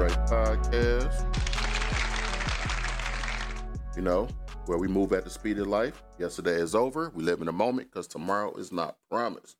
Drake 0.00 0.12
Podcast. 0.30 1.26
You 3.94 4.00
know, 4.00 4.28
where 4.64 4.78
we 4.78 4.88
move 4.88 5.12
at 5.12 5.24
the 5.24 5.30
speed 5.30 5.58
of 5.58 5.66
life. 5.66 6.02
Yesterday 6.18 6.52
is 6.54 6.74
over. 6.74 7.12
We 7.14 7.22
live 7.22 7.40
in 7.40 7.44
the 7.44 7.52
moment 7.52 7.90
because 7.90 8.06
tomorrow 8.06 8.54
is 8.54 8.72
not 8.72 8.96
promised. 9.10 9.58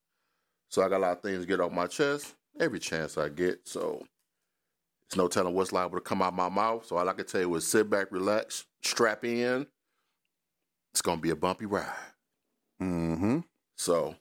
So 0.70 0.80
I 0.80 0.88
got 0.88 0.96
a 0.96 1.02
lot 1.02 1.12
of 1.18 1.20
things 1.20 1.42
to 1.42 1.46
get 1.46 1.60
off 1.60 1.72
my 1.72 1.86
chest 1.86 2.36
every 2.58 2.78
chance 2.78 3.18
I 3.18 3.28
get. 3.28 3.68
So 3.68 4.02
it's 5.06 5.14
no 5.14 5.28
telling 5.28 5.52
what's 5.52 5.72
liable 5.72 5.98
to 5.98 6.00
come 6.00 6.22
out 6.22 6.32
my 6.32 6.48
mouth. 6.48 6.86
So 6.86 6.96
all 6.96 7.06
I 7.06 7.12
can 7.12 7.26
tell 7.26 7.42
you 7.42 7.54
is 7.56 7.66
sit 7.66 7.90
back, 7.90 8.10
relax, 8.10 8.64
strap 8.82 9.26
in. 9.26 9.66
It's 10.94 11.02
gonna 11.02 11.20
be 11.20 11.28
a 11.28 11.36
bumpy 11.36 11.66
ride. 11.66 11.84
Mm-hmm. 12.80 13.40
So 13.76 14.14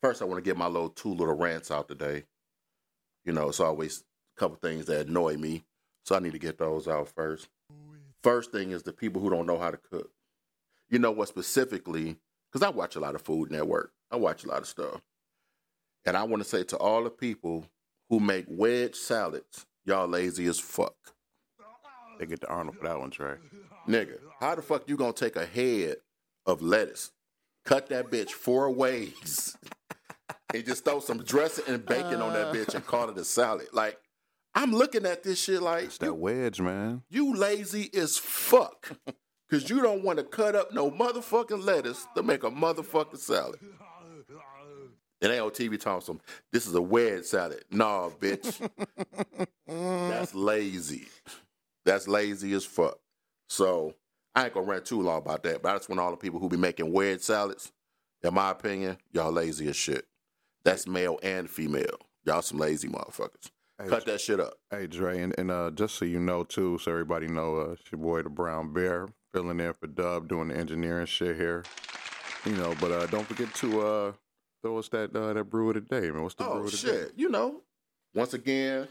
first 0.00 0.22
I 0.22 0.24
want 0.24 0.42
to 0.42 0.48
get 0.48 0.56
my 0.56 0.68
little 0.68 0.88
two 0.88 1.12
little 1.12 1.36
rants 1.36 1.70
out 1.70 1.86
today. 1.86 2.24
You 3.26 3.34
know, 3.34 3.50
it's 3.50 3.60
always 3.60 4.04
couple 4.38 4.56
things 4.56 4.86
that 4.86 5.06
annoy 5.08 5.36
me. 5.36 5.64
So 6.04 6.16
I 6.16 6.20
need 6.20 6.32
to 6.32 6.38
get 6.38 6.58
those 6.58 6.88
out 6.88 7.08
first. 7.08 7.48
First 8.22 8.50
thing 8.52 8.70
is 8.70 8.82
the 8.82 8.92
people 8.92 9.20
who 9.20 9.30
don't 9.30 9.46
know 9.46 9.58
how 9.58 9.70
to 9.70 9.76
cook. 9.76 10.10
You 10.88 10.98
know 10.98 11.10
what 11.10 11.28
specifically, 11.28 12.16
because 12.50 12.66
I 12.66 12.70
watch 12.70 12.96
a 12.96 13.00
lot 13.00 13.14
of 13.14 13.22
Food 13.22 13.50
Network. 13.50 13.92
I 14.10 14.16
watch 14.16 14.44
a 14.44 14.48
lot 14.48 14.62
of 14.62 14.66
stuff. 14.66 15.02
And 16.06 16.16
I 16.16 16.22
want 16.22 16.42
to 16.42 16.48
say 16.48 16.64
to 16.64 16.76
all 16.78 17.04
the 17.04 17.10
people 17.10 17.66
who 18.08 18.20
make 18.20 18.46
wedge 18.48 18.94
salads, 18.94 19.66
y'all 19.84 20.08
lazy 20.08 20.46
as 20.46 20.58
fuck. 20.58 20.94
They 22.18 22.26
get 22.26 22.40
the 22.40 22.48
Arnold 22.48 22.76
for 22.78 22.88
that 22.88 22.98
one, 22.98 23.10
Trey. 23.10 23.34
Nigga, 23.86 24.18
how 24.40 24.54
the 24.54 24.62
fuck 24.62 24.88
you 24.88 24.96
gonna 24.96 25.12
take 25.12 25.36
a 25.36 25.46
head 25.46 25.96
of 26.46 26.62
lettuce, 26.62 27.12
cut 27.64 27.88
that 27.90 28.10
bitch 28.10 28.30
four 28.30 28.70
ways, 28.70 29.56
and 30.52 30.64
just 30.64 30.84
throw 30.84 31.00
some 31.00 31.22
dressing 31.22 31.64
and 31.68 31.84
bacon 31.84 32.20
on 32.20 32.32
that 32.32 32.48
uh. 32.48 32.52
bitch 32.52 32.74
and 32.74 32.86
call 32.86 33.08
it 33.08 33.18
a 33.18 33.24
salad? 33.24 33.68
Like, 33.72 33.98
I'm 34.54 34.72
looking 34.72 35.06
at 35.06 35.22
this 35.22 35.40
shit 35.40 35.62
like 35.62 35.84
It's 35.84 35.98
that 35.98 36.14
wedge, 36.14 36.60
man. 36.60 37.02
you 37.08 37.34
lazy 37.34 37.90
as 37.94 38.18
fuck. 38.18 38.92
Cause 39.50 39.70
you 39.70 39.80
don't 39.80 40.02
want 40.04 40.18
to 40.18 40.24
cut 40.24 40.54
up 40.54 40.74
no 40.74 40.90
motherfucking 40.90 41.64
lettuce 41.64 42.06
to 42.14 42.22
make 42.22 42.44
a 42.44 42.50
motherfucking 42.50 43.16
salad. 43.16 43.58
And 45.22 45.32
they 45.32 45.38
on 45.38 45.50
TV 45.50 45.82
some, 46.02 46.20
this 46.52 46.66
is 46.66 46.74
a 46.74 46.82
wedge 46.82 47.24
salad. 47.24 47.64
Nah, 47.70 48.10
bitch. 48.10 48.68
That's 49.66 50.34
lazy. 50.34 51.06
That's 51.86 52.06
lazy 52.06 52.52
as 52.52 52.66
fuck. 52.66 52.98
So 53.48 53.94
I 54.34 54.44
ain't 54.44 54.54
gonna 54.54 54.66
rant 54.66 54.84
too 54.84 55.00
long 55.00 55.18
about 55.18 55.42
that, 55.44 55.62
but 55.62 55.70
I 55.70 55.78
just 55.78 55.88
want 55.88 56.00
all 56.00 56.10
the 56.10 56.16
people 56.18 56.38
who 56.40 56.48
be 56.50 56.58
making 56.58 56.92
wedge 56.92 57.22
salads, 57.22 57.72
in 58.22 58.34
my 58.34 58.50
opinion, 58.50 58.98
y'all 59.12 59.32
lazy 59.32 59.68
as 59.68 59.76
shit. 59.76 60.04
That's 60.62 60.86
male 60.86 61.18
and 61.22 61.48
female. 61.48 61.98
Y'all 62.24 62.42
some 62.42 62.58
lazy 62.58 62.88
motherfuckers. 62.88 63.50
Hey, 63.80 63.88
Cut 63.88 64.06
that 64.06 64.20
shit 64.20 64.40
up. 64.40 64.54
Hey, 64.70 64.88
Dre, 64.88 65.20
and, 65.20 65.34
and 65.38 65.50
uh, 65.52 65.70
just 65.70 65.94
so 65.94 66.04
you 66.04 66.18
know, 66.18 66.42
too, 66.42 66.78
so 66.78 66.90
everybody 66.90 67.28
know, 67.28 67.58
uh, 67.58 67.70
it's 67.72 67.82
your 67.92 68.00
boy, 68.00 68.22
the 68.22 68.28
Brown 68.28 68.72
Bear, 68.72 69.06
filling 69.32 69.60
in 69.60 69.72
for 69.72 69.86
Dub, 69.86 70.28
doing 70.28 70.48
the 70.48 70.56
engineering 70.56 71.06
shit 71.06 71.36
here. 71.36 71.64
You 72.44 72.52
know, 72.56 72.74
but 72.80 72.90
uh, 72.90 73.06
don't 73.06 73.26
forget 73.26 73.52
to 73.56 73.80
uh, 73.80 74.12
throw 74.62 74.78
us 74.78 74.88
that 74.88 75.14
uh, 75.14 75.32
that 75.32 75.44
brew 75.44 75.68
of 75.70 75.74
the 75.74 75.80
day, 75.82 76.10
man. 76.10 76.22
What's 76.22 76.34
the 76.34 76.44
brew 76.44 76.52
Oh 76.54 76.58
of 76.64 76.70
the 76.70 76.76
day? 76.76 76.76
shit! 76.76 77.12
You 77.16 77.28
know, 77.28 77.62
once 78.14 78.34
again 78.34 78.88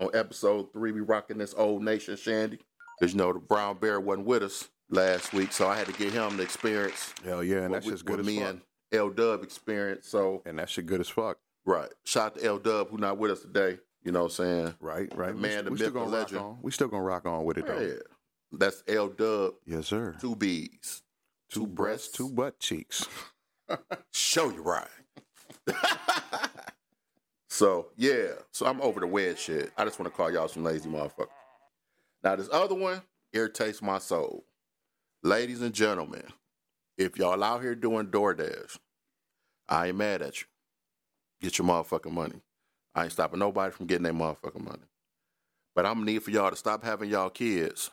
on 0.00 0.10
episode 0.14 0.72
three, 0.72 0.92
we 0.92 1.00
rocking 1.00 1.38
this 1.38 1.54
old 1.56 1.82
nation 1.82 2.16
shandy 2.16 2.58
because 3.00 3.12
you 3.14 3.18
know 3.18 3.32
the 3.32 3.38
brown 3.40 3.78
bear 3.78 3.98
wasn't 4.00 4.26
with 4.26 4.42
us 4.44 4.68
last 4.90 5.32
week, 5.32 5.52
so 5.52 5.68
I 5.68 5.76
had 5.76 5.86
to 5.86 5.92
get 5.92 6.12
him 6.12 6.36
the 6.36 6.42
experience. 6.44 7.12
Hell 7.24 7.42
yeah, 7.42 7.58
and 7.58 7.70
what 7.70 7.76
that's 7.78 7.86
we- 7.86 7.92
just 7.92 8.04
good 8.04 8.20
as 8.20 8.26
me 8.26 8.38
fuck. 8.40 8.48
and 8.50 8.60
L 8.92 9.10
Dub 9.10 9.42
experience. 9.42 10.06
So 10.08 10.42
And 10.46 10.58
that 10.58 10.68
shit 10.70 10.86
good 10.86 11.00
as 11.00 11.08
fuck. 11.08 11.38
right, 11.66 11.88
shout 12.04 12.26
out 12.36 12.38
to 12.40 12.44
L 12.46 12.58
Dub 12.58 12.90
who 12.90 12.98
not 12.98 13.18
with 13.18 13.30
us 13.32 13.40
today. 13.40 13.78
You 14.04 14.12
know 14.12 14.24
what 14.24 14.38
I'm 14.38 14.46
saying? 14.46 14.74
Right, 14.80 15.12
right. 15.16 15.34
The 15.34 15.40
man, 15.40 15.58
we, 15.58 15.62
the 15.64 15.70
we 15.70 15.76
still 15.76 15.90
myth, 15.92 16.04
the 16.04 16.08
legend. 16.08 16.40
on. 16.40 16.58
We 16.62 16.70
still 16.70 16.88
gonna 16.88 17.02
rock 17.02 17.26
on 17.26 17.44
with 17.44 17.58
it 17.58 17.66
though. 17.66 17.80
Yeah, 17.80 17.94
that's 18.52 18.82
L 18.88 19.08
Dub. 19.08 19.54
Yes, 19.66 19.86
sir. 19.86 20.16
Two 20.20 20.36
B's, 20.36 21.02
two, 21.50 21.66
breasts, 21.66 22.08
two 22.16 22.30
butt 22.30 22.58
cheeks. 22.58 23.06
Show 24.12 24.50
you 24.50 24.62
right. 24.62 24.86
so 27.48 27.88
yeah, 27.96 28.28
so 28.52 28.66
I'm 28.66 28.80
over 28.80 29.00
the 29.00 29.06
wedge 29.06 29.38
shit. 29.38 29.72
I 29.76 29.84
just 29.84 29.98
want 29.98 30.10
to 30.10 30.16
call 30.16 30.32
y'all 30.32 30.48
some 30.48 30.64
lazy 30.64 30.88
motherfuckers. 30.88 31.28
Now 32.22 32.36
this 32.36 32.48
other 32.52 32.74
one 32.74 33.02
irritates 33.32 33.82
my 33.82 33.98
soul. 33.98 34.44
Ladies 35.22 35.62
and 35.62 35.74
gentlemen, 35.74 36.24
if 36.96 37.18
y'all 37.18 37.42
out 37.42 37.62
here 37.62 37.74
doing 37.74 38.06
DoorDash, 38.06 38.78
I 39.68 39.88
ain't 39.88 39.96
mad 39.96 40.22
at 40.22 40.40
you. 40.40 40.46
Get 41.40 41.58
your 41.58 41.66
motherfucking 41.66 42.12
money. 42.12 42.40
I 42.98 43.04
ain't 43.04 43.12
stopping 43.12 43.38
nobody 43.38 43.72
from 43.72 43.86
getting 43.86 44.02
their 44.02 44.12
motherfucking 44.12 44.64
money. 44.64 44.82
But 45.76 45.86
I'm 45.86 46.04
need 46.04 46.24
for 46.24 46.32
y'all 46.32 46.50
to 46.50 46.56
stop 46.56 46.82
having 46.82 47.08
y'all 47.08 47.30
kids 47.30 47.90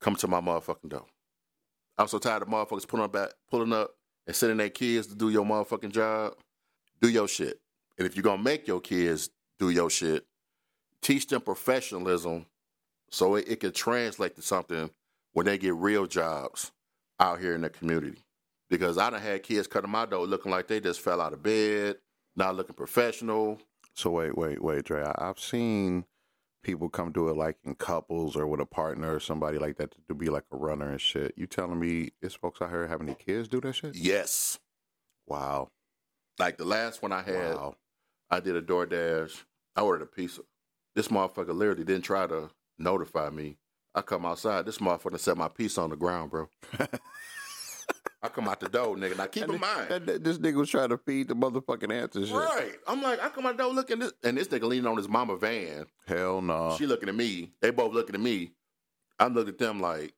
come 0.00 0.16
to 0.16 0.26
my 0.26 0.40
motherfucking 0.40 0.88
door. 0.88 1.06
I'm 1.96 2.08
so 2.08 2.18
tired 2.18 2.42
of 2.42 2.48
motherfuckers 2.48 2.88
pulling 2.88 3.04
up, 3.04 3.32
pulling 3.48 3.72
up 3.72 3.94
and 4.26 4.34
sending 4.34 4.58
their 4.58 4.68
kids 4.68 5.06
to 5.06 5.14
do 5.14 5.30
your 5.30 5.44
motherfucking 5.44 5.92
job. 5.92 6.34
Do 7.00 7.08
your 7.08 7.28
shit. 7.28 7.60
And 7.96 8.06
if 8.06 8.16
you're 8.16 8.24
gonna 8.24 8.42
make 8.42 8.66
your 8.66 8.80
kids 8.80 9.30
do 9.60 9.70
your 9.70 9.88
shit, 9.88 10.26
teach 11.02 11.28
them 11.28 11.42
professionalism 11.42 12.46
so 13.12 13.36
it, 13.36 13.44
it 13.46 13.60
can 13.60 13.70
translate 13.70 14.34
to 14.34 14.42
something 14.42 14.90
when 15.34 15.46
they 15.46 15.56
get 15.56 15.74
real 15.74 16.06
jobs 16.06 16.72
out 17.20 17.38
here 17.38 17.54
in 17.54 17.60
the 17.60 17.70
community. 17.70 18.24
Because 18.68 18.98
I 18.98 19.10
done 19.10 19.22
had 19.22 19.44
kids 19.44 19.68
to 19.68 19.86
my 19.86 20.04
door 20.04 20.26
looking 20.26 20.50
like 20.50 20.66
they 20.66 20.80
just 20.80 21.00
fell 21.00 21.20
out 21.20 21.32
of 21.32 21.44
bed, 21.44 21.98
not 22.34 22.56
looking 22.56 22.74
professional. 22.74 23.60
So 23.94 24.10
wait, 24.10 24.36
wait, 24.36 24.62
wait, 24.62 24.84
Dre. 24.84 25.04
I've 25.16 25.38
seen 25.38 26.04
people 26.62 26.88
come 26.88 27.12
do 27.12 27.28
it 27.28 27.36
like 27.36 27.56
in 27.64 27.74
couples 27.74 28.36
or 28.36 28.46
with 28.46 28.60
a 28.60 28.66
partner 28.66 29.14
or 29.14 29.20
somebody 29.20 29.58
like 29.58 29.76
that 29.76 29.94
to 30.08 30.14
be 30.14 30.28
like 30.28 30.44
a 30.52 30.56
runner 30.56 30.90
and 30.90 31.00
shit. 31.00 31.34
You 31.36 31.46
telling 31.46 31.78
me 31.78 32.10
it's 32.22 32.34
folks 32.34 32.62
out 32.62 32.70
here 32.70 32.86
having 32.86 33.06
their 33.06 33.16
kids 33.16 33.48
do 33.48 33.60
that 33.60 33.74
shit? 33.74 33.94
Yes. 33.94 34.58
Wow. 35.26 35.70
Like 36.38 36.56
the 36.58 36.64
last 36.64 37.02
one 37.02 37.12
I 37.12 37.22
had, 37.22 37.56
Wow. 37.56 37.76
I 38.30 38.40
did 38.40 38.56
a 38.56 38.62
DoorDash. 38.62 39.44
I 39.76 39.82
ordered 39.82 40.04
a 40.04 40.06
pizza. 40.06 40.42
This 40.94 41.08
motherfucker 41.08 41.54
literally 41.54 41.84
didn't 41.84 42.04
try 42.04 42.26
to 42.26 42.50
notify 42.78 43.30
me. 43.30 43.58
I 43.94 44.00
come 44.00 44.24
outside. 44.24 44.64
This 44.64 44.78
motherfucker 44.78 45.18
set 45.18 45.36
my 45.36 45.48
pizza 45.48 45.80
on 45.82 45.90
the 45.90 45.96
ground, 45.96 46.30
bro. 46.30 46.48
I 48.24 48.28
come 48.28 48.48
out 48.48 48.60
the 48.60 48.68
door, 48.68 48.94
nigga. 48.96 49.16
Now 49.18 49.26
keep 49.26 49.44
in 49.44 49.58
mind, 49.60 49.88
That, 49.88 50.06
that- 50.06 50.24
this 50.24 50.38
nigga 50.38 50.54
was 50.54 50.70
trying 50.70 50.90
to 50.90 50.98
feed 50.98 51.28
the 51.28 51.34
motherfucking 51.34 51.92
ants 51.92 52.14
and 52.16 52.26
shit. 52.26 52.36
right? 52.36 52.74
I'm 52.86 53.02
like, 53.02 53.20
I 53.22 53.28
come 53.28 53.46
out 53.46 53.56
the 53.56 53.64
door 53.64 53.72
looking 53.72 53.98
this, 53.98 54.12
and 54.22 54.36
this 54.38 54.48
nigga 54.48 54.62
leaning 54.64 54.86
on 54.86 54.96
his 54.96 55.08
mama 55.08 55.36
van. 55.36 55.86
Hell 56.06 56.40
no. 56.40 56.76
She 56.78 56.86
looking 56.86 57.08
at 57.08 57.14
me. 57.16 57.50
They 57.60 57.70
both 57.70 57.92
looking 57.92 58.14
at 58.14 58.20
me. 58.20 58.52
I'm 59.18 59.34
looking 59.34 59.54
at 59.54 59.58
them 59.58 59.80
like, 59.80 60.14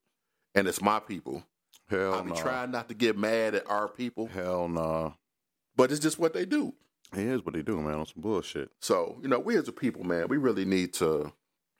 and 0.55 0.69
it's 0.69 0.83
my 0.83 1.01
people. 1.01 1.43
Hell 1.89 2.15
I 2.15 2.23
be 2.23 2.31
no. 2.31 2.37
trying 2.37 2.71
not 2.71 2.89
to 2.89 2.95
get 2.95 3.17
mad 3.19 3.55
at 3.55 3.69
our 3.71 3.89
people, 3.89 4.27
Hell 4.27 4.69
no. 4.69 5.15
but 5.77 5.91
it's 5.91 6.01
just 6.01 6.19
what 6.19 6.33
they 6.35 6.45
do. 6.47 6.75
Here's 7.15 7.45
what 7.45 7.55
they 7.55 7.63
do, 7.63 7.81
man, 7.81 7.95
on 7.95 8.07
some 8.07 8.23
bullshit. 8.23 8.71
So, 8.81 9.19
you 9.23 9.29
know, 9.29 9.39
we 9.39 9.57
as 9.57 9.69
a 9.69 9.73
people, 9.73 10.03
man, 10.05 10.29
we 10.29 10.37
really 10.37 10.65
need 10.65 10.93
to 10.95 11.33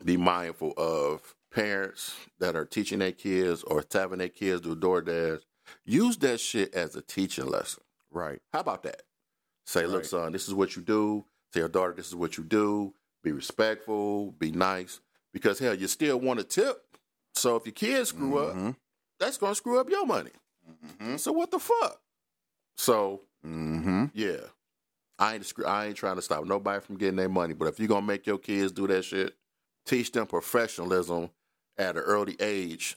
be 0.05 0.17
mindful 0.17 0.73
of 0.77 1.35
parents 1.53 2.15
that 2.39 2.55
are 2.55 2.65
teaching 2.67 2.99
their 2.99 3.13
kids 3.13 3.63
or 3.65 3.83
having 3.93 4.19
their 4.19 4.29
kids 4.29 4.61
do 4.61 4.77
DoorDash. 4.77 5.41
Use 5.85 6.17
that 6.19 6.41
shit 6.41 6.75
as 6.75 6.95
a 6.97 7.03
teaching 7.03 7.47
lesson. 7.47 7.83
Right. 8.11 8.41
How 8.53 8.61
about 8.61 8.83
that? 8.85 9.03
Say, 9.67 9.87
look, 9.87 10.03
Right. 10.03 10.07
son, 10.07 10.33
this 10.33 10.47
is 10.49 10.55
what 10.55 10.77
you 10.77 10.83
do. 10.83 11.25
Tell 11.53 11.61
your 11.63 11.69
daughter 11.69 11.93
this 11.95 12.09
is 12.09 12.15
what 12.15 12.37
you 12.37 12.45
do. 12.45 12.95
Be 13.23 13.33
respectful, 13.33 14.33
be 14.33 14.51
nice. 14.51 15.01
Because 15.33 15.59
hell, 15.59 15.75
you 15.75 15.89
still 15.89 16.21
want 16.21 16.41
a 16.41 16.45
tip. 16.45 16.97
So 17.35 17.57
if 17.57 17.65
your 17.67 17.73
kids 17.73 18.11
screw 18.11 18.39
up, 18.39 18.55
Mhm. 18.55 18.77
that's 19.19 19.39
gonna 19.39 19.55
screw 19.55 19.79
up 19.81 19.89
your 19.91 20.07
money. 20.07 20.31
Mhm. 21.01 21.19
So 21.19 21.33
what 21.33 21.51
the 21.51 21.59
fuck? 21.59 22.01
So 22.77 23.23
Mhm. 23.45 24.11
yeah. 24.15 24.49
I 25.19 25.35
ain't 25.37 25.53
I 25.65 25.87
ain't 25.87 25.97
trying 25.97 26.17
to 26.17 26.23
stop 26.23 26.45
nobody 26.45 26.85
from 26.85 26.97
getting 26.97 27.17
their 27.17 27.29
money, 27.29 27.55
but 27.55 27.67
if 27.69 27.79
you're 27.79 27.89
gonna 27.89 28.07
make 28.07 28.27
your 28.27 28.39
kids 28.39 28.73
do 28.73 28.87
that 28.89 29.05
shit, 29.05 29.37
teach 29.87 30.11
them 30.13 30.27
professionalism 30.27 31.31
at 31.79 31.97
an 31.97 32.03
early 32.03 32.37
age. 32.41 32.97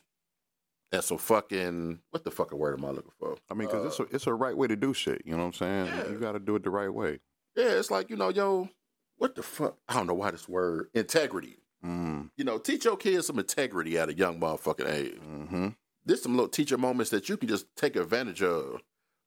And 0.92 1.04
some 1.04 1.18
fucking 1.18 2.00
what 2.12 2.24
the 2.24 2.32
fucking 2.32 2.58
word 2.58 2.80
am 2.80 2.86
I 2.86 2.90
looking 2.92 3.12
for? 3.20 3.36
I 3.52 3.54
mean, 3.54 3.68
because 3.68 3.84
Uh, 3.84 3.88
it's 3.88 4.00
a 4.00 4.16
it's 4.16 4.28
a 4.28 4.34
right 4.34 4.56
way 4.56 4.68
to 4.68 4.76
do 4.76 4.94
shit. 4.94 5.22
You 5.26 5.32
know 5.34 5.40
what 5.40 5.44
I'm 5.48 5.54
saying? 5.54 5.86
Yeah. 5.88 6.10
You 6.12 6.18
got 6.20 6.32
to 6.34 6.40
do 6.40 6.56
it 6.56 6.64
the 6.64 6.70
right 6.70 6.94
way. 6.94 7.20
Yeah, 7.56 7.72
it's 7.72 7.92
like 7.92 8.10
you 8.10 8.16
know, 8.16 8.30
yo, 8.30 8.70
what 9.18 9.36
the 9.36 9.44
fuck? 9.44 9.78
I 9.90 9.96
don't 9.96 10.08
know 10.08 10.14
why 10.14 10.32
this 10.32 10.48
word 10.48 10.88
integrity. 10.94 11.58
Mm. 11.86 12.30
You 12.38 12.44
know, 12.46 12.58
teach 12.58 12.86
your 12.86 12.98
kids 12.98 13.28
some 13.28 13.38
integrity 13.40 13.98
at 13.98 14.10
a 14.10 14.14
young 14.14 14.40
motherfucking 14.40 14.90
age. 14.92 15.20
Mm-hmm. 15.20 15.68
There's 16.06 16.24
some 16.24 16.36
little 16.36 16.48
teacher 16.50 16.78
moments 16.78 17.12
that 17.12 17.28
you 17.30 17.36
can 17.38 17.50
just 17.50 17.66
take 17.76 17.96
advantage 17.98 18.42
of 18.42 18.80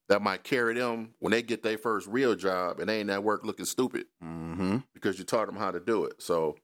that 0.09 0.23
might 0.23 0.43
carry 0.43 0.75
them 0.75 1.11
when 1.21 1.31
they 1.31 1.43
get 1.43 1.63
their 1.63 1.79
first 1.79 2.09
real 2.09 2.35
job 2.35 2.81
and 2.81 2.89
they 2.89 3.01
ain't 3.01 3.11
at 3.11 3.23
work 3.23 3.45
looking 3.45 3.67
stupid 3.67 4.07
Mm-hmm. 4.25 4.79
because 4.95 5.19
you 5.19 5.25
taught 5.25 5.47
them 5.47 5.57
how 5.57 5.71
to 5.71 5.79
do 5.79 6.05
it. 6.07 6.21
So 6.23 6.57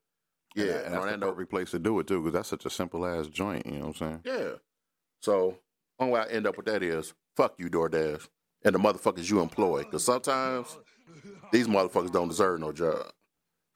yeah, 0.57 0.65
and, 0.65 0.71
and 0.73 0.79
that's 0.85 0.93
the 0.95 1.01
Orlando- 1.01 1.31
perfect 1.33 1.51
place 1.51 1.71
to 1.73 1.79
do 1.79 1.99
it 2.01 2.07
too, 2.07 2.21
because 2.21 2.33
that's 2.33 2.49
such 2.49 2.65
a 2.67 2.71
simple 2.71 3.05
ass 3.07 3.27
joint. 3.29 3.67
You 3.67 3.73
know 3.79 3.89
what 3.89 4.01
I'm 4.01 4.21
saying? 4.23 4.23
Yeah. 4.25 4.53
So 5.27 5.59
only 5.99 6.15
way 6.15 6.21
I 6.21 6.27
end 6.27 6.47
up 6.47 6.57
with 6.57 6.67
that 6.67 6.85
is 6.85 7.13
fuck 7.37 7.55
you, 7.59 7.69
DoorDash, 7.69 8.29
and 8.63 8.73
the 8.73 8.79
motherfuckers 8.79 9.29
you 9.29 9.41
employ. 9.41 9.83
Because 9.83 10.05
sometimes 10.05 10.79
these 11.51 11.67
motherfuckers 11.67 12.13
don't 12.13 12.29
deserve 12.29 12.61
no 12.61 12.71
job. 12.71 13.11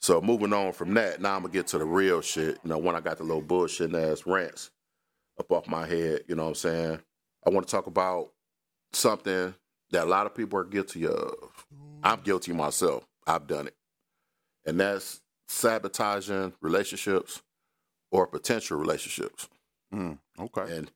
So 0.00 0.20
moving 0.20 0.52
on 0.52 0.72
from 0.72 0.94
that, 0.94 1.20
now 1.20 1.34
I'm 1.34 1.42
gonna 1.42 1.52
get 1.52 1.66
to 1.68 1.78
the 1.78 1.84
real 1.84 2.20
shit. 2.20 2.58
You 2.62 2.70
know, 2.70 2.78
when 2.78 2.94
I 2.94 3.00
got 3.00 3.18
the 3.18 3.24
little 3.24 3.42
bullshit 3.42 3.92
ass 3.92 4.26
rants 4.26 4.70
up 5.40 5.50
off 5.50 5.66
my 5.66 5.86
head, 5.86 6.20
you 6.28 6.36
know 6.36 6.44
what 6.44 6.48
I'm 6.50 6.54
saying? 6.54 7.00
I 7.44 7.50
want 7.50 7.66
to 7.66 7.70
talk 7.72 7.88
about 7.88 8.30
something 8.92 9.52
that 9.90 10.04
a 10.04 10.08
lot 10.08 10.26
of 10.26 10.36
people 10.36 10.56
are 10.56 10.64
guilty 10.64 11.04
of. 11.04 11.66
I'm 12.04 12.20
guilty 12.20 12.52
myself. 12.52 13.08
I've 13.26 13.48
done 13.48 13.66
it. 13.66 13.74
And 14.64 14.78
that's 14.78 15.20
sabotaging 15.48 16.52
relationships 16.60 17.42
or 18.12 18.28
potential 18.28 18.78
relationships. 18.78 19.48
Mm, 19.92 20.18
okay. 20.38 20.76
And 20.76 20.92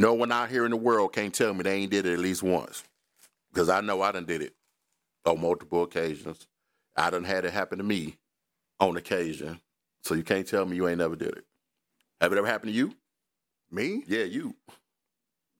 no 0.00 0.14
one 0.14 0.32
out 0.32 0.48
here 0.48 0.64
in 0.64 0.70
the 0.70 0.78
world 0.78 1.12
can't 1.12 1.34
tell 1.34 1.52
me 1.52 1.62
they 1.62 1.74
ain't 1.74 1.90
did 1.90 2.06
it 2.06 2.14
at 2.14 2.18
least 2.18 2.42
once. 2.42 2.82
Because 3.52 3.68
I 3.68 3.82
know 3.82 4.00
I 4.00 4.12
done 4.12 4.24
did 4.24 4.40
it 4.40 4.54
on 5.26 5.40
multiple 5.40 5.82
occasions. 5.82 6.46
I 6.96 7.10
done 7.10 7.24
had 7.24 7.44
it 7.44 7.52
happen 7.52 7.78
to 7.78 7.84
me 7.84 8.16
on 8.78 8.96
occasion. 8.96 9.60
So 10.02 10.14
you 10.14 10.22
can't 10.22 10.46
tell 10.46 10.64
me 10.64 10.76
you 10.76 10.88
ain't 10.88 10.98
never 10.98 11.16
did 11.16 11.36
it. 11.36 11.44
Have 12.20 12.32
it 12.32 12.38
ever 12.38 12.46
happened 12.46 12.72
to 12.72 12.76
you? 12.76 12.94
Me? 13.70 14.02
Yeah, 14.06 14.24
you. 14.24 14.56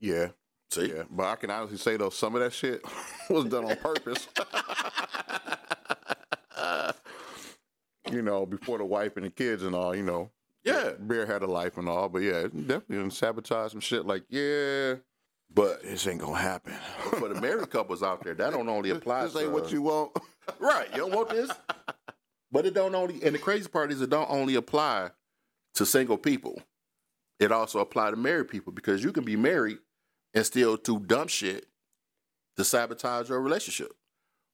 Yeah. 0.01 0.29
See? 0.71 0.89
Yeah. 0.89 1.03
But 1.11 1.27
I 1.27 1.37
can 1.37 1.51
honestly 1.51 1.77
say 1.77 1.99
though, 1.99 2.11
some 2.11 2.35
of 2.35 2.41
that 2.41 2.53
shit 2.53 2.83
was 3.31 3.45
done 3.45 3.67
on 3.67 3.77
purpose. 3.77 4.27
you 8.11 8.23
know, 8.23 8.47
before 8.47 8.79
the 8.79 8.85
wife 8.85 9.17
and 9.17 9.27
the 9.27 9.31
kids 9.31 9.63
and 9.63 9.75
all, 9.75 9.95
you 9.95 10.03
know. 10.03 10.31
Yeah. 10.65 10.93
Bear 10.99 11.27
had 11.27 11.43
a 11.43 11.47
life 11.47 11.79
and 11.79 11.89
all, 11.89 12.09
but 12.09 12.21
yeah, 12.23 12.43
definitely 12.43 12.97
done 12.99 13.11
sabotage 13.11 13.73
some 13.73 13.81
shit 13.81 14.05
like, 14.05 14.25
yeah, 14.29 14.97
But 15.53 15.83
this 15.83 16.07
ain't 16.07 16.21
gonna 16.21 16.37
happen. 16.39 16.75
for 17.19 17.29
the 17.29 17.41
married 17.41 17.71
couples 17.71 18.03
out 18.03 18.23
there, 18.23 18.35
that 18.35 18.53
don't 18.53 18.69
only 18.69 18.91
apply 18.91 19.25
this 19.25 19.33
to 19.35 19.41
ain't 19.41 19.53
what 19.53 19.73
you 19.73 19.83
want. 19.83 20.13
Right. 20.59 20.89
You 20.93 20.99
don't 20.99 21.15
want 21.15 21.29
this. 21.29 21.51
But 22.51 22.67
it 22.67 22.75
don't 22.75 22.95
only 22.95 23.23
and 23.23 23.35
the 23.35 23.39
crazy 23.39 23.69
part 23.69 23.93
is 23.93 24.01
it 24.01 24.11
don't 24.11 24.29
only 24.31 24.57
apply 24.57 25.11
to 25.75 25.87
single 25.87 26.19
people. 26.19 26.61
It 27.39 27.53
also 27.53 27.79
apply 27.79 28.11
to 28.11 28.17
married 28.17 28.49
people 28.49 28.73
because 28.73 29.05
you 29.05 29.13
can 29.13 29.25
be 29.25 29.37
married 29.37 29.79
and 30.35 30.45
still 30.45 30.77
do 30.77 30.99
dumb 30.99 31.29
shit 31.29 31.67
to 32.57 32.65
sabotage 32.65 33.29
your 33.29 33.41
relationship. 33.41 33.93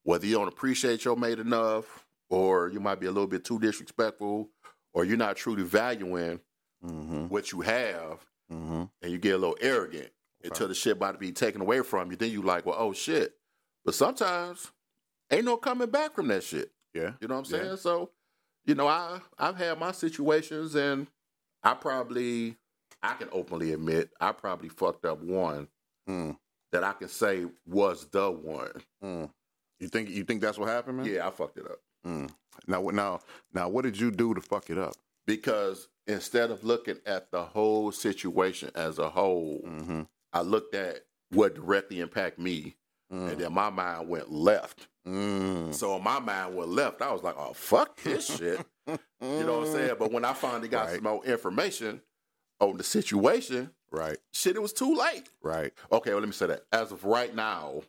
Whether 0.02 0.26
you 0.26 0.34
don't 0.34 0.48
appreciate 0.48 1.04
your 1.04 1.16
mate 1.16 1.38
enough, 1.38 2.04
or 2.28 2.68
you 2.68 2.78
might 2.80 3.00
be 3.00 3.06
a 3.06 3.10
little 3.10 3.26
bit 3.26 3.44
too 3.44 3.58
disrespectful, 3.58 4.50
or 4.96 5.04
you're 5.04 5.16
not 5.16 5.36
truly 5.36 5.62
valuing 5.62 6.40
Mm-hmm. 6.84 7.28
what 7.28 7.52
you 7.52 7.62
have, 7.62 8.20
Mm-hmm. 8.52 8.84
and 9.02 9.10
you 9.12 9.18
get 9.18 9.34
a 9.34 9.38
little 9.38 9.56
arrogant 9.60 10.10
until 10.44 10.68
the 10.68 10.74
shit 10.74 10.92
about 10.92 11.12
to 11.12 11.18
be 11.18 11.32
taken 11.32 11.60
away 11.60 11.80
from 11.82 12.10
you. 12.10 12.16
Then 12.16 12.30
you 12.30 12.42
like, 12.42 12.64
well, 12.66 12.76
oh 12.78 12.92
shit. 12.92 13.34
But 13.84 13.94
sometimes 13.94 14.70
ain't 15.32 15.44
no 15.46 15.56
coming 15.56 15.90
back 15.90 16.14
from 16.14 16.28
that 16.28 16.44
shit. 16.44 16.70
Yeah. 16.94 17.12
You 17.20 17.26
know 17.28 17.36
what 17.40 17.48
I'm 17.48 17.54
Yeah. 17.54 17.64
saying? 17.64 17.76
So, 17.78 18.10
you 18.66 18.74
know, 18.76 18.86
I 18.86 19.20
I've 19.38 19.56
had 19.56 19.78
my 19.80 19.90
situations, 19.92 20.74
and 20.76 21.08
I 21.64 21.74
probably 21.74 22.56
I 23.02 23.14
can 23.14 23.28
openly 23.32 23.72
admit 23.72 24.10
I 24.20 24.32
probably 24.32 24.68
fucked 24.68 25.04
up 25.06 25.20
one 25.22 25.68
Mm. 26.08 26.36
that 26.72 26.84
I 26.84 26.92
can 26.92 27.08
say 27.08 27.46
was 27.66 28.06
the 28.06 28.30
one. 28.30 28.82
Mm. 29.02 29.30
You 29.80 29.88
think 29.88 30.10
you 30.10 30.22
think 30.24 30.40
that's 30.42 30.58
what 30.58 30.68
happened, 30.68 30.98
man? 30.98 31.06
Yeah, 31.06 31.26
I 31.26 31.30
fucked 31.30 31.56
it 31.58 31.64
up 31.68 31.80
Mm. 32.06 32.30
Now, 32.66 32.80
what- 32.80 32.94
now, 32.94 33.20
now, 33.52 33.68
what 33.68 33.82
did 33.82 33.98
you 33.98 34.10
do 34.10 34.34
to 34.34 34.40
fuck 34.40 34.70
it 34.70 34.78
up? 34.78 34.94
because 35.26 35.88
instead 36.06 36.52
of 36.52 36.62
looking 36.62 36.98
at 37.04 37.32
the 37.32 37.42
whole 37.42 37.90
situation 37.90 38.70
as 38.76 38.98
a 39.00 39.08
whole, 39.10 39.60
Mm-hmm. 39.66 40.02
I 40.32 40.42
looked 40.42 40.74
at 40.76 41.00
what 41.30 41.54
directly 41.56 41.98
impact 42.00 42.38
me, 42.38 42.76
and 43.10 43.36
then 43.38 43.52
my 43.52 43.70
mind 43.70 44.08
went 44.08 44.30
left. 44.30 44.86
Mm. 45.06 45.74
So 45.74 45.98
my 45.98 46.18
mind 46.20 46.54
went 46.54 46.68
left. 46.70 47.02
I 47.02 47.12
was 47.12 47.22
like, 47.24 47.34
oh 47.38 47.54
fuck 47.54 48.00
this 48.02 48.36
shit. 48.36 48.60
You 48.86 48.98
know 49.20 49.58
what 49.60 49.66
I'm 49.68 49.72
saying? 49.72 49.96
But 49.98 50.12
when 50.12 50.24
I 50.24 50.32
finally 50.32 50.68
got 50.68 50.86
Right. 50.86 50.94
some 50.96 51.04
more 51.04 51.24
information 51.24 52.00
on 52.60 52.76
the 52.76 52.84
situation, 52.84 53.70
Right, 53.90 54.18
shit, 54.32 54.54
it 54.56 54.62
was 54.62 54.72
too 54.72 54.94
late. 54.94 55.28
right. 55.42 55.72
Okay, 55.90 56.10
well, 56.10 56.20
let 56.20 56.28
me 56.28 56.32
say 56.32 56.46
that. 56.46 56.64
As 56.72 56.92
of 56.92 57.04
right 57.04 57.34
now, 57.34 57.82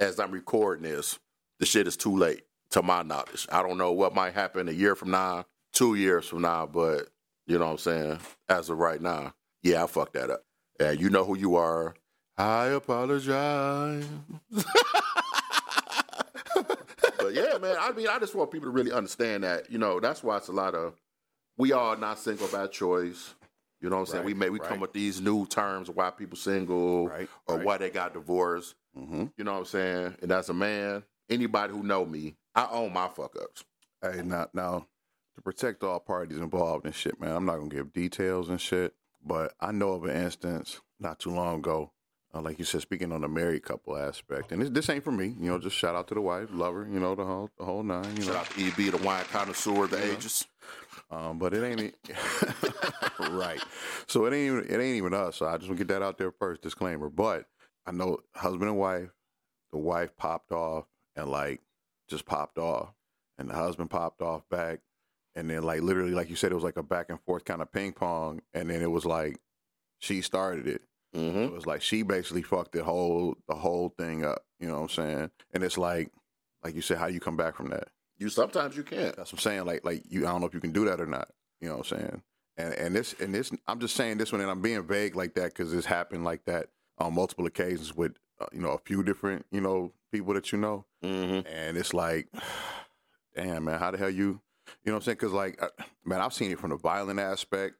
as 0.00 0.18
I'm 0.20 0.32
recording 0.32 0.82
this, 0.84 1.18
the 1.60 1.66
shit 1.66 1.86
is 1.86 1.96
too 1.96 2.16
late 2.16 2.42
to 2.74 2.82
my 2.82 3.02
knowledge. 3.04 3.46
I 3.52 3.62
don't 3.62 3.78
know 3.78 3.92
what 3.92 4.16
might 4.16 4.34
happen 4.34 4.68
a 4.68 4.72
year 4.72 4.96
from 4.96 5.12
now, 5.12 5.46
two 5.72 5.94
years 5.94 6.26
from 6.26 6.42
now, 6.42 6.66
but 6.66 7.06
you 7.46 7.56
know 7.56 7.66
what 7.66 7.72
I'm 7.72 7.78
saying? 7.78 8.18
As 8.48 8.68
of 8.68 8.78
right 8.78 9.00
now, 9.00 9.32
yeah, 9.62 9.84
I 9.84 9.86
fucked 9.86 10.14
that 10.14 10.28
up. 10.28 10.42
And 10.80 11.00
you 11.00 11.08
know 11.08 11.22
who 11.24 11.38
you 11.38 11.54
are. 11.54 11.94
I 12.36 12.66
apologize. 12.66 14.08
but 14.50 14.64
yeah, 17.30 17.58
man, 17.58 17.76
I 17.78 17.92
mean, 17.92 18.08
I 18.08 18.18
just 18.18 18.34
want 18.34 18.50
people 18.50 18.66
to 18.66 18.72
really 18.72 18.90
understand 18.90 19.44
that, 19.44 19.70
you 19.70 19.78
know, 19.78 20.00
that's 20.00 20.24
why 20.24 20.38
it's 20.38 20.48
a 20.48 20.52
lot 20.52 20.74
of, 20.74 21.00
we 21.56 21.70
are 21.70 21.94
not 21.94 22.18
single 22.18 22.48
by 22.48 22.66
choice. 22.66 23.34
You 23.80 23.88
know 23.88 23.98
what 23.98 24.00
I'm 24.00 24.06
saying? 24.06 24.24
Right, 24.24 24.26
we 24.26 24.34
may 24.34 24.50
we 24.50 24.58
come 24.58 24.70
right. 24.70 24.80
with 24.80 24.92
these 24.92 25.20
new 25.20 25.46
terms 25.46 25.88
of 25.88 25.94
why 25.94 26.10
people 26.10 26.36
single 26.36 27.06
Right, 27.06 27.28
or 27.46 27.58
why 27.58 27.78
they 27.78 27.90
got 27.90 28.14
divorced. 28.14 28.74
Mm-hmm. 28.98 29.26
You 29.36 29.44
know 29.44 29.52
what 29.52 29.58
I'm 29.60 29.64
saying? 29.66 30.16
And 30.22 30.32
as 30.32 30.48
a 30.48 30.54
man, 30.54 31.04
anybody 31.30 31.72
who 31.72 31.84
know 31.84 32.04
me, 32.04 32.34
I 32.54 32.68
own 32.70 32.92
my 32.92 33.08
fuck 33.08 33.36
ups. 33.40 33.64
Hey, 34.02 34.22
now, 34.22 34.48
now, 34.52 34.86
to 35.34 35.42
protect 35.42 35.82
all 35.82 35.98
parties 36.00 36.38
involved 36.38 36.84
and 36.84 36.94
shit, 36.94 37.20
man, 37.20 37.34
I'm 37.34 37.44
not 37.46 37.56
gonna 37.56 37.68
give 37.68 37.92
details 37.92 38.48
and 38.48 38.60
shit, 38.60 38.94
but 39.24 39.54
I 39.60 39.72
know 39.72 39.92
of 39.92 40.04
an 40.04 40.16
instance 40.16 40.80
not 41.00 41.18
too 41.18 41.30
long 41.30 41.58
ago, 41.58 41.92
uh, 42.34 42.40
like 42.40 42.58
you 42.58 42.64
said, 42.64 42.82
speaking 42.82 43.12
on 43.12 43.20
the 43.22 43.28
married 43.28 43.62
couple 43.62 43.96
aspect, 43.96 44.52
and 44.52 44.60
this, 44.60 44.70
this 44.70 44.90
ain't 44.90 45.04
for 45.04 45.12
me, 45.12 45.34
you 45.38 45.50
know. 45.50 45.58
Just 45.58 45.76
shout 45.76 45.94
out 45.94 46.08
to 46.08 46.14
the 46.14 46.20
wife, 46.20 46.48
lover, 46.52 46.86
you 46.90 46.98
know, 47.00 47.14
the 47.14 47.24
whole 47.24 47.50
the 47.58 47.64
whole 47.64 47.82
nine, 47.82 48.16
you 48.16 48.22
Shout 48.22 48.34
know. 48.34 48.40
out 48.40 48.50
to 48.50 48.66
EB, 48.66 48.92
the 48.92 49.04
wine 49.04 49.24
connoisseur 49.30 49.84
of 49.84 49.90
the 49.90 50.12
ages. 50.12 50.44
Um, 51.10 51.38
but 51.38 51.54
it 51.54 51.62
ain't 51.62 51.94
right. 53.30 53.62
So 54.06 54.26
it 54.26 54.34
ain't 54.34 54.46
even 54.52 54.64
it 54.68 54.82
ain't 54.82 54.96
even 54.96 55.14
us. 55.14 55.36
So 55.36 55.46
I 55.46 55.56
just 55.58 55.68
want 55.68 55.78
to 55.78 55.84
get 55.84 55.92
that 55.94 56.02
out 56.02 56.18
there 56.18 56.32
first, 56.32 56.62
disclaimer. 56.62 57.08
But 57.08 57.46
I 57.86 57.92
know 57.92 58.18
husband 58.34 58.68
and 58.70 58.78
wife, 58.78 59.10
the 59.70 59.78
wife 59.78 60.16
popped 60.16 60.50
off 60.50 60.86
and 61.14 61.28
like 61.28 61.60
just 62.08 62.26
popped 62.26 62.58
off, 62.58 62.94
and 63.38 63.50
the 63.50 63.54
husband 63.54 63.90
popped 63.90 64.22
off 64.22 64.48
back, 64.48 64.80
and 65.34 65.48
then 65.48 65.62
like 65.62 65.82
literally, 65.82 66.12
like 66.12 66.30
you 66.30 66.36
said, 66.36 66.52
it 66.52 66.56
was 66.56 66.64
like 66.64 66.76
a 66.76 66.82
back 66.82 67.10
and 67.10 67.20
forth 67.20 67.44
kind 67.44 67.62
of 67.62 67.72
ping 67.72 67.92
pong, 67.92 68.40
and 68.52 68.70
then 68.70 68.82
it 68.82 68.90
was 68.90 69.04
like 69.04 69.38
she 69.98 70.20
started 70.20 70.66
it. 70.66 70.82
Mm-hmm. 71.14 71.44
It 71.44 71.52
was 71.52 71.66
like 71.66 71.82
she 71.82 72.02
basically 72.02 72.42
fucked 72.42 72.72
the 72.72 72.84
whole 72.84 73.36
the 73.48 73.54
whole 73.54 73.94
thing 73.96 74.24
up. 74.24 74.44
You 74.58 74.68
know 74.68 74.74
what 74.74 74.82
I'm 74.82 74.88
saying? 74.88 75.30
And 75.52 75.62
it's 75.62 75.78
like, 75.78 76.10
like 76.62 76.74
you 76.74 76.82
said, 76.82 76.98
how 76.98 77.06
you 77.06 77.20
come 77.20 77.36
back 77.36 77.56
from 77.56 77.68
that? 77.70 77.88
You 78.18 78.28
sometimes 78.28 78.76
you 78.76 78.82
can't. 78.82 79.16
That's 79.16 79.32
what 79.32 79.40
I'm 79.40 79.42
saying. 79.42 79.64
Like, 79.64 79.84
like 79.84 80.02
you, 80.08 80.26
I 80.26 80.30
don't 80.30 80.40
know 80.40 80.46
if 80.46 80.54
you 80.54 80.60
can 80.60 80.72
do 80.72 80.84
that 80.86 81.00
or 81.00 81.06
not. 81.06 81.28
You 81.60 81.68
know 81.68 81.78
what 81.78 81.92
I'm 81.92 81.98
saying? 81.98 82.22
And 82.56 82.74
and 82.74 82.94
this 82.94 83.14
and 83.20 83.34
this, 83.34 83.52
I'm 83.66 83.80
just 83.80 83.96
saying 83.96 84.18
this 84.18 84.32
one, 84.32 84.40
and 84.40 84.50
I'm 84.50 84.62
being 84.62 84.82
vague 84.82 85.16
like 85.16 85.34
that 85.34 85.54
because 85.54 85.72
it's 85.72 85.86
happened 85.86 86.24
like 86.24 86.44
that 86.44 86.68
on 86.98 87.14
multiple 87.14 87.46
occasions 87.46 87.94
with 87.94 88.12
uh, 88.40 88.46
you 88.52 88.60
know 88.60 88.70
a 88.70 88.78
few 88.78 89.02
different 89.02 89.46
you 89.50 89.60
know 89.60 89.92
people 90.14 90.34
that 90.34 90.52
you 90.52 90.58
know, 90.58 90.86
Mm-hmm. 91.02 91.46
and 91.46 91.76
it's 91.76 91.92
like, 91.92 92.28
damn 93.36 93.64
man, 93.64 93.78
how 93.78 93.90
the 93.90 93.98
hell 93.98 94.10
you, 94.10 94.40
you 94.84 94.86
know 94.86 94.92
what 94.92 94.96
I'm 94.96 95.02
saying? 95.02 95.16
Because 95.16 95.32
like, 95.32 95.60
uh, 95.62 95.68
man, 96.04 96.20
I've 96.20 96.32
seen 96.32 96.50
it 96.50 96.58
from 96.60 96.70
the 96.70 96.76
violent 96.76 97.18
aspect. 97.20 97.74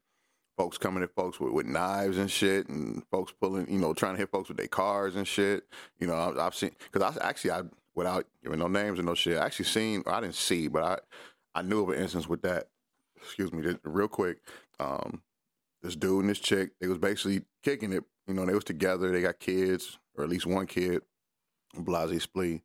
Folks 0.56 0.78
coming 0.78 1.02
at 1.02 1.12
folks 1.16 1.40
with, 1.40 1.52
with 1.52 1.66
knives 1.66 2.16
and 2.16 2.30
shit, 2.30 2.68
and 2.68 3.02
folks 3.10 3.32
pulling, 3.40 3.68
you 3.68 3.78
know, 3.78 3.92
trying 3.92 4.14
to 4.14 4.18
hit 4.18 4.30
folks 4.30 4.48
with 4.48 4.56
their 4.56 4.68
cars 4.68 5.16
and 5.16 5.26
shit. 5.26 5.64
You 5.98 6.06
know, 6.06 6.14
I've, 6.14 6.38
I've 6.38 6.54
seen 6.54 6.70
because 6.92 7.16
I 7.16 7.26
actually 7.28 7.50
I 7.52 7.62
without 7.96 8.26
giving 8.42 8.60
no 8.60 8.68
names 8.68 8.98
and 9.00 9.06
no 9.06 9.14
shit, 9.14 9.36
I 9.36 9.46
actually 9.46 9.64
seen 9.64 10.04
I 10.06 10.20
didn't 10.20 10.36
see, 10.36 10.68
but 10.68 10.82
I 10.84 10.98
I 11.58 11.62
knew 11.62 11.82
of 11.82 11.88
an 11.88 12.00
instance 12.00 12.28
with 12.28 12.42
that. 12.42 12.68
Excuse 13.16 13.52
me, 13.52 13.62
just 13.62 13.78
real 13.82 14.06
quick. 14.06 14.38
Um, 14.78 15.22
this 15.82 15.96
dude 15.96 16.20
and 16.20 16.30
this 16.30 16.38
chick, 16.38 16.70
they 16.80 16.86
was 16.86 16.98
basically 16.98 17.42
kicking 17.64 17.92
it. 17.92 18.04
You 18.28 18.34
know, 18.34 18.46
they 18.46 18.54
was 18.54 18.64
together. 18.64 19.10
They 19.10 19.22
got 19.22 19.40
kids, 19.40 19.98
or 20.16 20.22
at 20.24 20.30
least 20.30 20.46
one 20.46 20.66
kid. 20.66 21.02
Blase 21.82 22.26
splee, 22.26 22.62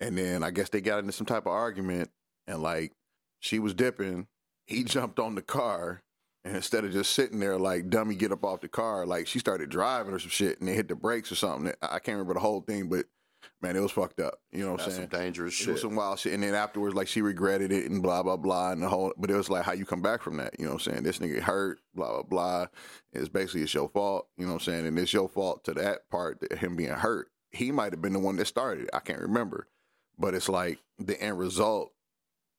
and 0.00 0.16
then 0.16 0.42
I 0.42 0.50
guess 0.50 0.68
they 0.68 0.80
got 0.80 0.98
into 1.00 1.12
some 1.12 1.26
type 1.26 1.46
of 1.46 1.52
argument, 1.52 2.10
and 2.46 2.62
like 2.62 2.92
she 3.40 3.58
was 3.58 3.74
dipping, 3.74 4.26
he 4.66 4.84
jumped 4.84 5.18
on 5.18 5.34
the 5.34 5.42
car. 5.42 6.02
And 6.44 6.54
instead 6.56 6.84
of 6.84 6.92
just 6.92 7.12
sitting 7.12 7.40
there 7.40 7.58
like 7.58 7.90
dummy, 7.90 8.14
get 8.14 8.32
up 8.32 8.44
off 8.44 8.60
the 8.60 8.68
car, 8.68 9.04
like 9.04 9.26
she 9.26 9.38
started 9.38 9.68
driving 9.68 10.14
or 10.14 10.18
some 10.18 10.30
shit, 10.30 10.60
and 10.60 10.68
they 10.68 10.74
hit 10.74 10.88
the 10.88 10.94
brakes 10.94 11.30
or 11.30 11.34
something. 11.34 11.72
I 11.82 11.98
can't 11.98 12.14
remember 12.16 12.34
the 12.34 12.40
whole 12.40 12.60
thing, 12.62 12.88
but 12.88 13.04
man, 13.60 13.76
it 13.76 13.80
was 13.80 13.90
fucked 13.90 14.20
up. 14.20 14.38
You 14.52 14.64
know 14.64 14.72
what 14.72 14.82
I'm 14.82 14.90
saying? 14.92 15.10
some 15.10 15.20
dangerous 15.20 15.54
It 15.54 15.64
shit. 15.64 15.72
was 15.72 15.80
some 15.82 15.96
wild 15.96 16.20
shit. 16.20 16.32
And 16.32 16.42
then 16.42 16.54
afterwards, 16.54 16.94
like 16.94 17.08
she 17.08 17.20
regretted 17.22 17.72
it 17.72 17.90
and 17.90 18.02
blah, 18.02 18.22
blah, 18.22 18.36
blah. 18.36 18.70
And 18.70 18.80
the 18.82 18.88
whole, 18.88 19.12
but 19.18 19.30
it 19.30 19.34
was 19.34 19.50
like 19.50 19.64
how 19.64 19.72
you 19.72 19.84
come 19.84 20.00
back 20.00 20.22
from 20.22 20.36
that. 20.38 20.54
You 20.58 20.66
know 20.66 20.74
what 20.74 20.86
I'm 20.86 20.92
saying? 20.92 21.02
This 21.02 21.18
nigga 21.18 21.40
hurt, 21.40 21.80
blah, 21.94 22.12
blah, 22.12 22.22
blah. 22.22 22.66
It's 23.12 23.28
basically 23.28 23.62
it's 23.62 23.74
your 23.74 23.88
fault. 23.88 24.28
You 24.38 24.46
know 24.46 24.52
what 24.54 24.62
I'm 24.62 24.72
saying? 24.72 24.86
And 24.86 24.98
it's 24.98 25.12
your 25.12 25.28
fault 25.28 25.64
to 25.64 25.74
that 25.74 26.08
part, 26.08 26.40
that 26.40 26.58
him 26.58 26.76
being 26.76 26.90
hurt. 26.90 27.30
He 27.50 27.72
might 27.72 27.92
have 27.92 28.02
been 28.02 28.12
the 28.12 28.18
one 28.18 28.36
that 28.36 28.46
started 28.46 28.84
it. 28.84 28.90
I 28.92 29.00
can't 29.00 29.20
remember. 29.20 29.68
But 30.18 30.34
it's 30.34 30.48
like 30.48 30.78
the 30.98 31.20
end 31.20 31.38
result, 31.38 31.92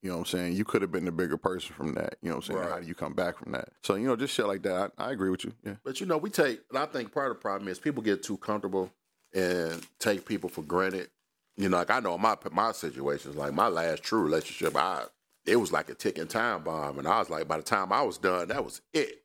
you 0.02 0.10
know 0.10 0.18
what 0.18 0.34
I'm 0.34 0.38
saying? 0.38 0.56
You 0.56 0.64
could 0.64 0.82
have 0.82 0.92
been 0.92 1.06
the 1.06 1.12
bigger 1.12 1.38
person 1.38 1.76
from 1.76 1.94
that. 1.96 2.16
You 2.22 2.30
know 2.30 2.38
what 2.38 2.46
I'm 2.46 2.54
saying? 2.54 2.60
Right. 2.60 2.72
How 2.72 2.80
do 2.80 2.88
you 2.88 2.96
come 2.96 3.14
back 3.14 3.38
from 3.38 3.52
that? 3.52 3.70
So, 3.84 3.96
you 3.96 4.08
know, 4.08 4.16
just 4.16 4.34
shit 4.34 4.48
like 4.48 4.64
that. 4.64 4.94
I, 4.98 5.08
I 5.08 5.12
agree 5.12 5.30
with 5.30 5.44
you. 5.44 5.54
Yeah. 5.66 5.76
But 5.84 6.00
you 6.00 6.06
know, 6.06 6.18
we 6.18 6.30
take, 6.30 6.62
and 6.70 6.80
I 6.80 6.86
think 6.86 7.14
part 7.14 7.32
of 7.32 7.38
the 7.38 7.42
problem 7.42 7.68
is 7.68 7.80
people 7.80 8.02
get 8.02 8.24
too 8.24 8.38
comfortable 8.38 8.92
and 9.34 9.86
take 10.00 10.26
people 10.26 10.50
for 10.50 10.62
granted. 10.62 11.10
You 11.58 11.68
know, 11.68 11.78
like 11.78 11.92
I 11.92 12.00
know 12.00 12.18
my 12.18 12.38
my 12.52 12.72
situations, 12.72 13.36
like 13.36 13.54
my 13.54 13.68
last 13.68 14.02
true 14.02 14.22
relationship, 14.22 14.78
I 14.78 15.04
it 15.46 15.58
was 15.58 15.74
like 15.74 15.90
a 15.90 15.94
ticking 15.94 16.28
time 16.28 16.64
bomb. 16.64 17.00
And 17.00 17.08
I 17.08 17.20
was 17.20 17.30
like, 17.30 17.48
by 17.48 17.58
the 17.58 17.64
time 17.64 17.92
I 17.92 18.02
was 18.02 18.18
done, 18.18 18.48
that 18.48 18.64
was 18.64 18.82
it. 18.94 19.24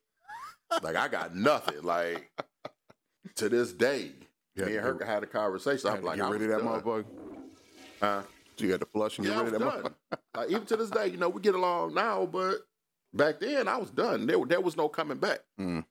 like 0.83 0.97
I 0.97 1.07
got 1.07 1.33
nothing. 1.33 1.81
Like 1.83 2.29
to 3.35 3.47
this 3.47 3.71
day, 3.71 4.11
You 4.55 4.65
me 4.65 4.75
and 4.77 4.85
her 4.85 4.93
get- 4.93 5.07
had 5.07 5.23
a 5.23 5.27
conversation. 5.27 5.89
I'm 5.89 6.03
like, 6.03 6.17
get 6.17 6.29
rid 6.29 6.41
of 6.43 6.47
that 6.49 6.57
done. 6.63 6.81
motherfucker. 6.81 7.05
Huh? 8.01 8.21
So 8.57 8.65
you 8.65 8.71
had 8.71 8.79
to 8.81 8.85
flush 8.87 9.17
and 9.17 9.27
get 9.27 9.33
Yeah, 9.33 9.39
I 9.41 9.43
rid 9.43 9.53
of 9.53 9.59
that 9.59 9.65
done. 9.71 9.83
motherfucker. 9.83 9.93
Like, 10.35 10.49
even 10.49 10.65
to 10.65 10.75
this 10.77 10.89
day, 10.89 11.07
you 11.07 11.17
know, 11.17 11.29
we 11.29 11.41
get 11.41 11.55
along 11.55 11.93
now, 11.93 12.25
but 12.25 12.55
back 13.13 13.39
then 13.39 13.67
I 13.69 13.77
was 13.77 13.89
done. 13.89 14.25
There, 14.27 14.37
there 14.45 14.59
was 14.59 14.75
no 14.75 14.89
coming 14.89 15.17
back. 15.17 15.39
Mm. 15.59 15.85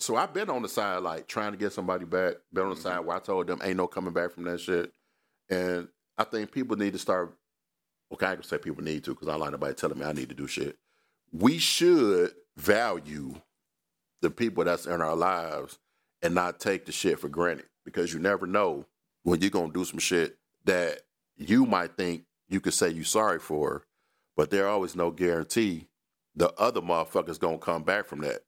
So 0.00 0.16
I've 0.16 0.32
been 0.34 0.50
on 0.50 0.62
the 0.62 0.68
side, 0.68 0.98
like 1.04 1.28
trying 1.28 1.52
to 1.52 1.58
get 1.58 1.72
somebody 1.72 2.04
back. 2.04 2.34
Been 2.52 2.64
on 2.64 2.70
the 2.70 2.74
Mm-hmm. 2.74 2.82
side 2.82 3.00
where 3.00 3.16
I 3.16 3.20
told 3.20 3.46
them 3.46 3.60
ain't 3.62 3.76
no 3.76 3.86
coming 3.86 4.12
back 4.12 4.32
from 4.32 4.42
that 4.44 4.60
shit. 4.60 4.92
And 5.48 5.86
I 6.18 6.24
think 6.24 6.50
people 6.50 6.76
need 6.76 6.92
to 6.94 6.98
start. 6.98 7.36
Okay, 8.12 8.26
I 8.26 8.34
can 8.34 8.42
say 8.42 8.58
people 8.58 8.82
need 8.82 9.04
to 9.04 9.10
because 9.10 9.28
I 9.28 9.32
don't 9.32 9.40
like 9.40 9.52
nobody 9.52 9.74
telling 9.74 9.98
me 9.98 10.04
I 10.04 10.12
need 10.12 10.28
to 10.28 10.34
do 10.34 10.46
shit. 10.48 10.76
We 11.32 11.58
should 11.58 12.32
value 12.56 13.34
the 14.22 14.30
people 14.30 14.64
that's 14.64 14.86
in 14.86 15.00
our 15.00 15.14
lives 15.16 15.78
and 16.22 16.34
not 16.34 16.58
take 16.60 16.86
the 16.86 16.92
shit 16.92 17.18
for 17.20 17.28
granted 17.28 17.66
because 17.84 18.12
you 18.12 18.18
never 18.18 18.46
know 18.46 18.86
when 19.22 19.40
you're 19.40 19.50
gonna 19.50 19.72
do 19.72 19.84
some 19.84 19.98
shit 19.98 20.36
that 20.64 21.00
you 21.36 21.66
might 21.66 21.96
think 21.96 22.24
you 22.48 22.60
could 22.60 22.74
say 22.74 22.88
you 22.90 23.04
sorry 23.04 23.38
for, 23.38 23.84
but 24.36 24.50
there 24.50 24.68
always 24.68 24.94
no 24.96 25.10
guarantee 25.10 25.88
the 26.36 26.52
other 26.54 26.80
motherfucker's 26.80 27.38
gonna 27.38 27.58
come 27.58 27.82
back 27.82 28.06
from 28.06 28.20
that. 28.20 28.40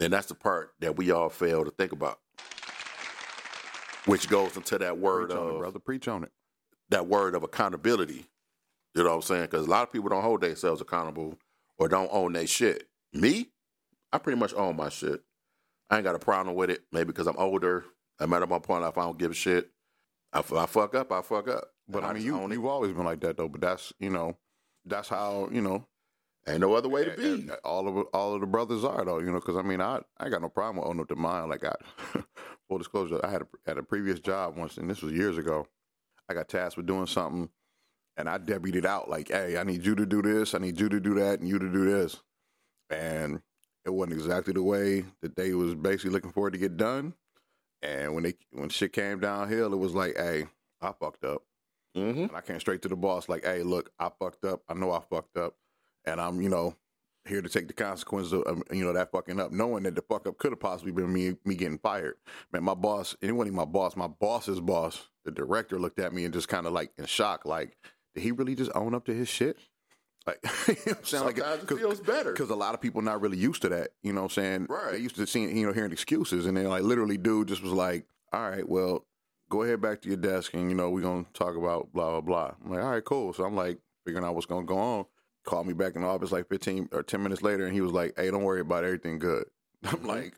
And 0.00 0.12
that's 0.12 0.26
the 0.28 0.34
part 0.34 0.72
that 0.80 0.96
we 0.96 1.10
all 1.10 1.28
fail 1.28 1.64
to 1.64 1.70
think 1.70 1.92
about. 1.92 2.18
Which 4.06 4.28
goes 4.28 4.56
into 4.56 4.78
that 4.78 4.98
word 4.98 5.28
Preach 5.28 5.38
on 5.38 5.46
it, 5.48 5.52
of 5.52 5.58
brother. 5.58 5.78
Preach 5.78 6.08
on 6.08 6.24
it. 6.24 6.32
that 6.88 7.06
word 7.06 7.34
of 7.34 7.42
accountability. 7.42 8.26
You 8.94 9.04
know 9.04 9.10
what 9.10 9.16
I'm 9.16 9.22
saying? 9.22 9.42
Because 9.42 9.66
a 9.66 9.70
lot 9.70 9.82
of 9.82 9.92
people 9.92 10.08
don't 10.08 10.22
hold 10.22 10.40
themselves 10.40 10.80
accountable 10.80 11.38
or 11.78 11.88
don't 11.88 12.08
own 12.10 12.32
their 12.32 12.46
shit. 12.46 12.88
Me, 13.12 13.48
I 14.12 14.18
pretty 14.18 14.38
much 14.38 14.54
own 14.54 14.76
my 14.76 14.88
shit. 14.88 15.22
I 15.90 15.96
ain't 15.96 16.04
got 16.04 16.14
a 16.14 16.18
problem 16.20 16.56
with 16.56 16.70
it. 16.70 16.82
Maybe 16.92 17.06
because 17.08 17.26
I'm 17.26 17.36
older. 17.36 17.84
I'm 18.20 18.32
at 18.32 18.48
my 18.48 18.58
point 18.58 18.84
if 18.84 18.98
I 18.98 19.02
don't 19.04 19.18
give 19.18 19.30
a 19.30 19.34
shit. 19.34 19.70
If 20.34 20.52
I 20.52 20.66
fuck 20.66 20.94
up, 20.94 21.10
I 21.12 21.22
fuck 21.22 21.48
up. 21.48 21.64
But 21.88 21.98
And 21.98 22.06
I 22.06 22.12
mean, 22.14 22.22
you, 22.24 22.52
you've 22.52 22.64
always 22.66 22.92
been 22.92 23.04
like 23.04 23.20
that 23.20 23.36
though. 23.36 23.48
But 23.48 23.60
that's 23.62 23.92
you 23.98 24.10
know, 24.10 24.36
that's 24.84 25.08
how 25.08 25.48
you 25.50 25.60
know. 25.60 25.86
ain't 26.46 26.60
no 26.60 26.74
other 26.74 26.88
way 26.88 27.04
to 27.04 27.16
be. 27.16 27.24
and- 27.32 27.50
and 27.50 27.58
all 27.64 27.88
of 27.88 28.06
all 28.12 28.34
of 28.34 28.40
the 28.40 28.46
brothers 28.46 28.84
are 28.84 29.04
though. 29.04 29.18
You 29.18 29.26
know, 29.32 29.40
because 29.40 29.56
I 29.56 29.62
mean, 29.62 29.80
I 29.80 30.00
I 30.18 30.28
got 30.28 30.42
no 30.42 30.48
problem 30.48 30.76
with 30.76 30.86
owning 30.86 31.00
up 31.02 31.08
to 31.08 31.16
mine. 31.16 31.48
Like 31.48 31.64
I, 31.64 31.74
full 32.68 32.78
disclosure, 32.78 33.20
I 33.24 33.30
had 33.30 33.42
a, 33.42 33.46
had 33.66 33.78
a 33.78 33.82
previous 33.82 34.20
job 34.20 34.56
once, 34.56 34.76
and 34.76 34.88
this 34.88 35.02
was 35.02 35.12
years 35.12 35.36
ago. 35.38 35.66
I 36.28 36.34
got 36.34 36.48
tasked 36.48 36.76
with 36.76 36.86
doing 36.86 37.06
something, 37.06 37.48
and 38.16 38.28
I 38.28 38.38
debited 38.38 38.86
out 38.86 39.08
like, 39.10 39.28
"Hey, 39.28 39.56
I 39.58 39.64
need 39.64 39.84
you 39.84 39.96
to 39.96 40.06
do 40.06 40.22
this. 40.22 40.54
I 40.54 40.58
need 40.58 40.78
you 40.78 40.88
to 40.88 41.00
do 41.00 41.14
that, 41.14 41.40
and 41.40 41.48
you 41.48 41.58
to 41.58 41.68
do 41.72 41.84
this." 41.86 42.20
And 42.88 43.40
it 43.84 43.90
wasn't 43.90 44.18
exactly 44.18 44.52
the 44.52 44.62
way 44.62 45.04
that 45.22 45.34
they 45.36 45.54
was 45.54 45.74
basically 45.74 46.10
looking 46.10 46.32
for 46.32 46.48
it 46.48 46.52
to 46.52 46.58
get 46.58 46.76
done. 46.76 47.14
And 47.82 48.14
when 48.14 48.24
they 48.24 48.34
when 48.52 48.68
shit 48.68 48.92
came 48.92 49.20
downhill, 49.20 49.72
it 49.72 49.78
was 49.78 49.94
like, 49.94 50.16
"Hey, 50.16 50.46
I 50.80 50.92
fucked 50.92 51.24
up." 51.24 51.42
Mm-hmm. 51.96 52.22
And 52.22 52.36
I 52.36 52.40
came 52.40 52.60
straight 52.60 52.82
to 52.82 52.88
the 52.88 52.96
boss, 52.96 53.28
like, 53.28 53.44
hey, 53.44 53.62
look, 53.62 53.90
I 53.98 54.10
fucked 54.18 54.44
up. 54.44 54.62
I 54.68 54.74
know 54.74 54.92
I 54.92 55.00
fucked 55.00 55.36
up. 55.36 55.56
And 56.04 56.20
I'm, 56.20 56.40
you 56.40 56.48
know, 56.48 56.76
here 57.26 57.42
to 57.42 57.48
take 57.48 57.66
the 57.66 57.72
consequences 57.72 58.32
of, 58.32 58.46
um, 58.46 58.62
you 58.70 58.84
know, 58.84 58.92
that 58.92 59.10
fucking 59.10 59.40
up, 59.40 59.52
knowing 59.52 59.82
that 59.82 59.94
the 59.94 60.02
fuck 60.02 60.26
up 60.26 60.38
could 60.38 60.52
have 60.52 60.60
possibly 60.60 60.92
been 60.92 61.12
me 61.12 61.36
me 61.44 61.54
getting 61.54 61.78
fired. 61.78 62.16
Man, 62.52 62.64
my 62.64 62.74
boss, 62.74 63.16
it 63.20 63.32
wasn't 63.32 63.48
even 63.48 63.56
my 63.56 63.64
boss, 63.64 63.96
my 63.96 64.06
boss's 64.06 64.60
boss, 64.60 65.08
the 65.24 65.30
director 65.30 65.78
looked 65.78 65.98
at 65.98 66.12
me 66.12 66.24
and 66.24 66.32
just 66.32 66.48
kind 66.48 66.66
of 66.66 66.72
like 66.72 66.92
in 66.96 67.06
shock, 67.06 67.44
like, 67.44 67.76
did 68.14 68.22
he 68.22 68.32
really 68.32 68.54
just 68.54 68.70
own 68.74 68.94
up 68.94 69.04
to 69.06 69.14
his 69.14 69.28
shit? 69.28 69.58
Like, 70.26 70.38
you 70.68 70.74
know 70.74 70.82
what 70.84 70.98
I'm 70.98 71.04
saying? 71.04 71.24
Sometimes 71.24 71.62
it 71.62 71.78
feels 71.78 72.00
better. 72.00 72.32
Because 72.32 72.50
a 72.50 72.56
lot 72.56 72.74
of 72.74 72.80
people 72.80 73.02
not 73.02 73.20
really 73.20 73.38
used 73.38 73.62
to 73.62 73.68
that. 73.70 73.90
You 74.02 74.12
know 74.12 74.22
what 74.22 74.36
I'm 74.36 74.42
saying? 74.42 74.66
Right. 74.68 74.92
They 74.92 74.98
used 74.98 75.16
to 75.16 75.26
seeing, 75.26 75.56
you 75.56 75.66
know, 75.66 75.72
hearing 75.72 75.92
excuses. 75.92 76.46
And 76.46 76.56
then, 76.56 76.64
like, 76.66 76.82
literally, 76.82 77.16
dude 77.16 77.48
just 77.48 77.62
was 77.62 77.72
like, 77.72 78.06
all 78.32 78.48
right, 78.48 78.68
well, 78.68 79.06
go 79.48 79.62
ahead 79.62 79.80
back 79.80 80.00
to 80.02 80.08
your 80.08 80.16
desk 80.16 80.54
and, 80.54 80.70
you 80.70 80.76
know, 80.76 80.90
we're 80.90 81.02
going 81.02 81.24
to 81.24 81.32
talk 81.32 81.56
about 81.56 81.92
blah, 81.92 82.10
blah, 82.10 82.20
blah. 82.20 82.54
I'm 82.64 82.70
like, 82.70 82.82
all 82.82 82.90
right, 82.90 83.04
cool. 83.04 83.32
So 83.32 83.44
I'm 83.44 83.56
like, 83.56 83.78
figuring 84.04 84.24
out 84.24 84.34
what's 84.34 84.46
going 84.46 84.66
to 84.66 84.68
go 84.68 84.78
on. 84.78 85.04
Called 85.44 85.66
me 85.66 85.72
back 85.72 85.96
in 85.96 86.02
the 86.02 86.08
office 86.08 86.32
like 86.32 86.48
15 86.48 86.90
or 86.92 87.02
10 87.02 87.22
minutes 87.22 87.42
later. 87.42 87.64
And 87.64 87.74
he 87.74 87.80
was 87.80 87.92
like, 87.92 88.14
hey, 88.16 88.30
don't 88.30 88.44
worry 88.44 88.60
about 88.60 88.84
it. 88.84 88.88
everything 88.88 89.18
good. 89.18 89.44
I'm 89.84 89.96
mm-hmm. 89.98 90.06
like, 90.06 90.34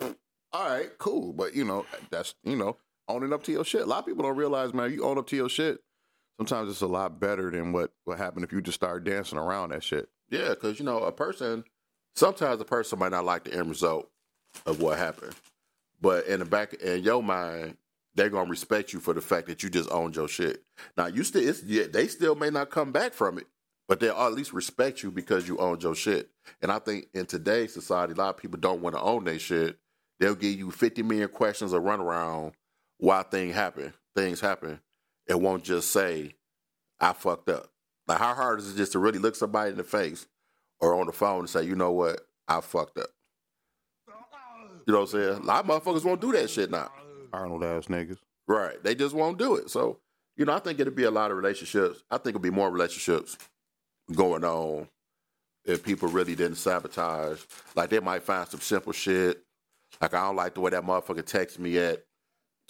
all 0.52 0.68
right, 0.68 0.90
cool. 0.98 1.32
But, 1.32 1.54
you 1.54 1.64
know, 1.64 1.84
that's, 2.10 2.34
you 2.44 2.56
know, 2.56 2.78
owning 3.08 3.32
up 3.32 3.42
to 3.44 3.52
your 3.52 3.64
shit. 3.64 3.82
A 3.82 3.86
lot 3.86 4.00
of 4.00 4.06
people 4.06 4.24
don't 4.24 4.36
realize, 4.36 4.72
man, 4.72 4.92
you 4.92 5.04
own 5.04 5.18
up 5.18 5.26
to 5.28 5.36
your 5.36 5.48
shit. 5.48 5.80
Sometimes 6.38 6.70
it's 6.70 6.82
a 6.82 6.86
lot 6.86 7.18
better 7.18 7.50
than 7.50 7.72
what 7.72 7.90
what 8.04 8.18
happened 8.18 8.44
if 8.44 8.52
you 8.52 8.60
just 8.60 8.76
start 8.76 9.04
dancing 9.04 9.38
around 9.38 9.70
that 9.70 9.82
shit. 9.82 10.08
Yeah, 10.30 10.50
because 10.50 10.78
you 10.78 10.84
know, 10.84 11.00
a 11.00 11.12
person 11.12 11.64
sometimes 12.14 12.60
a 12.60 12.64
person 12.64 12.98
might 12.98 13.10
not 13.10 13.24
like 13.24 13.44
the 13.44 13.54
end 13.54 13.68
result 13.68 14.08
of 14.66 14.80
what 14.80 14.98
happened. 14.98 15.34
But 16.00 16.26
in 16.26 16.38
the 16.38 16.44
back 16.44 16.74
in 16.74 17.02
your 17.02 17.22
mind, 17.22 17.76
they're 18.14 18.30
gonna 18.30 18.50
respect 18.50 18.92
you 18.92 19.00
for 19.00 19.14
the 19.14 19.20
fact 19.20 19.48
that 19.48 19.62
you 19.62 19.70
just 19.70 19.90
owned 19.90 20.16
your 20.16 20.28
shit. 20.28 20.62
Now 20.96 21.06
you 21.06 21.24
still 21.24 21.46
it's 21.46 21.62
yeah, 21.64 21.84
they 21.90 22.06
still 22.06 22.36
may 22.36 22.50
not 22.50 22.70
come 22.70 22.92
back 22.92 23.14
from 23.14 23.38
it, 23.38 23.46
but 23.88 23.98
they'll 23.98 24.14
at 24.14 24.32
least 24.32 24.52
respect 24.52 25.02
you 25.02 25.10
because 25.10 25.48
you 25.48 25.58
owned 25.58 25.82
your 25.82 25.94
shit. 25.94 26.30
And 26.62 26.70
I 26.70 26.78
think 26.78 27.08
in 27.14 27.26
today's 27.26 27.72
society, 27.74 28.12
a 28.12 28.16
lot 28.16 28.30
of 28.30 28.36
people 28.36 28.58
don't 28.60 28.80
want 28.80 28.94
to 28.94 29.02
own 29.02 29.24
their 29.24 29.38
shit. 29.40 29.76
They'll 30.20 30.36
give 30.36 30.56
you 30.56 30.70
fifty 30.70 31.02
million 31.02 31.28
questions 31.28 31.72
or 31.72 31.80
run 31.80 32.00
around 32.00 32.52
why 32.98 33.22
thing 33.22 33.52
happen, 33.52 33.92
things 34.16 34.40
happen, 34.40 34.80
and 35.28 35.42
won't 35.42 35.64
just 35.64 35.92
say, 35.92 36.34
I 37.00 37.12
fucked 37.12 37.48
up. 37.48 37.70
Like 38.06 38.18
how 38.18 38.34
hard 38.34 38.60
is 38.60 38.72
it 38.72 38.76
just 38.76 38.92
to 38.92 38.98
really 38.98 39.18
look 39.18 39.36
somebody 39.36 39.70
in 39.70 39.76
the 39.76 39.84
face 39.84 40.26
or 40.80 40.98
on 40.98 41.06
the 41.06 41.12
phone 41.12 41.40
and 41.40 41.50
say, 41.50 41.64
you 41.64 41.76
know 41.76 41.92
what, 41.92 42.20
I 42.46 42.60
fucked 42.60 42.98
up. 42.98 43.10
You 44.86 44.94
know 44.94 45.00
what 45.00 45.12
I'm 45.14 45.20
saying? 45.20 45.42
A 45.42 45.46
lot 45.46 45.68
of 45.68 45.84
motherfuckers 45.84 46.04
won't 46.04 46.22
do 46.22 46.32
that 46.32 46.48
shit 46.48 46.70
now. 46.70 46.90
Arnold 47.32 47.62
ass 47.62 47.86
niggas. 47.86 48.16
Right. 48.46 48.82
They 48.82 48.94
just 48.94 49.14
won't 49.14 49.38
do 49.38 49.56
it. 49.56 49.68
So, 49.68 49.98
you 50.34 50.46
know, 50.46 50.54
I 50.54 50.60
think 50.60 50.80
it'll 50.80 50.94
be 50.94 51.04
a 51.04 51.10
lot 51.10 51.30
of 51.30 51.36
relationships. 51.36 52.02
I 52.10 52.16
think 52.16 52.28
it'll 52.28 52.40
be 52.40 52.48
more 52.48 52.70
relationships 52.70 53.36
going 54.14 54.44
on 54.44 54.88
if 55.66 55.84
people 55.84 56.08
really 56.08 56.34
didn't 56.34 56.56
sabotage. 56.56 57.42
Like 57.74 57.90
they 57.90 58.00
might 58.00 58.22
find 58.22 58.48
some 58.48 58.60
simple 58.60 58.94
shit. 58.94 59.44
Like 60.00 60.14
I 60.14 60.22
don't 60.22 60.36
like 60.36 60.54
the 60.54 60.60
way 60.60 60.70
that 60.70 60.84
motherfucker 60.84 61.26
texts 61.26 61.58
me 61.58 61.76
at 61.76 62.04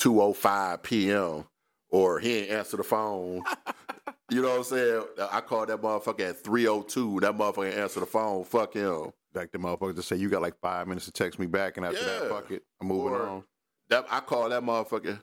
2.05 0.00 0.82
p.m. 0.82 1.44
or 1.90 2.18
he 2.20 2.38
ain't 2.38 2.50
answer 2.50 2.76
the 2.76 2.82
phone. 2.84 3.42
you 4.30 4.42
know 4.42 4.48
what 4.50 4.58
I'm 4.58 4.64
saying? 4.64 5.02
I 5.32 5.40
called 5.40 5.68
that 5.68 5.80
motherfucker 5.80 6.30
at 6.30 6.42
3.02. 6.42 7.20
That 7.20 7.36
motherfucker 7.36 7.66
ain't 7.68 7.78
answer 7.78 8.00
the 8.00 8.06
phone. 8.06 8.44
Fuck 8.44 8.74
him. 8.74 9.12
Like 9.34 9.52
the 9.52 9.58
motherfuckers 9.58 9.96
to 9.96 10.02
say 10.02 10.16
you 10.16 10.28
got 10.28 10.42
like 10.42 10.58
five 10.60 10.86
minutes 10.88 11.06
to 11.06 11.12
text 11.12 11.38
me 11.38 11.46
back, 11.46 11.76
and 11.76 11.86
after 11.86 12.04
that, 12.04 12.28
fuck 12.30 12.50
it, 12.50 12.62
I'm 12.80 12.88
moving 12.88 13.12
Or- 13.12 13.22
on. 13.28 13.44
That 13.90 14.06
I 14.10 14.20
call 14.20 14.48
that 14.50 14.62
motherfucker. 14.62 15.18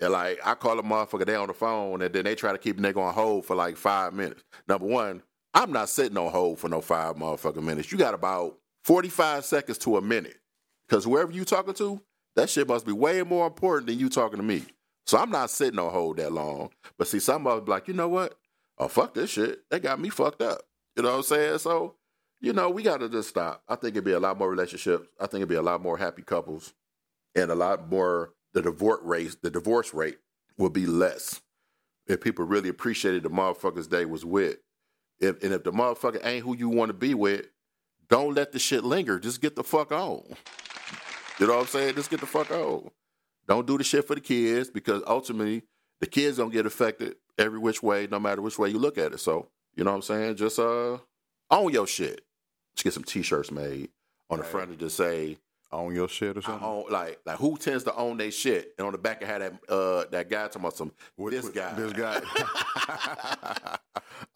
And 0.00 0.12
like 0.12 0.40
I 0.44 0.54
call 0.54 0.78
a 0.78 0.82
motherfucker, 0.82 1.24
they 1.24 1.36
on 1.36 1.46
the 1.46 1.54
phone, 1.54 2.02
and 2.02 2.12
then 2.12 2.24
they 2.24 2.34
try 2.34 2.52
to 2.52 2.58
keep 2.58 2.78
nigga 2.78 2.96
on 2.96 3.14
hold 3.14 3.46
for 3.46 3.54
like 3.54 3.76
five 3.76 4.12
minutes. 4.12 4.42
Number 4.66 4.86
one, 4.86 5.22
I'm 5.54 5.72
not 5.72 5.88
sitting 5.88 6.18
on 6.18 6.30
hold 6.32 6.58
for 6.58 6.68
no 6.68 6.80
five 6.80 7.14
motherfucking 7.16 7.62
minutes. 7.62 7.92
You 7.92 7.96
got 7.98 8.12
about 8.12 8.58
45 8.84 9.44
seconds 9.44 9.78
to 9.78 9.96
a 9.96 10.00
minute. 10.02 10.36
Cause 10.88 11.04
whoever 11.04 11.30
you 11.32 11.44
talking 11.44 11.74
to, 11.74 12.00
that 12.34 12.50
shit 12.50 12.66
must 12.68 12.84
be 12.84 12.92
way 12.92 13.22
more 13.22 13.46
important 13.46 13.86
than 13.86 13.98
you 13.98 14.08
talking 14.08 14.36
to 14.38 14.42
me. 14.42 14.64
So 15.06 15.18
I'm 15.18 15.30
not 15.30 15.50
sitting 15.50 15.78
on 15.78 15.92
hold 15.92 16.16
that 16.18 16.32
long. 16.32 16.70
But 16.98 17.08
see, 17.08 17.20
some 17.20 17.46
of 17.46 17.60
them 17.60 17.66
like, 17.66 17.88
you 17.88 17.94
know 17.94 18.08
what? 18.08 18.36
Oh 18.78 18.88
fuck 18.88 19.14
this 19.14 19.30
shit. 19.30 19.60
They 19.70 19.80
got 19.80 20.00
me 20.00 20.08
fucked 20.08 20.42
up. 20.42 20.62
You 20.96 21.02
know 21.02 21.10
what 21.10 21.16
I'm 21.16 21.22
saying? 21.24 21.58
So, 21.58 21.96
you 22.40 22.52
know, 22.52 22.70
we 22.70 22.82
gotta 22.82 23.08
just 23.08 23.28
stop. 23.28 23.62
I 23.68 23.76
think 23.76 23.92
it'd 23.92 24.04
be 24.04 24.12
a 24.12 24.20
lot 24.20 24.38
more 24.38 24.50
relationships. 24.50 25.08
I 25.20 25.26
think 25.26 25.36
it'd 25.40 25.48
be 25.48 25.54
a 25.56 25.62
lot 25.62 25.82
more 25.82 25.98
happy 25.98 26.22
couples 26.22 26.72
and 27.34 27.50
a 27.50 27.54
lot 27.54 27.88
more 27.88 28.32
the 28.52 28.62
divorce 28.62 29.00
rate 29.02 29.36
the 29.42 29.50
divorce 29.50 29.92
rate 29.92 30.18
would 30.56 30.72
be 30.72 30.86
less 30.86 31.40
if 32.06 32.20
people 32.20 32.44
really 32.44 32.68
appreciated 32.68 33.22
the 33.22 33.30
motherfuckers 33.30 33.90
they 33.90 34.04
was 34.04 34.24
with 34.24 34.58
if 35.20 35.42
and 35.42 35.52
if 35.52 35.64
the 35.64 35.72
motherfucker 35.72 36.24
ain't 36.24 36.44
who 36.44 36.56
you 36.56 36.68
want 36.68 36.88
to 36.88 36.94
be 36.94 37.14
with 37.14 37.46
don't 38.08 38.34
let 38.34 38.52
the 38.52 38.58
shit 38.58 38.84
linger 38.84 39.18
just 39.18 39.40
get 39.40 39.56
the 39.56 39.64
fuck 39.64 39.90
on 39.92 40.22
you 41.38 41.46
know 41.46 41.54
what 41.54 41.62
i'm 41.62 41.66
saying 41.66 41.94
just 41.94 42.10
get 42.10 42.20
the 42.20 42.26
fuck 42.26 42.50
on 42.50 42.90
don't 43.46 43.66
do 43.66 43.76
the 43.78 43.84
shit 43.84 44.06
for 44.06 44.14
the 44.14 44.20
kids 44.20 44.70
because 44.70 45.02
ultimately 45.06 45.62
the 46.00 46.06
kids 46.06 46.38
gonna 46.38 46.50
get 46.50 46.66
affected 46.66 47.16
every 47.38 47.58
which 47.58 47.82
way 47.82 48.06
no 48.10 48.18
matter 48.18 48.40
which 48.42 48.58
way 48.58 48.68
you 48.68 48.78
look 48.78 48.96
at 48.98 49.12
it 49.12 49.18
so 49.20 49.48
you 49.74 49.82
know 49.84 49.90
what 49.90 49.96
i'm 49.96 50.02
saying 50.02 50.36
just 50.36 50.58
uh 50.58 50.96
own 51.50 51.72
your 51.72 51.86
shit 51.86 52.20
just 52.74 52.84
get 52.84 52.92
some 52.92 53.04
t-shirts 53.04 53.50
made 53.50 53.88
on 54.30 54.38
the 54.38 54.42
Right. 54.44 54.50
front 54.52 54.70
to 54.70 54.76
just 54.76 54.96
say 54.96 55.38
Own 55.72 55.92
your 55.92 56.08
shit 56.08 56.36
or 56.36 56.42
something. 56.42 56.64
own, 56.64 56.84
like 56.88 57.18
like 57.26 57.36
who 57.38 57.56
tends 57.56 57.82
to 57.82 57.94
own 57.96 58.16
their 58.16 58.30
shit? 58.30 58.74
And 58.78 58.86
on 58.86 58.92
the 58.92 58.98
back 58.98 59.20
it 59.22 59.26
had 59.26 59.42
that 59.42 59.52
uh 59.68 60.04
that 60.12 60.30
guy 60.30 60.44
talking 60.46 60.60
about 60.62 60.76
some 60.76 60.92
What- 61.16 61.32
this 61.32 61.46
what- 61.46 61.54
guy. 61.54 61.72
This 61.74 61.92
guy. 61.92 62.20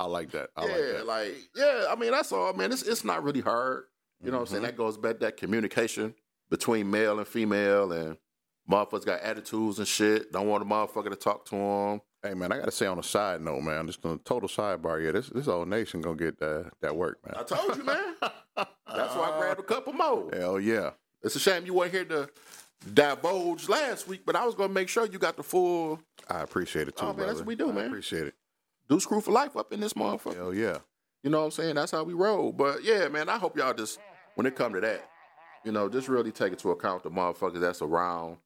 I 0.01 0.07
like 0.07 0.31
that. 0.33 0.51
I 0.57 0.67
yeah, 0.67 0.73
like 0.73 0.83
that. 0.97 1.07
like 1.07 1.35
yeah, 1.55 1.85
I 1.91 1.95
mean 1.97 2.11
that's 2.11 2.33
all 2.33 2.53
man. 2.55 2.73
It's 2.73 2.83
it's 2.83 3.05
not 3.05 3.23
really 3.23 3.41
hard. 3.41 3.85
You 4.23 4.31
know 4.33 4.39
what 4.39 4.41
I'm 4.41 4.45
Mm-hmm. 4.47 4.53
saying? 4.55 4.63
That 4.65 4.77
goes 4.77 4.97
back 4.99 5.21
that 5.21 5.37
communication 5.37 6.15
between 6.51 6.91
male 6.91 7.19
and 7.19 7.29
female 7.29 7.93
and 7.93 8.17
motherfuckers 8.71 9.07
got 9.07 9.21
attitudes 9.21 9.79
and 9.79 9.89
shit. 9.89 10.33
Don't 10.33 10.49
want 10.49 10.63
a 10.63 10.67
motherfucker 10.67 11.11
to 11.11 11.17
talk 11.17 11.45
to 11.47 11.57
them. 11.57 12.01
Hey 12.23 12.35
man, 12.35 12.51
I 12.53 12.59
gotta 12.59 12.71
say 12.73 12.87
on 12.87 12.99
a 12.99 13.03
side 13.03 13.41
note, 13.41 13.61
man, 13.61 13.87
just 13.87 14.05
on 14.05 14.13
a 14.15 14.19
total 14.19 14.49
sidebar, 14.49 15.05
yeah, 15.05 15.13
this 15.13 15.29
this 15.29 15.47
old 15.49 15.69
nation 15.69 16.01
gonna 16.01 16.17
get 16.17 16.39
that 16.41 16.73
that 16.81 16.97
work, 16.97 17.19
man. 17.25 17.37
I 17.39 17.45
told 17.45 17.77
you, 17.77 17.85
man. 17.85 18.17
That's 18.57 19.15
why 19.15 19.31
I 19.33 19.39
grabbed 19.39 19.61
a 19.61 19.63
couple 19.63 19.93
more. 19.93 20.29
Hell 20.33 20.59
yeah. 20.59 20.91
It's 21.23 21.37
a 21.37 21.41
shame 21.41 21.65
you 21.67 21.75
weren't 21.75 21.93
here 21.93 22.05
to 22.07 22.29
divulge 22.95 23.69
last 23.69 24.09
week, 24.09 24.23
but 24.25 24.37
I 24.37 24.45
was 24.45 24.55
gonna 24.55 24.73
make 24.73 24.89
sure 24.89 25.07
you 25.07 25.19
got 25.19 25.37
the 25.37 25.43
full 25.43 26.01
I 26.29 26.41
appreciate 26.41 26.89
it 26.89 26.97
too, 26.97 27.05
Oh, 27.05 27.07
man, 27.09 27.17
brother. 27.17 27.27
that's 27.33 27.41
what 27.41 27.47
we 27.47 27.55
do, 27.55 27.71
I 27.71 27.73
man. 27.73 27.87
appreciate 27.87 28.27
it. 28.27 28.35
Deuce 28.89 29.07
Crew 29.07 29.21
for 29.21 29.31
life 29.33 29.57
up 29.57 29.73
in 29.73 29.81
this 29.81 29.93
motherfucker. 29.95 30.37
Hell 30.37 30.55
yeah. 30.55 30.79
You 31.23 31.31
know 31.31 31.39
what 31.41 31.45
I'm 31.47 31.51
saying? 31.53 31.75
That's 31.75 31.93
how 31.93 32.05
we 32.05 32.15
roll. 32.15 32.53
But 32.53 32.85
yeah, 32.85 33.09
man, 33.09 33.29
I 33.29 33.39
hope 33.39 33.57
y'all 33.57 33.75
just 33.75 33.99
when 34.35 34.47
it 34.47 34.55
come 34.57 34.73
to 34.75 34.81
that, 34.81 35.09
you 35.65 35.73
know, 35.73 35.89
just 35.89 36.09
really 36.09 36.31
take 36.33 36.53
it 36.53 36.59
to 36.61 36.71
account 36.71 37.03
the 37.03 37.11
motherfuckers 37.11 37.61
that's 37.61 37.83
around, 37.83 38.37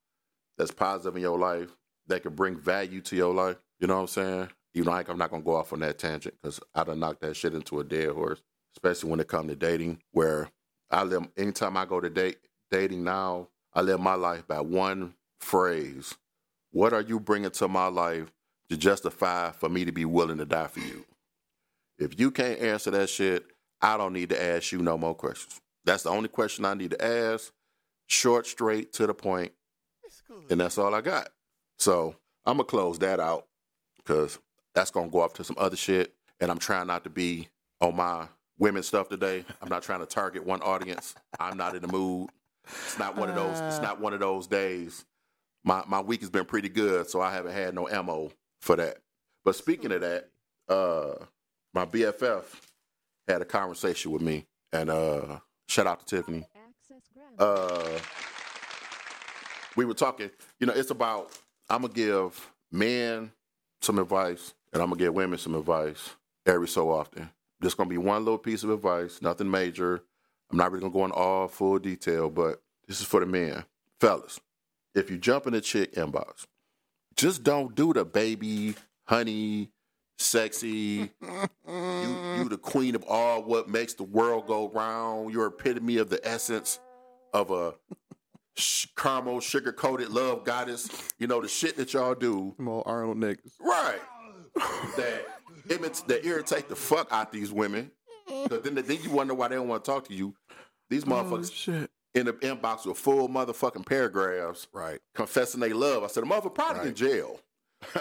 that's 0.59 0.71
positive 0.71 1.17
in 1.17 1.23
your 1.23 1.39
life, 1.39 1.77
that 2.07 2.23
can 2.23 2.35
bring 2.35 2.57
value 2.57 3.01
to 3.03 3.17
your 3.17 3.33
life. 3.35 3.57
You 3.79 3.87
know 3.87 3.95
what 3.97 4.03
I'm 4.03 4.07
saying? 4.09 4.49
You 4.75 4.85
know, 4.85 4.91
like 4.91 5.09
I'm 5.09 5.19
not 5.19 5.31
gonna 5.31 5.43
go 5.43 5.57
off 5.57 5.73
on 5.73 5.81
that 5.81 5.99
tangent 5.99 6.35
because 6.41 6.61
I 6.75 6.85
done 6.85 7.01
knocked 7.01 7.21
that 7.23 7.37
shit 7.37 7.55
into 7.55 7.81
a 7.81 7.85
dead 7.85 8.11
horse, 8.11 8.43
especially 8.77 9.11
when 9.11 9.21
it 9.21 9.29
come 9.29 9.49
to 9.49 9.57
dating. 9.57 10.03
Where 10.13 10.51
I 10.91 11.05
live, 11.05 11.29
anytime 11.37 11.77
I 11.77 11.85
go 11.85 12.01
to 12.01 12.11
date 12.11 12.39
dating 12.71 13.05
now, 13.05 13.49
I 13.75 13.83
live 13.83 14.01
my 14.01 14.15
life 14.15 14.47
by 14.47 14.61
one 14.61 15.15
phrase: 15.41 16.15
What 16.71 16.93
are 16.93 17.03
you 17.03 17.21
bringing 17.21 17.51
to 17.51 17.69
my 17.69 17.87
life 17.89 18.33
to 18.71 18.77
justify 18.77 19.51
for 19.53 19.69
me 19.69 19.85
to 19.85 19.93
be 19.93 20.05
willing 20.05 20.39
to 20.39 20.47
die 20.47 20.69
for 20.69 20.81
you? 20.81 21.05
If 21.99 22.19
you 22.19 22.31
can't 22.31 22.61
answer 22.61 22.91
that 22.93 23.11
shit, 23.11 23.45
I 23.81 23.97
don't 23.97 24.13
need 24.13 24.31
to 24.31 24.43
ask 24.43 24.73
you 24.73 24.79
no 24.79 24.97
more 24.97 25.15
questions. 25.15 25.61
That's 25.85 26.05
the 26.05 26.11
only 26.11 26.29
question 26.29 26.65
I 26.65 26.75
need 26.75 26.93
to 26.93 27.05
ask. 27.05 27.53
Short, 28.07 28.47
straight, 28.47 28.93
to 28.95 29.07
the 29.07 29.15
point, 29.15 29.53
and 30.51 30.61
that's 30.61 30.79
all 30.79 30.95
I 30.95 31.01
got. 31.01 31.29
So 31.79 32.15
I'm 32.45 32.57
gonna 32.57 32.65
close 32.65 32.99
that 33.01 33.21
out 33.21 33.47
because 33.99 34.39
that's 34.75 34.91
gonna 34.91 35.11
go 35.11 35.21
off 35.21 35.35
to 35.35 35.45
some 35.45 35.57
other 35.59 35.77
shit. 35.77 36.15
And 36.41 36.51
I'm 36.51 36.59
trying 36.59 36.89
not 36.89 37.05
to 37.05 37.11
be 37.11 37.49
on 37.81 37.97
my 37.97 38.27
women 38.59 38.83
stuff 38.83 39.09
today. 39.09 39.45
I'm 39.61 39.69
not 39.69 39.83
trying 39.83 40.01
to 40.01 40.07
target 40.07 40.45
one 40.45 40.61
audience. 40.63 41.15
I'm 41.39 41.57
not 41.57 41.75
in 41.77 41.83
the 41.83 41.89
mood. 41.89 42.31
It's 42.65 42.99
not 42.99 43.17
one 43.17 43.29
of 43.29 43.35
those. 43.35 43.61
It's 43.61 43.81
not 43.81 44.01
one 44.01 44.13
of 44.13 44.21
those 44.21 44.47
days. 44.47 45.05
My 45.65 45.85
my 45.87 46.01
week 46.01 46.21
has 46.21 46.31
been 46.31 46.45
pretty 46.45 46.69
good, 46.69 47.09
so 47.09 47.21
I 47.21 47.33
haven't 47.33 47.53
had 47.53 47.75
no 47.75 47.89
ammo 47.89 48.31
for 48.61 48.77
that. 48.77 48.99
But 49.45 49.57
speaking 49.57 49.93
of 49.93 50.01
that, 50.01 50.29
uh, 50.69 51.25
my 51.75 51.85
BFF 51.85 52.45
had 53.29 53.43
a 53.43 53.45
conversation 53.45 54.11
with 54.13 54.23
me, 54.23 54.47
and 54.73 54.91
uh, 54.91 55.39
shout 55.69 55.87
out 55.87 56.07
to 56.07 56.17
Tiffany. 56.17 56.47
Uh, 57.39 57.99
we 59.77 59.85
were 59.85 59.95
talking. 59.95 60.31
You 60.59 60.67
know, 60.67 60.73
it's 60.75 60.91
about 60.91 61.31
I'm 61.69 61.83
gonna 61.83 61.95
give 61.95 62.53
men 62.71 63.33
some 63.81 63.99
advice, 63.99 64.55
and 64.73 64.83
I'm 64.83 64.91
gonna 64.91 64.99
give 64.99 65.15
women 65.15 65.39
some 65.39 65.55
advice 65.55 66.11
every 66.47 66.69
so 66.69 66.91
often. 66.91 67.31
Just 67.63 67.77
gonna 67.77 67.91
be 67.91 67.99
one 67.99 68.25
little 68.25 68.39
piece 68.39 68.63
of 68.63 68.71
advice, 68.71 69.23
nothing 69.23 69.51
major. 69.51 70.03
I'm 70.51 70.59
not 70.59 70.71
really 70.71 70.83
gonna 70.83 70.93
go 70.93 71.05
in 71.05 71.13
all 71.13 71.49
full 71.49 71.79
detail, 71.79 72.29
but 72.29 72.63
this 72.87 73.01
is 73.01 73.07
for 73.07 73.21
the 73.21 73.27
men, 73.27 73.65
fellas. 74.01 74.41
If 74.95 75.11
you 75.11 75.19
jump 75.19 75.47
in 75.47 75.55
a 75.55 75.61
chick 75.61 75.95
inbox, 75.95 76.47
just 77.17 77.43
don't 77.43 77.75
do 77.75 77.93
the 77.93 78.05
baby, 78.05 78.75
honey, 79.07 79.71
sexy. 80.19 81.11
You, 81.67 82.17
you 82.37 82.49
the 82.49 82.59
queen 82.61 82.95
of 82.95 83.05
all 83.05 83.43
what 83.43 83.69
makes 83.69 83.95
the 83.95 84.05
world 84.05 84.47
go 84.47 84.69
round. 84.71 85.33
You're 85.33 85.47
epitome 85.47 85.97
of 85.99 86.11
the 86.11 86.21
essence 86.27 86.79
of 87.33 87.51
a 87.51 87.75
sh- 88.57 88.87
caramel 88.97 89.41
sugar 89.41 89.73
coated 89.73 90.11
love 90.11 90.45
goddess. 90.45 90.89
You 91.19 91.27
know 91.27 91.41
the 91.41 91.49
shit 91.49 91.77
that 91.77 91.93
y'all 91.95 92.15
do, 92.15 92.55
Them 92.57 92.69
old 92.69 92.85
Arnold 92.87 93.19
niggas. 93.19 93.53
right? 93.61 94.01
that 94.97 95.25
imits 95.71 96.03
that 96.03 96.25
irritate 96.27 96.69
the 96.69 96.77
fuck 96.77 97.09
out 97.11 97.33
these 97.33 97.53
women. 97.53 97.91
Cause 98.29 98.61
then, 98.63 98.75
then 98.75 98.99
you 99.03 99.11
wonder 99.11 99.35
why 99.35 99.49
they 99.49 99.55
don't 99.57 99.69
want 99.69 99.85
to 99.85 99.91
talk 99.91 100.07
to 100.09 100.15
you. 100.15 100.35
These 100.91 101.05
oh, 101.05 101.07
motherfuckers 101.09 101.51
Oh, 101.51 101.55
shit. 101.55 101.91
in 102.15 102.27
the 102.27 102.33
inbox 102.35 102.87
with 102.87 102.99
full 102.99 103.29
motherfucking 103.29 103.87
paragraphs 103.87 104.67
Right. 104.73 105.01
confessing 105.15 105.61
they 105.61 105.73
love. 105.73 106.05
I 106.05 106.07
said 106.09 106.23
the 106.23 106.27
motherfucker 106.29 106.55
probably 106.55 106.89
in 106.89 106.95
jail. 106.95 107.41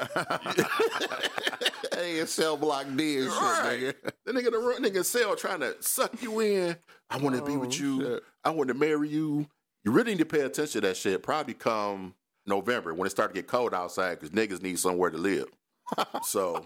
hey, 1.93 2.25
cell 2.25 2.57
block 2.57 2.85
D 2.95 3.17
and 3.19 3.31
shit, 3.31 3.41
Right. 3.41 3.79
nigga. 3.79 4.11
The 4.25 4.31
nigga, 4.33 4.51
the 4.51 4.57
real 4.59 4.79
nigga 4.79 5.03
cell 5.05 5.35
trying 5.35 5.61
to 5.61 5.75
suck 5.81 6.21
you 6.21 6.39
in. 6.39 6.75
I 7.09 7.17
want 7.17 7.35
to 7.35 7.41
be 7.43 7.57
with 7.57 7.69
Oh, 7.69 7.73
you. 7.83 8.01
shit. 8.01 8.23
I 8.43 8.49
want 8.51 8.67
to 8.69 8.73
marry 8.73 9.09
you. 9.09 9.47
You 9.83 9.91
really 9.91 10.11
need 10.11 10.19
to 10.19 10.25
pay 10.25 10.41
attention 10.41 10.81
to 10.81 10.87
that 10.87 10.97
shit. 10.97 11.23
Probably 11.23 11.53
come 11.53 12.13
November 12.45 12.93
when 12.93 13.07
it 13.07 13.09
start 13.11 13.33
to 13.33 13.39
get 13.39 13.47
cold 13.47 13.73
outside 13.73 14.19
because 14.19 14.29
niggas 14.29 14.61
need 14.61 14.79
somewhere 14.79 15.09
to 15.09 15.17
live. 15.17 15.47
So 16.23 16.65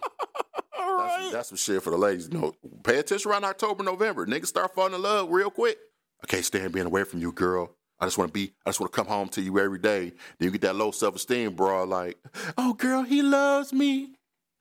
that's, 0.97 1.32
that's 1.32 1.49
some 1.49 1.58
shit 1.58 1.82
for 1.82 1.89
the 1.89 1.97
ladies. 1.97 2.30
No, 2.32 2.54
pay 2.84 2.99
attention 2.99 3.32
around 3.32 3.43
October, 3.43 3.84
November. 3.84 4.25
Niggas 4.25 4.47
start 4.47 4.73
falling 4.75 4.93
in 4.93 5.01
love 5.01 5.30
real 5.30 5.49
quick. 5.49 5.78
I 6.23 6.28
can't 6.28 6.45
stand 6.45 6.73
being 6.73 6.86
away 6.86 7.04
from 7.04 7.19
you, 7.19 7.32
girl. 7.32 7.75
I 7.99 8.06
just 8.06 8.17
want 8.17 8.30
to 8.30 8.34
be. 8.34 8.54
I 8.65 8.69
just 8.69 8.80
want 8.80 8.91
to 8.91 8.95
come 8.95 9.08
home 9.08 9.30
to 9.30 9.41
you 9.41 9.58
every 9.60 9.80
day. 9.80 10.13
Then 10.38 10.47
you 10.47 10.51
get 10.51 10.62
that 10.62 10.75
low 10.75 10.91
self 10.91 11.15
esteem, 11.15 11.56
bro. 11.56 11.84
Like, 11.86 12.17
oh, 12.58 12.73
girl, 12.73 13.04
he 13.04 13.21
loves 13.21 13.71
me. 13.71 14.15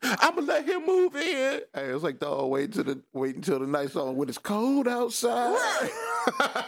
I'm 0.05 0.35
gonna 0.35 0.47
let 0.47 0.69
him 0.69 0.85
move 0.85 1.17
in. 1.17 1.63
Hey, 1.73 1.87
it's 1.87 2.03
like 2.03 2.19
dog 2.19 2.45
uh, 2.45 2.47
wait 2.47 2.73
till 2.73 2.85
the 2.85 3.01
wait 3.13 3.37
until 3.37 3.59
the 3.59 3.67
night's 3.67 3.97
on 3.97 4.17
when 4.17 4.29
it's 4.29 4.39
cold 4.39 4.87
outside. 4.87 5.57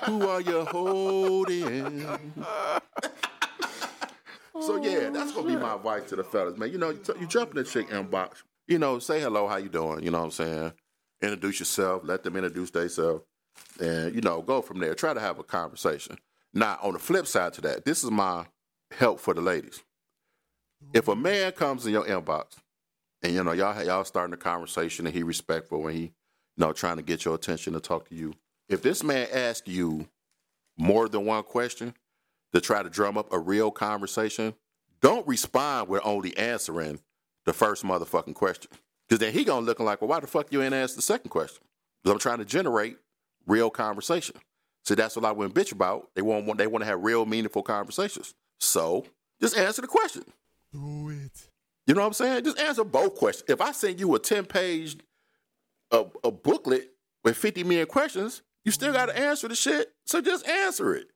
Who 0.04 0.26
are 0.26 0.40
you 0.40 0.64
holding? 0.64 2.00
so 2.00 2.80
oh, 4.54 4.82
yeah, 4.82 5.10
that's 5.10 5.32
gonna 5.32 5.48
be 5.48 5.56
my 5.56 5.74
advice 5.74 6.08
to 6.08 6.16
the 6.16 6.24
fellas, 6.24 6.56
man. 6.56 6.72
You 6.72 6.78
know, 6.78 6.90
you, 6.90 6.98
t- 6.98 7.12
you 7.20 7.26
jump 7.26 7.50
in 7.50 7.56
the 7.56 7.64
chick 7.64 7.88
inbox. 7.90 8.42
You 8.68 8.78
know, 8.78 8.98
say 8.98 9.20
hello, 9.20 9.46
how 9.46 9.56
you 9.56 9.68
doing? 9.68 10.02
You 10.02 10.10
know 10.10 10.18
what 10.18 10.24
I'm 10.24 10.30
saying? 10.30 10.72
Introduce 11.20 11.60
yourself. 11.60 12.02
Let 12.04 12.22
them 12.22 12.36
introduce 12.36 12.70
themselves, 12.70 13.22
and 13.80 14.14
you 14.14 14.22
know, 14.22 14.40
go 14.40 14.62
from 14.62 14.78
there. 14.78 14.94
Try 14.94 15.12
to 15.12 15.20
have 15.20 15.38
a 15.38 15.44
conversation. 15.44 16.16
Now, 16.54 16.78
on 16.82 16.94
the 16.94 16.98
flip 16.98 17.26
side 17.26 17.52
to 17.54 17.60
that, 17.62 17.84
this 17.84 18.02
is 18.02 18.10
my 18.10 18.46
help 18.92 19.20
for 19.20 19.34
the 19.34 19.42
ladies. 19.42 19.82
If 20.94 21.08
a 21.08 21.16
man 21.16 21.52
comes 21.52 21.86
in 21.86 21.92
your 21.92 22.04
inbox 22.04 22.56
and 23.26 23.34
you 23.34 23.42
know 23.42 23.52
y'all 23.52 23.84
y'all 23.84 24.04
starting 24.04 24.34
a 24.34 24.36
conversation 24.36 25.04
and 25.06 25.14
he 25.14 25.22
respectful 25.22 25.86
and 25.86 25.96
he 25.96 26.02
you 26.02 26.12
know 26.58 26.72
trying 26.72 26.96
to 26.96 27.02
get 27.02 27.24
your 27.24 27.34
attention 27.34 27.72
to 27.72 27.80
talk 27.80 28.08
to 28.08 28.14
you. 28.14 28.34
If 28.68 28.82
this 28.82 29.02
man 29.02 29.26
asks 29.32 29.66
you 29.68 30.06
more 30.78 31.08
than 31.08 31.24
one 31.24 31.42
question 31.42 31.94
to 32.54 32.60
try 32.60 32.82
to 32.82 32.88
drum 32.88 33.18
up 33.18 33.32
a 33.32 33.38
real 33.38 33.70
conversation, 33.70 34.54
don't 35.00 35.26
respond 35.26 35.88
with 35.88 36.02
only 36.04 36.36
answering 36.36 37.00
the 37.44 37.52
first 37.52 37.84
motherfucking 37.84 38.34
question. 38.34 38.70
Because 39.08 39.20
then 39.20 39.32
he 39.32 39.44
gonna 39.44 39.66
looking 39.66 39.86
like, 39.86 40.00
well, 40.00 40.08
why 40.08 40.20
the 40.20 40.26
fuck 40.26 40.52
you 40.52 40.62
ain't 40.62 40.74
asked 40.74 40.96
the 40.96 41.02
second 41.02 41.30
question? 41.30 41.62
Because 42.02 42.12
I'm 42.12 42.18
trying 42.20 42.38
to 42.38 42.44
generate 42.44 42.96
real 43.46 43.70
conversation. 43.70 44.36
So 44.84 44.94
that's 44.94 45.16
what 45.16 45.24
I 45.24 45.32
went 45.32 45.52
bitch 45.52 45.72
about. 45.72 46.10
They 46.14 46.22
want 46.22 46.58
they 46.58 46.68
want 46.68 46.82
to 46.82 46.86
have 46.86 47.02
real 47.02 47.26
meaningful 47.26 47.62
conversations. 47.62 48.34
So 48.60 49.04
just 49.40 49.56
answer 49.56 49.82
the 49.82 49.88
question. 49.88 50.24
Do 50.72 51.10
it. 51.10 51.45
You 51.86 51.94
know 51.94 52.00
what 52.00 52.08
I'm 52.08 52.12
saying? 52.14 52.44
Just 52.44 52.58
answer 52.58 52.84
both 52.84 53.14
questions. 53.14 53.48
If 53.48 53.60
I 53.60 53.72
send 53.72 54.00
you 54.00 54.14
a 54.14 54.18
10 54.18 54.46
page 54.46 54.96
a, 55.90 56.04
a 56.24 56.30
booklet 56.30 56.90
with 57.24 57.36
50 57.36 57.64
million 57.64 57.86
questions, 57.86 58.42
you 58.64 58.72
still 58.72 58.92
got 58.92 59.06
to 59.06 59.18
answer 59.18 59.48
the 59.48 59.54
shit. 59.54 59.92
So 60.04 60.20
just 60.20 60.46
answer 60.48 60.94
it. 60.94 61.08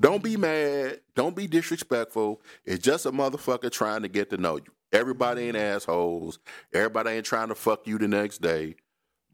Don't 0.00 0.22
be 0.22 0.36
mad. 0.36 1.00
Don't 1.14 1.36
be 1.36 1.46
disrespectful. 1.46 2.40
It's 2.64 2.84
just 2.84 3.06
a 3.06 3.12
motherfucker 3.12 3.70
trying 3.70 4.02
to 4.02 4.08
get 4.08 4.30
to 4.30 4.36
know 4.36 4.56
you. 4.56 4.64
Everybody 4.92 5.42
ain't 5.42 5.56
assholes. 5.56 6.38
Everybody 6.72 7.10
ain't 7.10 7.26
trying 7.26 7.48
to 7.48 7.54
fuck 7.54 7.86
you 7.86 7.98
the 7.98 8.08
next 8.08 8.42
day. 8.42 8.76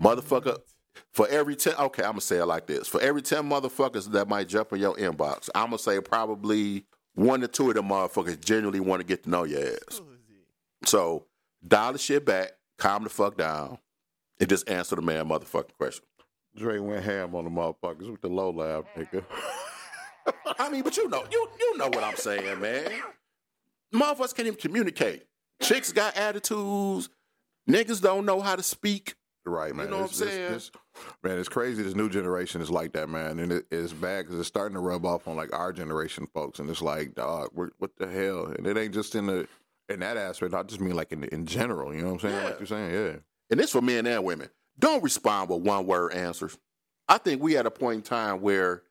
Motherfucker, 0.00 0.58
for 1.12 1.26
every 1.28 1.56
10, 1.56 1.74
okay, 1.74 2.02
I'm 2.02 2.12
going 2.12 2.20
to 2.20 2.26
say 2.26 2.36
it 2.36 2.46
like 2.46 2.66
this. 2.66 2.86
For 2.86 3.00
every 3.00 3.22
10 3.22 3.48
motherfuckers 3.48 4.10
that 4.12 4.28
might 4.28 4.48
jump 4.48 4.72
in 4.72 4.80
your 4.80 4.94
inbox, 4.96 5.48
I'm 5.54 5.68
going 5.68 5.78
to 5.78 5.82
say 5.82 6.00
probably 6.00 6.84
one 7.14 7.42
or 7.42 7.48
two 7.48 7.68
of 7.68 7.74
them 7.74 7.88
motherfuckers 7.88 8.42
genuinely 8.42 8.80
want 8.80 9.00
to 9.00 9.06
get 9.06 9.24
to 9.24 9.30
know 9.30 9.44
your 9.44 9.62
ass. 9.62 10.02
So 10.86 11.26
dial 11.66 11.92
the 11.92 11.98
shit 11.98 12.24
back, 12.24 12.52
calm 12.78 13.04
the 13.04 13.10
fuck 13.10 13.36
down, 13.36 13.78
and 14.40 14.48
just 14.48 14.68
answer 14.68 14.96
the 14.96 15.02
man 15.02 15.26
motherfucking 15.28 15.76
question. 15.78 16.04
Dre 16.56 16.78
went 16.78 17.04
ham 17.04 17.34
on 17.34 17.44
the 17.44 17.50
motherfuckers 17.50 18.10
with 18.10 18.20
the 18.20 18.28
low 18.28 18.50
laugh, 18.50 18.84
nigga. 18.96 19.24
I 20.58 20.68
mean, 20.70 20.82
but 20.82 20.96
you 20.96 21.08
know, 21.08 21.24
you 21.30 21.48
you 21.58 21.78
know 21.78 21.86
what 21.88 22.04
I'm 22.04 22.16
saying, 22.16 22.60
man. 22.60 22.90
Motherfuckers 23.94 24.34
can't 24.34 24.46
even 24.48 24.58
communicate. 24.58 25.24
Chicks 25.60 25.92
got 25.92 26.16
attitudes. 26.16 27.08
Niggas 27.68 28.00
don't 28.02 28.26
know 28.26 28.40
how 28.40 28.56
to 28.56 28.62
speak. 28.62 29.14
Right, 29.44 29.74
man. 29.74 29.86
You 29.86 29.90
know 29.92 30.00
what 30.02 30.10
It's- 30.12 30.20
I'm 30.22 30.28
it's- 30.28 30.36
saying? 30.36 30.54
it's- 30.54 31.14
man, 31.22 31.38
it's 31.38 31.48
crazy. 31.48 31.82
This 31.82 31.94
new 31.96 32.08
generation 32.08 32.60
is 32.60 32.70
like 32.70 32.92
that, 32.92 33.08
man, 33.08 33.38
and 33.40 33.50
it, 33.52 33.66
it's 33.70 33.92
bad 33.92 34.24
because 34.24 34.38
it's 34.38 34.48
starting 34.48 34.74
to 34.74 34.80
rub 34.80 35.04
off 35.04 35.26
on 35.26 35.36
like 35.36 35.52
our 35.52 35.72
generation 35.72 36.28
folks, 36.32 36.58
and 36.60 36.70
it's 36.70 36.82
like, 36.82 37.14
dog, 37.14 37.50
we're, 37.52 37.70
what 37.78 37.90
the 37.98 38.06
hell? 38.06 38.46
And 38.46 38.66
it 38.66 38.76
ain't 38.76 38.94
just 38.94 39.14
in 39.14 39.26
the 39.26 39.48
in 39.88 40.00
that 40.00 40.16
aspect. 40.16 40.54
I 40.54 40.62
just 40.62 40.80
mean 40.80 40.94
like 40.96 41.12
in 41.12 41.24
in 41.24 41.46
general. 41.46 41.94
You 41.94 42.02
know 42.02 42.12
what 42.14 42.24
I'm 42.24 42.30
saying? 42.30 42.34
Yeah. 42.36 42.44
Like 42.44 42.58
you're 42.60 42.66
saying, 42.66 42.94
yeah. 42.94 43.16
And 43.50 43.60
this 43.60 43.70
for 43.72 43.82
men 43.82 44.06
and 44.06 44.24
women. 44.24 44.48
Don't 44.78 45.02
respond 45.02 45.50
with 45.50 45.62
one 45.62 45.86
word 45.86 46.12
answers. 46.14 46.58
I 47.08 47.18
think 47.18 47.42
we 47.42 47.56
at 47.56 47.66
a 47.66 47.70
point 47.70 47.96
in 47.96 48.02
time 48.02 48.40
where 48.40 48.82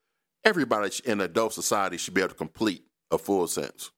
everybody 0.43 0.91
in 1.05 1.21
adult 1.21 1.53
society 1.53 1.97
should 1.97 2.13
be 2.13 2.21
able 2.21 2.29
to 2.29 2.35
complete 2.35 2.83
a 3.09 3.17
full 3.17 3.47
sentence 3.47 3.91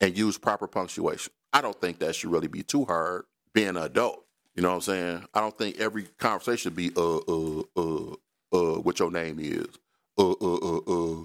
and 0.00 0.16
use 0.16 0.38
proper 0.38 0.66
punctuation. 0.66 1.32
I 1.52 1.60
don't 1.60 1.78
think 1.80 1.98
that 1.98 2.14
should 2.14 2.30
really 2.30 2.48
be 2.48 2.62
too 2.62 2.84
hard. 2.84 3.24
being 3.52 3.68
an 3.68 3.76
adult. 3.78 4.24
You 4.54 4.62
know 4.62 4.70
what 4.70 4.74
I'm 4.76 4.80
saying? 4.82 5.24
I 5.34 5.40
don't 5.40 5.56
think 5.56 5.78
every 5.78 6.04
conversation 6.18 6.58
should 6.58 6.76
be 6.76 6.90
uh 6.96 7.18
uh 7.18 7.62
uh 7.76 8.14
uh 8.52 8.80
what 8.80 8.98
your 8.98 9.10
name 9.10 9.38
is. 9.38 9.66
Uh 10.18 10.32
uh 10.32 10.56
uh 10.56 10.80
uh 10.88 11.22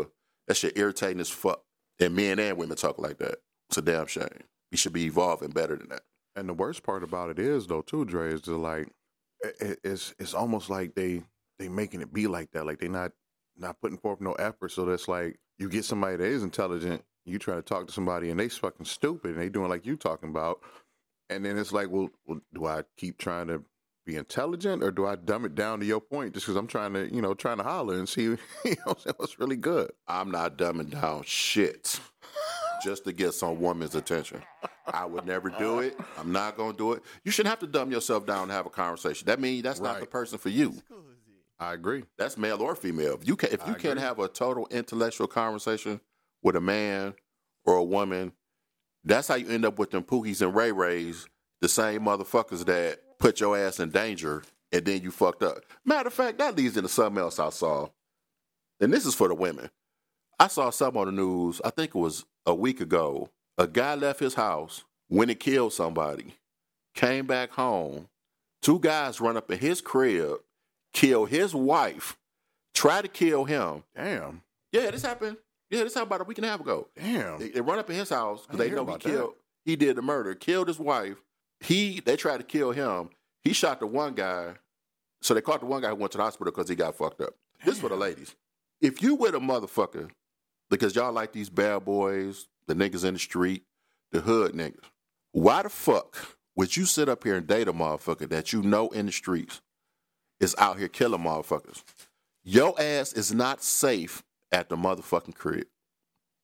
uh 0.00 0.04
that 0.48 0.56
shit 0.56 0.76
irritating 0.76 1.20
as 1.20 1.30
fuck. 1.30 1.62
And 2.00 2.16
men 2.16 2.38
and 2.40 2.56
women 2.58 2.76
talk 2.76 2.98
like 2.98 3.18
that. 3.18 3.36
It's 3.70 3.78
a 3.78 3.82
damn 3.82 4.08
shame. 4.08 4.26
We 4.72 4.76
should 4.76 4.92
be 4.92 5.04
evolving 5.04 5.50
better 5.50 5.76
than 5.76 5.90
that. 5.90 6.02
And 6.34 6.48
the 6.48 6.54
worst 6.54 6.82
part 6.82 7.04
about 7.04 7.30
it 7.30 7.38
is 7.38 7.68
though 7.68 7.82
too, 7.82 8.04
Dre, 8.04 8.32
is 8.32 8.48
like 8.48 8.88
it, 9.42 9.78
it's 9.84 10.12
it's 10.18 10.34
almost 10.34 10.70
like 10.70 10.96
they 10.96 11.22
they 11.60 11.68
making 11.68 12.00
it 12.00 12.12
be 12.12 12.26
like 12.26 12.50
that. 12.50 12.66
Like 12.66 12.80
they 12.80 12.88
not 12.88 13.12
not 13.56 13.80
putting 13.80 13.98
forth 13.98 14.20
no 14.20 14.32
effort. 14.32 14.72
So 14.72 14.84
that's 14.84 15.06
like 15.06 15.38
you 15.58 15.68
get 15.68 15.84
somebody 15.84 16.16
that 16.16 16.24
is 16.24 16.42
intelligent, 16.42 17.04
you 17.24 17.38
try 17.38 17.54
to 17.54 17.62
talk 17.62 17.86
to 17.86 17.92
somebody 17.92 18.30
and 18.30 18.40
they 18.40 18.48
fucking 18.48 18.86
stupid 18.86 19.32
and 19.32 19.40
they 19.40 19.48
doing 19.48 19.68
like 19.68 19.86
you 19.86 19.94
talking 19.94 20.30
about. 20.30 20.58
And 21.28 21.44
then 21.44 21.56
it's 21.56 21.72
like, 21.72 21.90
well, 21.90 22.10
well 22.26 22.40
do 22.52 22.66
I 22.66 22.82
keep 22.96 23.18
trying 23.18 23.46
to 23.46 23.62
be 24.04 24.16
intelligent 24.16 24.82
or 24.82 24.90
do 24.90 25.06
I 25.06 25.14
dumb 25.14 25.44
it 25.44 25.54
down 25.54 25.78
to 25.78 25.86
your 25.86 26.00
point 26.00 26.34
just 26.34 26.46
because 26.46 26.56
I'm 26.56 26.66
trying 26.66 26.94
to, 26.94 27.14
you 27.14 27.22
know, 27.22 27.34
trying 27.34 27.58
to 27.58 27.62
holler 27.62 27.94
and 27.94 28.08
see 28.08 28.22
you 28.64 28.76
know, 28.84 28.96
what's 29.16 29.38
really 29.38 29.54
good? 29.54 29.92
I'm 30.08 30.32
not 30.32 30.58
dumbing 30.58 30.90
down 30.90 31.22
shit 31.24 32.00
just 32.82 33.04
to 33.04 33.12
get 33.12 33.34
some 33.34 33.60
woman's 33.60 33.94
attention. 33.94 34.42
I 34.86 35.04
would 35.04 35.26
never 35.26 35.50
do 35.50 35.78
uh. 35.78 35.82
it. 35.82 36.00
I'm 36.18 36.32
not 36.32 36.56
going 36.56 36.72
to 36.72 36.78
do 36.78 36.92
it. 36.92 37.02
You 37.24 37.30
shouldn't 37.30 37.50
have 37.50 37.60
to 37.60 37.66
dumb 37.66 37.90
yourself 37.92 38.26
down 38.26 38.48
to 38.48 38.54
have 38.54 38.66
a 38.66 38.70
conversation. 38.70 39.26
That 39.26 39.40
means 39.40 39.62
that's 39.62 39.80
not 39.80 40.00
the 40.00 40.06
person 40.06 40.38
for 40.38 40.48
you. 40.48 40.74
I 41.58 41.74
agree. 41.74 42.04
That's 42.16 42.38
male 42.38 42.62
or 42.62 42.74
female. 42.74 43.18
If 43.20 43.28
you 43.28 43.36
can, 43.36 43.52
if 43.52 43.62
I 43.62 43.68
you 43.68 43.74
can't 43.74 43.98
agree. 43.98 44.02
have 44.02 44.18
a 44.18 44.28
total 44.28 44.66
intellectual 44.70 45.26
conversation 45.26 46.00
with 46.42 46.56
a 46.56 46.60
man 46.60 47.14
or 47.66 47.74
a 47.74 47.84
woman, 47.84 48.32
that's 49.04 49.28
how 49.28 49.34
you 49.34 49.48
end 49.48 49.66
up 49.66 49.78
with 49.78 49.90
them 49.90 50.02
Pookies 50.02 50.40
and 50.40 50.54
Ray 50.54 50.72
Rays, 50.72 51.28
the 51.60 51.68
same 51.68 52.02
motherfuckers 52.02 52.64
that 52.64 53.18
put 53.18 53.40
your 53.40 53.58
ass 53.58 53.78
in 53.78 53.90
danger 53.90 54.42
and 54.72 54.84
then 54.84 55.02
you 55.02 55.10
fucked 55.10 55.42
up. 55.42 55.64
Matter 55.84 56.06
of 56.06 56.14
fact, 56.14 56.38
that 56.38 56.56
leads 56.56 56.76
into 56.76 56.88
something 56.88 57.20
else 57.20 57.38
I 57.38 57.50
saw, 57.50 57.88
and 58.80 58.92
this 58.92 59.04
is 59.04 59.14
for 59.14 59.28
the 59.28 59.34
women. 59.34 59.70
I 60.38 60.46
saw 60.46 60.70
something 60.70 61.00
on 61.00 61.06
the 61.06 61.12
news. 61.12 61.60
I 61.62 61.70
think 61.70 61.90
it 61.90 61.98
was 61.98 62.24
a 62.46 62.54
week 62.54 62.80
ago. 62.80 63.30
A 63.58 63.66
guy 63.66 63.94
left 63.94 64.20
his 64.20 64.34
house, 64.34 64.84
went 65.08 65.30
and 65.30 65.38
killed 65.40 65.72
somebody, 65.72 66.36
came 66.94 67.26
back 67.26 67.50
home. 67.52 68.08
Two 68.62 68.78
guys 68.78 69.20
run 69.20 69.36
up 69.36 69.50
in 69.50 69.58
his 69.58 69.80
crib, 69.80 70.38
kill 70.92 71.24
his 71.26 71.54
wife, 71.54 72.16
try 72.74 73.02
to 73.02 73.08
kill 73.08 73.44
him. 73.44 73.84
Damn. 73.94 74.42
Yeah, 74.72 74.90
this 74.90 75.02
happened. 75.02 75.36
Yeah, 75.70 75.84
this 75.84 75.94
happened 75.94 76.08
about 76.08 76.20
a 76.22 76.24
week 76.24 76.38
and 76.38 76.46
a 76.46 76.48
half 76.50 76.60
ago. 76.60 76.88
Damn. 76.96 77.38
They, 77.38 77.48
they 77.50 77.60
run 77.60 77.78
up 77.78 77.88
in 77.90 77.96
his 77.96 78.10
house 78.10 78.42
because 78.46 78.58
they 78.58 78.70
know 78.70 78.76
he 78.76 78.82
about 78.82 79.02
that. 79.02 79.08
killed. 79.08 79.34
He 79.64 79.76
did 79.76 79.96
the 79.96 80.02
murder, 80.02 80.34
killed 80.34 80.68
his 80.68 80.78
wife. 80.78 81.16
He 81.60 82.00
they 82.00 82.16
tried 82.16 82.38
to 82.38 82.44
kill 82.44 82.72
him. 82.72 83.10
He 83.42 83.52
shot 83.52 83.80
the 83.80 83.86
one 83.86 84.14
guy. 84.14 84.54
So 85.22 85.34
they 85.34 85.42
caught 85.42 85.60
the 85.60 85.66
one 85.66 85.82
guy 85.82 85.90
who 85.90 85.96
went 85.96 86.12
to 86.12 86.18
the 86.18 86.24
hospital 86.24 86.50
because 86.50 86.68
he 86.68 86.74
got 86.74 86.96
fucked 86.96 87.20
up. 87.20 87.34
This 87.64 87.78
for 87.78 87.90
the 87.90 87.96
ladies. 87.96 88.34
If 88.80 89.02
you 89.02 89.14
with 89.14 89.34
a 89.34 89.38
motherfucker, 89.38 90.10
because 90.70 90.94
y'all 90.94 91.12
like 91.12 91.32
these 91.32 91.50
bad 91.50 91.84
boys, 91.84 92.48
the 92.66 92.74
niggas 92.74 93.04
in 93.04 93.14
the 93.14 93.20
street, 93.20 93.64
the 94.12 94.20
hood 94.20 94.52
niggas, 94.52 94.84
why 95.32 95.62
the 95.62 95.68
fuck 95.68 96.36
would 96.56 96.76
you 96.76 96.84
sit 96.84 97.08
up 97.08 97.24
here 97.24 97.36
and 97.36 97.46
date 97.46 97.68
a 97.68 97.72
motherfucker 97.72 98.28
that 98.28 98.52
you 98.52 98.62
know 98.62 98.88
in 98.88 99.06
the 99.06 99.12
streets 99.12 99.60
is 100.38 100.54
out 100.58 100.78
here 100.78 100.88
killing 100.88 101.22
motherfuckers? 101.22 101.82
Your 102.42 102.74
ass 102.80 103.12
is 103.12 103.34
not 103.34 103.62
safe 103.62 104.22
at 104.50 104.68
the 104.68 104.76
motherfucking 104.76 105.34
crib. 105.34 105.66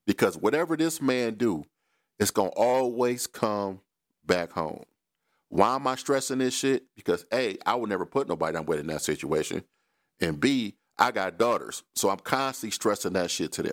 Because 0.06 0.36
whatever 0.36 0.76
this 0.76 1.00
man 1.00 1.34
do, 1.34 1.64
it's 2.18 2.30
gonna 2.30 2.50
always 2.50 3.26
come 3.26 3.80
back 4.24 4.52
home. 4.52 4.84
Why 5.48 5.74
am 5.74 5.86
I 5.86 5.96
stressing 5.96 6.38
this 6.38 6.54
shit? 6.54 6.84
Because 6.96 7.24
A, 7.32 7.56
I 7.66 7.74
would 7.74 7.88
never 7.88 8.06
put 8.06 8.28
nobody 8.28 8.56
I'm 8.56 8.66
with 8.66 8.80
in 8.80 8.86
that 8.88 9.02
situation. 9.02 9.64
And 10.20 10.40
B, 10.40 10.76
I 10.98 11.10
got 11.10 11.38
daughters. 11.38 11.82
So 11.94 12.08
I'm 12.08 12.18
constantly 12.18 12.72
stressing 12.72 13.12
that 13.14 13.30
shit 13.30 13.52
to 13.52 13.62
them. 13.62 13.72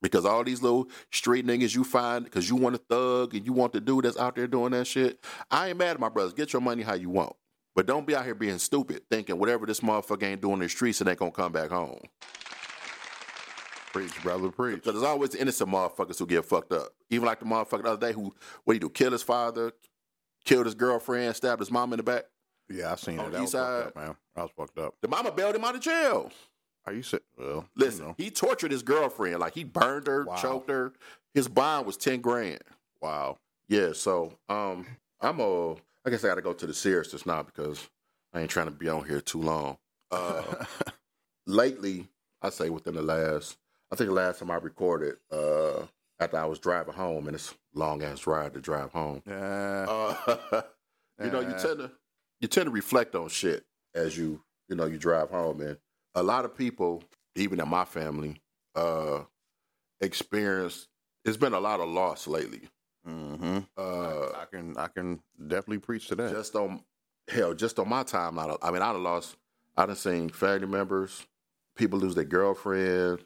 Because 0.00 0.24
all 0.24 0.44
these 0.44 0.62
little 0.62 0.88
street 1.10 1.46
niggas 1.46 1.74
you 1.74 1.82
find, 1.82 2.24
because 2.24 2.48
you 2.48 2.56
want 2.56 2.76
a 2.76 2.78
thug 2.78 3.34
and 3.34 3.44
you 3.44 3.52
want 3.52 3.72
the 3.72 3.80
dude 3.80 4.04
that's 4.04 4.16
out 4.16 4.36
there 4.36 4.46
doing 4.46 4.70
that 4.72 4.86
shit. 4.86 5.24
I 5.50 5.68
ain't 5.68 5.78
mad 5.78 5.90
at 5.90 6.00
my 6.00 6.08
brothers. 6.08 6.32
Get 6.34 6.52
your 6.52 6.62
money 6.62 6.82
how 6.82 6.94
you 6.94 7.10
want. 7.10 7.34
But 7.74 7.86
don't 7.86 8.06
be 8.06 8.14
out 8.14 8.24
here 8.24 8.34
being 8.34 8.58
stupid, 8.58 9.02
thinking 9.10 9.38
whatever 9.38 9.66
this 9.66 9.80
motherfucker 9.80 10.24
ain't 10.24 10.40
doing 10.40 10.54
in 10.54 10.60
the 10.60 10.68
streets, 10.68 11.00
it 11.00 11.08
ain't 11.08 11.18
gonna 11.18 11.30
come 11.30 11.52
back 11.52 11.70
home. 11.70 12.00
Preach, 13.92 14.22
brother, 14.22 14.50
preach. 14.50 14.76
Because 14.76 14.94
there's 14.94 15.04
always 15.04 15.34
innocent 15.34 15.70
motherfuckers 15.70 16.18
who 16.18 16.26
get 16.26 16.44
fucked 16.44 16.72
up. 16.72 16.88
Even 17.10 17.26
like 17.26 17.40
the 17.40 17.46
motherfucker 17.46 17.82
the 17.82 17.90
other 17.90 18.06
day 18.06 18.12
who, 18.12 18.34
what 18.64 18.74
he 18.74 18.80
do, 18.80 18.90
kill 18.90 19.12
his 19.12 19.22
father, 19.22 19.72
killed 20.44 20.66
his 20.66 20.74
girlfriend, 20.74 21.34
stabbed 21.34 21.60
his 21.60 21.70
mom 21.70 21.92
in 21.92 21.96
the 21.98 22.02
back. 22.02 22.24
Yeah, 22.70 22.92
I 22.92 22.96
seen 22.96 23.18
it. 23.18 23.32
That 23.32 23.40
was 23.40 23.52
fucked 23.52 23.86
up, 23.86 23.96
man. 23.96 24.16
I 24.36 24.42
was 24.42 24.50
fucked 24.56 24.78
up. 24.78 24.94
The 25.00 25.08
mama 25.08 25.32
bailed 25.32 25.56
him 25.56 25.64
out 25.64 25.74
of 25.74 25.80
jail. 25.80 26.30
Are 26.88 26.94
you 26.94 27.02
sick? 27.02 27.22
Well, 27.36 27.66
Listen, 27.76 28.00
you 28.00 28.08
know. 28.08 28.14
he 28.16 28.30
tortured 28.30 28.70
his 28.70 28.82
girlfriend. 28.82 29.38
Like 29.40 29.54
he 29.54 29.62
burned 29.64 30.06
her, 30.06 30.24
Wow. 30.24 30.36
choked 30.36 30.70
her. 30.70 30.92
His 31.34 31.46
bond 31.48 31.86
was 31.86 31.96
10 31.98 32.20
grand. 32.20 32.60
Wow. 33.02 33.38
Yeah, 33.68 33.92
so 33.92 34.38
um 34.48 34.86
I'm 35.20 35.38
a 35.40 35.72
I 36.06 36.10
guess 36.10 36.24
I 36.24 36.28
gotta 36.28 36.40
go 36.40 36.54
to 36.54 36.66
the 36.66 36.72
seriousness 36.74 37.26
now 37.26 37.42
because 37.42 37.88
I 38.32 38.40
ain't 38.40 38.50
trying 38.50 38.66
to 38.66 38.72
be 38.72 38.88
on 38.88 39.04
here 39.06 39.20
too 39.20 39.42
long. 39.42 39.76
Uh 40.10 40.64
lately, 41.46 42.08
I 42.42 42.50
say 42.50 42.70
within 42.70 42.94
the 42.94 43.02
last 43.02 43.58
I 43.90 43.96
think 43.96 44.08
the 44.08 44.14
last 44.14 44.38
time 44.38 44.50
I 44.50 44.56
recorded, 44.56 45.16
uh 45.30 45.82
after 46.20 46.36
I 46.38 46.46
was 46.46 46.58
driving 46.58 46.94
home 46.94 47.26
and 47.26 47.34
it's 47.34 47.54
long 47.74 48.02
ass 48.02 48.20
drive 48.20 48.54
to 48.54 48.60
drive 48.60 48.92
home. 48.92 49.22
yeah. 49.26 49.86
Uh, 49.88 50.62
you 51.22 51.30
know, 51.30 51.40
you 51.40 51.54
tend 51.58 51.78
to 51.80 51.90
you 52.40 52.48
tend 52.48 52.66
to 52.66 52.70
reflect 52.72 53.14
on 53.14 53.28
shit 53.28 53.64
as 53.94 54.16
you 54.16 54.40
you 54.68 54.76
know 54.76 54.86
you 54.86 54.98
drive 54.98 55.30
home, 55.30 55.60
and 55.60 55.76
a 56.14 56.22
lot 56.22 56.44
of 56.44 56.56
people, 56.56 57.02
even 57.34 57.60
in 57.60 57.68
my 57.68 57.84
family, 57.84 58.40
uh, 58.74 59.20
experience. 60.00 60.88
It's 61.24 61.36
been 61.36 61.52
a 61.52 61.60
lot 61.60 61.80
of 61.80 61.88
loss 61.88 62.26
lately. 62.26 62.62
mm-hmm. 63.06 63.58
Uh, 63.76 64.26
I 64.36 64.44
can 64.50 64.76
I 64.76 64.88
can 64.88 65.20
definitely 65.38 65.78
preach 65.78 66.08
to 66.08 66.14
that. 66.16 66.30
just 66.32 66.54
on 66.54 66.82
hell, 67.28 67.54
just 67.54 67.78
on 67.78 67.88
my 67.88 68.04
timeline. 68.04 68.56
I 68.62 68.70
mean, 68.70 68.82
I've 68.82 68.96
lost. 68.96 69.36
I 69.76 69.86
done 69.86 69.96
seen 69.96 70.28
family 70.28 70.66
members, 70.66 71.26
people 71.76 71.98
lose 72.00 72.14
their 72.14 72.24
girlfriend, 72.24 73.24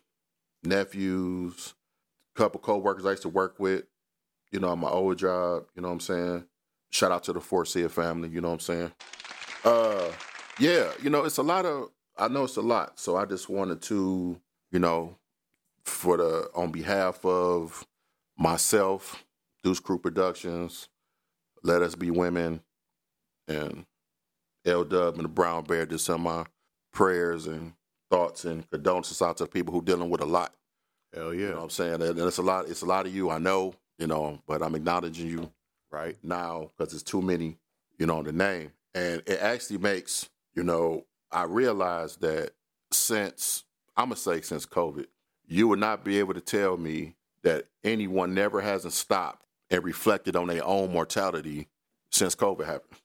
nephews, 0.63 1.75
couple 2.35 2.61
co-workers 2.61 3.07
I 3.07 3.11
used 3.11 3.23
to 3.23 3.29
work 3.29 3.59
with. 3.59 3.85
You 4.51 4.61
know, 4.61 4.69
on 4.69 4.81
my 4.81 4.91
old 4.91 5.19
job. 5.19 5.65
You 5.75 5.83
know 5.83 5.89
what 5.89 5.95
I'm 5.95 6.01
saying? 6.01 6.45
Shout 6.91 7.11
out 7.11 7.25
to 7.25 7.33
the 7.33 7.41
Forcia 7.41 7.91
family. 7.91 8.29
You 8.29 8.43
know 8.43 8.49
what 8.49 8.55
I'm 8.55 8.61
saying? 8.61 8.93
Uh, 9.65 10.13
yeah. 10.59 10.91
You 11.03 11.09
know, 11.09 11.25
it's 11.25 11.39
a 11.39 11.43
lot 11.43 11.65
of. 11.65 11.89
I 12.17 12.29
know 12.29 12.45
it's 12.45 12.57
a 12.57 12.63
lot. 12.63 12.99
So 13.01 13.17
I 13.17 13.25
just 13.25 13.49
wanted 13.49 13.83
to, 13.83 14.41
you 14.71 14.79
know, 14.79 15.17
for 15.85 16.17
the 16.17 16.51
on 16.55 16.71
behalf 16.71 17.25
of 17.25 17.87
myself, 18.37 19.25
Deuce 19.63 19.81
Crew 19.81 19.99
Productions, 19.99 20.89
Let 21.63 21.83
Us 21.83 21.95
Be 21.95 22.11
Women, 22.11 22.61
and 23.49 23.87
L 24.65 24.85
Dub 24.85 25.15
and 25.17 25.25
the 25.25 25.29
Brown 25.29 25.65
Bear 25.65 25.87
some 25.99 26.27
of 26.27 26.37
my 26.37 26.47
prayers 26.93 27.47
and 27.47 27.73
thoughts 28.11 28.45
and 28.45 28.69
condolences 28.71 29.23
out 29.23 29.39
to 29.39 29.45
the 29.45 29.51
people 29.51 29.73
who 29.73 29.83
dealing 29.83 30.11
with 30.11 30.21
a 30.21 30.27
lot. 30.27 30.55
Hell 31.15 31.35
yeah. 31.35 31.41
You 31.41 31.49
know 31.51 31.57
what 31.57 31.63
I'm 31.65 31.71
saying? 31.71 32.03
And 32.03 32.19
it's 32.19 32.39
a 32.39 32.43
lot. 32.43 32.69
It's 32.69 32.83
a 32.83 32.87
lot 32.87 33.07
of 33.07 33.15
you. 33.15 33.31
I 33.31 33.39
know. 33.39 33.75
You 33.99 34.07
know, 34.07 34.41
but 34.47 34.63
I'm 34.63 34.75
acknowledging 34.75 35.29
you 35.29 35.53
Right. 35.91 36.17
now 36.23 36.71
because 36.77 36.95
it's 36.95 37.03
too 37.03 37.23
many. 37.23 37.59
You 37.99 38.07
know, 38.07 38.23
the 38.23 38.33
name, 38.33 38.73
and 38.95 39.23
it 39.27 39.39
actually 39.41 39.79
makes 39.79 40.29
you 40.55 40.65
know. 40.65 41.05
I 41.33 41.45
realized 41.45 42.21
that 42.21 42.53
since 42.91 43.65
I'm 43.97 44.07
gonna 44.07 44.17
say 44.17 44.41
since 44.41 44.67
COVID, 44.67 45.07
you 45.47 45.69
would 45.69 45.79
not 45.79 46.05
be 46.05 46.19
able 46.19 46.35
to 46.35 46.41
tell 46.41 46.77
me 46.77 47.15
that 47.43 47.67
anyone 47.83 48.35
never 48.35 48.61
hasn't 48.61 48.95
stopped 48.95 49.47
and 49.71 49.83
reflected 49.83 50.37
on 50.37 50.47
their 50.47 50.65
own 50.65 50.93
mortality 50.93 51.69
since 52.11 52.35
COVID 52.35 52.67
happened. 52.67 53.01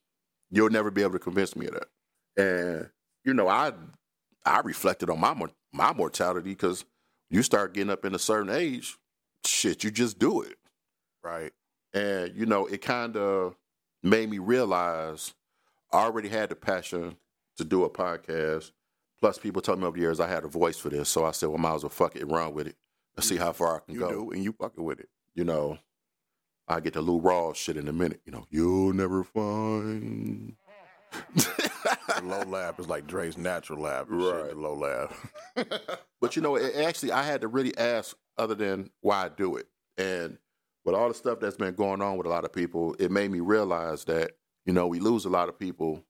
You'll 0.49 0.69
never 0.69 0.91
be 0.91 1.01
able 1.01 1.13
to 1.13 1.19
convince 1.19 1.55
me 1.55 1.67
of 1.67 1.73
that. 1.73 1.87
And 2.37 2.89
you 3.23 3.33
know, 3.33 3.47
I 3.47 3.73
I 4.45 4.59
reflected 4.61 5.09
on 5.09 5.19
my 5.19 5.35
my 5.73 5.93
mortality 5.93 6.49
because 6.49 6.85
you 7.29 7.43
start 7.43 7.73
getting 7.73 7.89
up 7.89 8.05
in 8.05 8.15
a 8.15 8.19
certain 8.19 8.53
age, 8.53 8.97
shit, 9.45 9.83
you 9.83 9.91
just 9.91 10.19
do 10.19 10.41
it. 10.41 10.57
Right. 11.23 11.51
And, 11.93 12.35
you 12.35 12.45
know, 12.45 12.65
it 12.67 12.81
kind 12.81 13.17
of 13.17 13.55
made 14.03 14.29
me 14.29 14.39
realize 14.39 15.33
I 15.91 15.97
already 15.97 16.29
had 16.29 16.49
the 16.49 16.55
passion 16.55 17.17
to 17.57 17.63
do 17.65 17.83
a 17.83 17.89
podcast. 17.89 18.71
Plus, 19.19 19.37
people 19.37 19.61
told 19.61 19.79
me 19.79 19.85
over 19.85 19.95
the 19.95 20.01
years 20.01 20.19
I 20.19 20.27
had 20.27 20.43
a 20.43 20.47
voice 20.47 20.77
for 20.77 20.89
this. 20.89 21.09
So 21.09 21.25
I 21.25 21.31
said, 21.31 21.49
well, 21.49 21.57
might 21.57 21.75
as 21.75 21.83
well 21.83 21.89
fuck 21.89 22.15
it, 22.15 22.25
run 22.27 22.53
with 22.53 22.67
it. 22.67 22.75
Let's 23.15 23.27
see 23.27 23.37
how 23.37 23.51
far 23.51 23.77
I 23.77 23.79
can 23.79 23.95
You 23.95 23.99
go. 24.01 24.09
do, 24.11 24.31
and 24.31 24.43
you 24.43 24.51
fucking 24.53 24.83
with 24.83 24.99
it. 24.99 25.09
You 25.33 25.43
know, 25.43 25.79
I 26.67 26.79
get 26.79 26.93
the 26.93 27.01
Lou 27.01 27.19
Rawls 27.19 27.55
shit 27.55 27.77
in 27.77 27.87
a 27.87 27.93
minute. 27.93 28.21
You 28.25 28.31
know, 28.31 28.45
you'll 28.49 28.93
never 28.93 29.23
find. 29.23 30.55
The 31.35 32.21
low 32.23 32.41
laugh 32.43 32.79
is 32.79 32.87
like 32.87 33.07
Dre's 33.07 33.37
natural 33.37 33.79
laugh. 33.81 34.07
and 34.09 34.21
shit, 34.21 34.33
Right. 34.33 34.49
The 34.51 34.55
low 34.59 34.73
laugh. 34.75 35.33
but 36.21 36.35
you 36.35 36.41
know, 36.41 36.55
it, 36.55 36.75
actually, 36.75 37.11
I 37.11 37.23
had 37.23 37.41
to 37.41 37.47
really 37.47 37.75
ask, 37.77 38.15
other 38.37 38.55
than 38.55 38.89
why 39.01 39.25
I 39.25 39.29
do 39.29 39.55
it, 39.55 39.67
and 39.97 40.37
with 40.85 40.93
all 40.95 41.07
the 41.07 41.13
stuff 41.15 41.39
that's 41.39 41.57
been 41.57 41.73
going 41.73 42.01
on 42.01 42.17
with 42.17 42.27
a 42.27 42.29
lot 42.29 42.45
of 42.45 42.53
people, 42.53 42.95
it 42.99 43.09
made 43.11 43.31
me 43.31 43.39
realize 43.39 44.03
that 44.05 44.31
you 44.65 44.73
know 44.73 44.85
we 44.87 44.99
lose 44.99 45.25
a 45.25 45.29
lot 45.29 45.49
of 45.49 45.57
people 45.57 46.03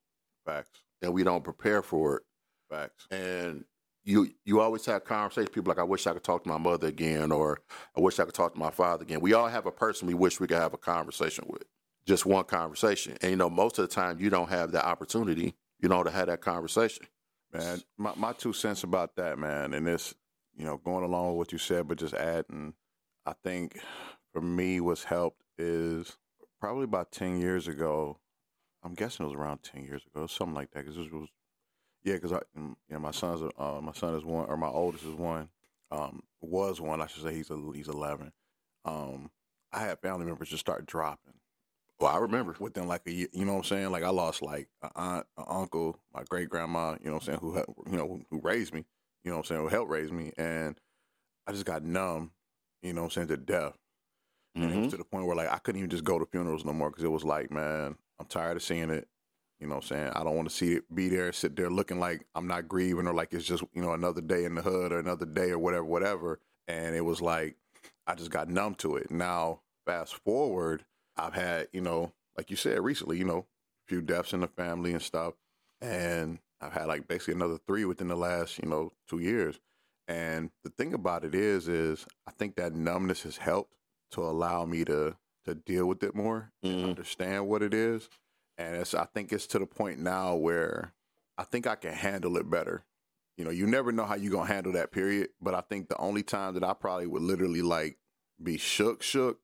Facts. 0.46 0.80
And 1.02 1.14
we 1.14 1.24
don't 1.24 1.44
prepare 1.44 1.82
for 1.82 2.18
it. 2.18 2.24
Facts. 2.70 3.08
And 3.12 3.66
you 4.04 4.30
you 4.46 4.62
always 4.62 4.86
have 4.88 5.06
conversations. 5.06 5.54
People 5.54 5.70
like, 5.72 5.80
I 5.80 5.84
wish 5.84 6.08
I 6.08 6.14
could 6.14 6.24
talk 6.24 6.44
to 6.44 6.50
my 6.50 6.58
mother 6.58 6.88
again, 6.88 7.32
or 7.32 7.60
I 7.98 8.02
wish 8.02 8.20
I 8.20 8.26
could 8.26 8.34
talk 8.34 8.54
to 8.54 8.60
my 8.60 8.72
father 8.72 9.04
again. 9.04 9.22
We 9.22 9.34
all 9.34 9.48
have 9.48 9.66
a 9.66 9.72
person 9.72 10.08
we 10.08 10.14
wish 10.14 10.40
we 10.40 10.48
could 10.48 10.58
have 10.58 10.74
a 10.74 10.78
conversation 10.78 11.46
with, 11.50 11.64
just 12.08 12.26
one 12.26 12.46
conversation. 12.46 13.18
And 13.22 13.32
you 13.32 13.38
know, 13.38 13.50
most 13.50 13.80
of 13.80 13.88
the 13.90 13.94
time, 13.96 14.20
you 14.20 14.30
don't 14.30 14.50
have 14.50 14.72
that 14.74 14.86
opportunity, 14.86 15.56
you 15.80 15.90
know, 15.90 16.04
to 16.04 16.12
have 16.12 16.28
that 16.28 16.42
conversation. 16.42 17.06
man. 17.54 17.82
My 17.98 18.14
my 18.16 18.34
two 18.34 18.54
cents 18.54 18.84
about 18.84 19.16
that, 19.18 19.38
man, 19.40 19.74
and 19.74 19.88
this, 19.88 20.14
you 20.58 20.66
know, 20.66 20.78
going 20.78 21.04
along 21.06 21.30
with 21.30 21.38
what 21.38 21.52
you 21.52 21.58
said, 21.58 21.88
but 21.88 21.98
just 21.98 22.14
adding, 22.14 22.74
I 23.26 23.34
think 23.44 23.80
for 24.34 24.42
me, 24.42 24.80
what's 24.82 25.04
helped 25.06 25.44
is 25.58 26.18
probably 26.62 26.86
about 26.86 27.12
ten 27.12 27.40
years 27.40 27.68
ago. 27.68 28.20
I'm 28.88 28.96
guessing 28.96 29.26
it 29.26 29.30
was 29.30 29.38
around 29.38 29.64
ten 29.64 29.84
years 29.84 30.02
ago, 30.06 30.28
something 30.28 30.56
like 30.56 30.72
that. 30.72 30.86
Because 30.86 30.96
this 30.96 31.12
was, 31.12 31.28
yeah, 32.04 32.14
because 32.14 32.32
I, 32.32 32.40
mm, 32.58 32.76
you 32.88 32.94
know, 32.94 33.00
my 33.00 33.12
son's, 33.12 33.42
uh, 33.58 33.82
my 33.82 33.92
son 33.92 34.16
is 34.16 34.24
one, 34.24 34.48
or 34.48 34.56
my 34.56 34.70
oldest 34.70 35.04
is 35.04 35.14
one, 35.14 35.50
um, 35.92 36.24
was 36.42 36.80
one. 36.80 37.02
I 37.02 37.08
should 37.08 37.24
say 37.24 37.34
he's 37.34 37.50
a, 37.50 37.60
he's 37.76 37.90
eleven. 37.90 38.32
Um, 38.86 39.30
I 39.74 39.82
had 39.82 40.00
family 40.00 40.26
members 40.26 40.48
just 40.48 40.62
start 40.62 40.86
dropping 40.86 41.34
Well, 42.00 42.16
I 42.16 42.18
remember. 42.20 42.56
within 42.60 42.88
like 42.88 43.02
a 43.08 43.12
year. 43.12 43.28
You 43.34 43.44
know 43.44 43.54
what 43.54 43.58
I'm 43.60 43.64
saying? 43.66 43.92
Like 43.92 44.04
I 44.04 44.10
lost 44.10 44.42
like 44.42 44.70
an 44.82 44.90
aunt, 44.96 45.28
an 45.38 45.46
uncle, 45.50 46.00
my 46.14 46.24
great 46.30 46.48
grandma. 46.50 46.96
You 47.02 47.08
know 47.08 47.16
what 47.16 47.24
I'm 47.24 47.26
saying? 47.26 47.40
Who 47.40 47.56
you 47.92 47.98
know 47.98 48.22
who 48.30 48.40
raised 48.40 48.74
me? 48.74 48.86
You 49.26 49.32
know 49.32 49.38
what 49.38 49.46
I'm 49.52 49.56
saying? 49.56 49.62
Who 49.64 49.68
helped 49.68 49.92
raise 49.92 50.12
me? 50.14 50.32
And 50.38 50.80
I 51.46 51.52
just 51.52 51.66
got 51.66 51.84
numb. 51.84 52.32
You 52.82 52.94
know 52.94 53.02
what 53.02 53.08
I'm 53.08 53.12
saying? 53.12 53.28
To 53.28 53.38
death. 53.38 53.78
And 54.62 54.72
it 54.72 54.76
Mhm. 54.76 54.80
was 54.84 54.88
to 54.92 54.98
the 54.98 55.04
point 55.04 55.26
where 55.28 55.36
like 55.36 55.50
I 55.52 55.58
couldn't 55.58 55.80
even 55.80 55.90
just 55.90 56.06
go 56.06 56.18
to 56.18 56.26
funerals 56.26 56.64
no 56.64 56.72
more 56.74 56.90
because 56.90 57.04
it 57.04 57.12
was 57.12 57.26
like, 57.26 57.52
man, 57.52 57.98
I'm 58.20 58.26
tired 58.28 58.58
of 58.58 58.64
seeing 58.64 58.90
it. 58.90 59.08
You 59.60 59.68
know 59.68 59.76
what 59.76 59.86
I'm 59.86 59.88
saying? 59.88 60.12
I 60.16 60.24
don't 60.24 60.36
want 60.36 60.50
to 60.50 60.56
see 60.56 60.74
it 60.74 60.94
be 60.94 61.10
there, 61.10 61.32
sit 61.34 61.56
there 61.56 61.70
looking 61.70 62.00
like 62.00 62.26
I'm 62.36 62.48
not 62.48 62.68
grieving 62.68 63.08
or 63.08 63.14
like 63.14 63.34
it's 63.34 63.46
just, 63.46 63.64
you 63.74 63.82
know, 63.82 63.94
another 63.94 64.22
day 64.22 64.46
in 64.46 64.54
the 64.54 64.62
hood 64.62 64.92
or 64.92 65.00
another 65.00 65.26
day 65.26 65.50
or 65.50 65.58
whatever, 65.58 65.86
whatever. 65.86 66.40
And 66.68 66.96
it 66.96 67.02
was 67.02 67.22
like 67.22 67.56
I 68.06 68.16
just 68.16 68.30
got 68.30 68.50
numb 68.50 68.76
to 68.76 68.96
it. 68.98 69.10
Now, 69.10 69.62
fast 69.86 70.16
forward, 70.24 70.86
I've 71.18 71.34
had, 71.34 71.70
you 71.74 71.82
know, 71.82 72.14
like 72.38 72.52
you 72.52 72.56
said 72.56 72.80
recently, 72.80 73.18
you 73.18 73.26
know, 73.26 73.40
a 73.40 73.88
few 73.88 74.02
deaths 74.02 74.34
in 74.34 74.42
the 74.42 74.48
family 74.48 74.94
and 74.94 75.02
stuff. 75.02 75.34
And 75.82 76.40
I've 76.62 76.74
had 76.74 76.88
like 76.88 77.08
basically 77.08 77.34
another 77.36 77.58
three 77.68 77.86
within 77.86 78.08
the 78.08 78.16
last, 78.16 78.60
you 78.62 78.70
know, 78.70 78.92
two 79.10 79.20
years. 79.20 79.60
And 80.08 80.52
the 80.64 80.70
thing 80.70 80.94
about 80.94 81.26
it 81.26 81.36
is, 81.36 81.68
is 81.68 82.06
I 82.28 82.32
think 82.32 82.56
that 82.56 82.74
numbness 82.74 83.24
has 83.24 83.38
helped 83.38 83.74
to 84.12 84.24
allow 84.24 84.66
me 84.66 84.86
to 84.86 85.18
to 85.48 85.56
deal 85.56 85.86
with 85.88 86.04
it 86.04 86.16
more 86.16 86.52
and 86.62 86.74
Mhm. 86.82 86.90
understand 86.90 87.48
what 87.48 87.64
it 87.64 87.74
is. 87.74 88.10
And 88.58 88.76
it's 88.76 88.94
I 88.94 89.06
think 89.06 89.32
it's 89.34 89.48
to 89.48 89.60
the 89.60 89.66
point 89.66 90.00
now 90.00 90.36
where 90.36 90.94
I 91.38 91.44
think 91.44 91.68
I 91.68 91.76
can 91.76 91.94
handle 91.94 92.38
it 92.38 92.50
better. 92.50 92.86
You 93.38 93.46
know, 93.46 93.52
you 93.52 93.68
never 93.68 93.92
know 93.92 94.06
how 94.06 94.16
you're 94.16 94.32
gonna 94.32 94.48
handle 94.48 94.74
that 94.74 94.92
period, 94.92 95.30
but 95.40 95.54
I 95.54 95.62
think 95.62 95.90
the 95.90 95.98
only 95.98 96.24
time 96.24 96.56
that 96.56 96.64
I 96.64 96.74
probably 96.74 97.06
would 97.08 97.22
literally 97.22 97.62
like 97.62 98.00
be 98.42 98.58
shook, 98.58 99.04
shook, 99.04 99.40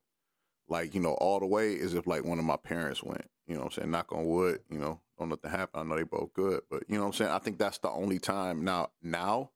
like, 0.68 0.96
you 0.96 1.00
know, 1.02 1.14
all 1.14 1.40
the 1.40 1.46
way 1.46 1.74
is 1.74 1.94
if 1.94 2.08
like 2.08 2.24
one 2.24 2.40
of 2.40 2.46
my 2.46 2.58
parents 2.58 3.04
went. 3.04 3.30
You 3.46 3.56
know 3.56 3.62
what 3.62 3.66
I'm 3.66 3.72
saying? 3.82 3.92
Knock 3.92 4.12
on 4.14 4.26
wood, 4.26 4.62
you 4.70 4.80
know, 4.80 5.02
don't 5.20 5.30
nothing 5.30 5.52
happen. 5.52 5.80
I 5.80 5.84
know 5.84 5.96
they 5.96 6.04
both 6.04 6.34
good. 6.34 6.62
But 6.70 6.84
you 6.88 6.96
know 6.96 7.02
what 7.02 7.08
I'm 7.08 7.14
saying? 7.14 7.32
I 7.32 7.40
think 7.40 7.60
that's 7.60 7.78
the 7.78 7.90
only 7.90 8.18
time 8.18 8.64
now 8.64 8.92
now 9.02 9.52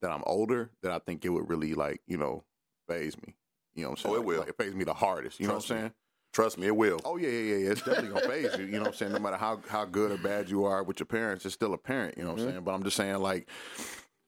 that 0.00 0.10
I'm 0.10 0.22
older 0.26 0.70
that 0.82 0.92
I 0.92 0.98
think 0.98 1.24
it 1.24 1.28
would 1.28 1.48
really 1.48 1.74
like, 1.74 2.00
you 2.06 2.16
know, 2.16 2.44
faze 2.88 3.16
me. 3.20 3.34
You 3.74 3.82
know 3.82 3.90
what 3.90 3.98
I'm 3.98 4.02
saying? 4.02 4.14
Oh, 4.14 4.18
it 4.18 4.24
will. 4.24 4.40
Like, 4.40 4.48
it 4.48 4.58
pays 4.58 4.74
me 4.74 4.84
the 4.84 4.94
hardest. 4.94 5.40
You 5.40 5.46
Trust 5.46 5.70
know 5.70 5.74
what 5.74 5.80
I'm 5.80 5.84
saying? 5.84 5.94
Trust 6.32 6.56
me, 6.56 6.66
it 6.66 6.76
will. 6.76 6.98
Oh 7.04 7.18
yeah, 7.18 7.28
yeah, 7.28 7.56
yeah. 7.56 7.70
It's 7.72 7.82
definitely 7.82 8.08
gonna 8.08 8.28
faze 8.28 8.56
you. 8.58 8.64
You 8.64 8.72
know 8.72 8.80
what 8.80 8.88
I'm 8.88 8.94
saying? 8.94 9.12
No 9.12 9.18
matter 9.18 9.36
how 9.36 9.60
how 9.68 9.84
good 9.84 10.12
or 10.12 10.16
bad 10.16 10.48
you 10.48 10.64
are 10.64 10.82
with 10.82 10.98
your 10.98 11.06
parents, 11.06 11.44
it's 11.44 11.54
still 11.54 11.74
a 11.74 11.78
parent. 11.78 12.16
You 12.16 12.24
know 12.24 12.30
what 12.30 12.38
I'm 12.38 12.44
mm-hmm. 12.44 12.52
saying? 12.52 12.64
But 12.64 12.72
I'm 12.72 12.82
just 12.84 12.96
saying, 12.96 13.16
like, 13.16 13.48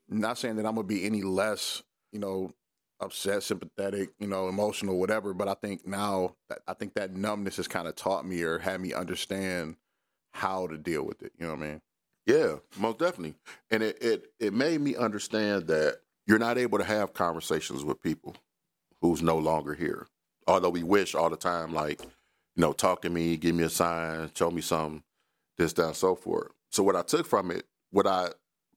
not 0.08 0.36
saying 0.36 0.56
that 0.56 0.66
I'm 0.66 0.74
gonna 0.74 0.86
be 0.86 1.06
any 1.06 1.22
less, 1.22 1.82
you 2.12 2.18
know, 2.18 2.52
upset, 3.00 3.42
sympathetic, 3.42 4.10
you 4.18 4.26
know, 4.26 4.48
emotional, 4.48 4.98
whatever. 4.98 5.32
But 5.32 5.48
I 5.48 5.54
think 5.54 5.86
now 5.86 6.34
I 6.68 6.74
think 6.74 6.92
that 6.94 7.16
numbness 7.16 7.56
has 7.56 7.68
kind 7.68 7.88
of 7.88 7.96
taught 7.96 8.26
me 8.26 8.42
or 8.42 8.58
had 8.58 8.82
me 8.82 8.92
understand 8.92 9.76
how 10.32 10.66
to 10.66 10.76
deal 10.76 11.04
with 11.04 11.22
it. 11.22 11.32
You 11.38 11.46
know 11.46 11.54
what 11.54 11.62
I 11.62 11.68
mean? 11.68 11.80
Yeah, 12.26 12.56
most 12.78 12.98
definitely. 12.98 13.36
And 13.70 13.82
it, 13.82 14.02
it 14.02 14.26
it 14.38 14.52
made 14.52 14.82
me 14.82 14.94
understand 14.94 15.68
that 15.68 16.00
you're 16.26 16.38
not 16.38 16.58
able 16.58 16.76
to 16.78 16.84
have 16.84 17.14
conversations 17.14 17.82
with 17.82 18.02
people 18.02 18.36
who's 19.04 19.22
no 19.22 19.36
longer 19.36 19.74
here. 19.74 20.06
Although 20.46 20.70
we 20.70 20.82
wish 20.82 21.14
all 21.14 21.28
the 21.28 21.36
time, 21.36 21.74
like, 21.74 22.00
you 22.00 22.08
know, 22.62 22.72
talk 22.72 23.02
to 23.02 23.10
me, 23.10 23.36
give 23.36 23.54
me 23.54 23.64
a 23.64 23.68
sign, 23.68 24.30
show 24.34 24.50
me 24.50 24.62
something, 24.62 25.02
this, 25.58 25.74
that, 25.74 25.86
and 25.88 25.96
so 25.96 26.14
forth. 26.14 26.52
So 26.70 26.82
what 26.82 26.96
I 26.96 27.02
took 27.02 27.26
from 27.26 27.50
it, 27.50 27.66
what 27.90 28.06
I 28.06 28.30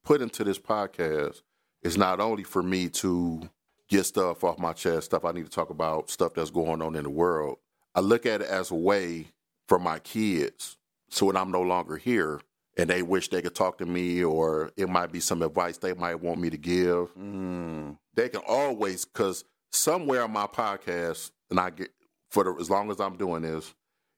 put 0.04 0.22
into 0.22 0.44
this 0.44 0.60
podcast 0.60 1.44
is 1.82 1.98
not 1.98 2.20
only 2.20 2.44
for 2.44 2.62
me 2.62 2.90
to 2.90 3.50
get 3.88 4.04
stuff 4.06 4.44
off 4.44 4.60
my 4.60 4.74
chest, 4.74 5.06
stuff 5.06 5.24
I 5.24 5.32
need 5.32 5.46
to 5.46 5.50
talk 5.50 5.70
about, 5.70 6.10
stuff 6.10 6.34
that's 6.34 6.50
going 6.52 6.82
on 6.82 6.98
in 6.98 7.04
the 7.04 7.10
world. 7.10 7.58
I 7.96 8.02
look 8.02 8.26
at 8.26 8.42
it 8.42 8.48
as 8.48 8.70
a 8.70 8.76
way 8.76 9.28
for 9.70 9.80
my 9.80 10.00
kids. 10.00 10.76
So 11.10 11.28
when 11.28 11.38
I'm 11.38 11.52
no 11.52 11.62
longer 11.62 11.96
here, 11.96 12.42
and 12.78 12.90
they 12.90 13.02
wish 13.02 13.30
they 13.30 13.42
could 13.42 13.56
talk 13.56 13.78
to 13.78 13.86
me, 13.86 14.26
or 14.26 14.72
it 14.76 14.90
might 14.90 15.14
be 15.14 15.22
some 15.22 15.42
advice 15.42 15.78
they 15.78 15.94
might 15.94 16.16
want 16.22 16.42
me 16.42 16.50
to 16.50 16.58
give. 16.58 17.16
Mm, 17.18 17.98
They 18.14 18.28
can 18.28 18.42
always, 18.46 19.06
because 19.06 19.46
somewhere 19.72 20.24
on 20.24 20.32
my 20.32 20.48
podcast, 20.48 21.32
and 21.50 21.60
I 21.60 21.70
get 21.70 21.90
for 22.32 22.44
the, 22.44 22.54
as 22.60 22.70
long 22.70 22.92
as 22.92 23.00
I'm 23.00 23.18
doing 23.18 23.42
this, 23.44 23.74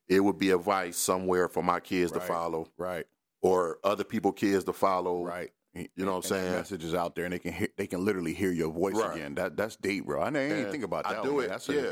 it 0.08 0.20
would 0.22 0.40
be 0.40 0.52
advice 0.52 0.98
somewhere 0.98 1.48
for 1.48 1.62
my 1.64 1.80
kids 1.80 2.12
to 2.14 2.20
follow, 2.20 2.68
right, 2.78 3.06
or 3.42 3.78
other 3.84 4.04
people 4.04 4.32
kids 4.32 4.64
to 4.66 4.74
follow. 4.74 5.24
right. 5.24 5.52
You 5.76 5.88
know 5.98 6.14
what 6.14 6.18
I'm 6.18 6.22
saying? 6.24 6.52
Messages 6.52 6.96
out 6.96 7.16
there, 7.16 7.26
and 7.26 7.34
they 7.34 7.40
can 7.40 7.54
hear, 7.54 7.68
they 7.78 7.86
can 7.86 8.04
literally 8.04 8.34
hear 8.34 8.52
your 8.52 8.72
voice 8.72 8.96
Right. 8.96 9.16
again. 9.18 9.36
That 9.36 9.56
that's 9.56 9.76
deep, 9.76 10.06
bro. 10.08 10.20
I 10.22 10.32
didn't 10.32 10.60
even 10.60 10.72
think 10.72 10.84
about 10.84 11.04
that. 11.04 11.20
I 11.20 11.24
do 11.24 11.36
one, 11.36 11.44
it. 11.46 11.50
That's 11.50 11.70
a- 11.70 11.74
yeah, 11.74 11.92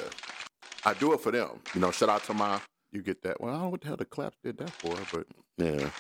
I 0.84 0.96
do 0.96 1.14
it 1.14 1.22
for 1.22 1.32
them. 1.32 1.60
You 1.76 1.82
know, 1.82 1.92
shout 1.92 2.10
out 2.10 2.24
to 2.24 2.34
my 2.34 2.60
you 2.92 3.04
get 3.04 3.22
that. 3.22 3.40
Well, 3.40 3.52
I 3.52 3.58
don't 3.58 3.64
know 3.66 3.70
what 3.70 3.82
the 3.82 3.88
hell 3.88 3.98
the 3.98 4.06
claps 4.06 4.38
did 4.44 4.58
that 4.58 4.72
for, 4.72 4.98
but 5.14 5.28
Yeah. 5.58 5.92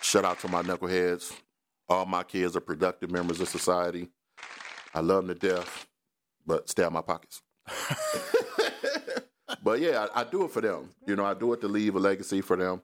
Shout 0.00 0.24
out 0.24 0.38
to 0.40 0.48
my 0.48 0.62
knuckleheads. 0.62 1.30
All 1.90 2.06
my 2.06 2.22
kids 2.22 2.56
are 2.56 2.60
productive 2.60 3.10
members 3.10 3.38
of 3.40 3.48
society. 3.48 4.08
I 4.94 5.00
love 5.00 5.26
them 5.26 5.38
to 5.38 5.48
death, 5.48 5.86
but 6.46 6.68
stay 6.68 6.82
out 6.84 6.92
my 6.92 7.02
pockets. 7.02 7.42
but 9.62 9.80
yeah, 9.80 10.06
I, 10.14 10.20
I 10.20 10.24
do 10.24 10.44
it 10.44 10.50
for 10.50 10.60
them. 10.60 10.90
You 11.06 11.16
know, 11.16 11.24
I 11.24 11.34
do 11.34 11.52
it 11.52 11.60
to 11.62 11.68
leave 11.68 11.94
a 11.96 11.98
legacy 11.98 12.40
for 12.40 12.56
them. 12.56 12.82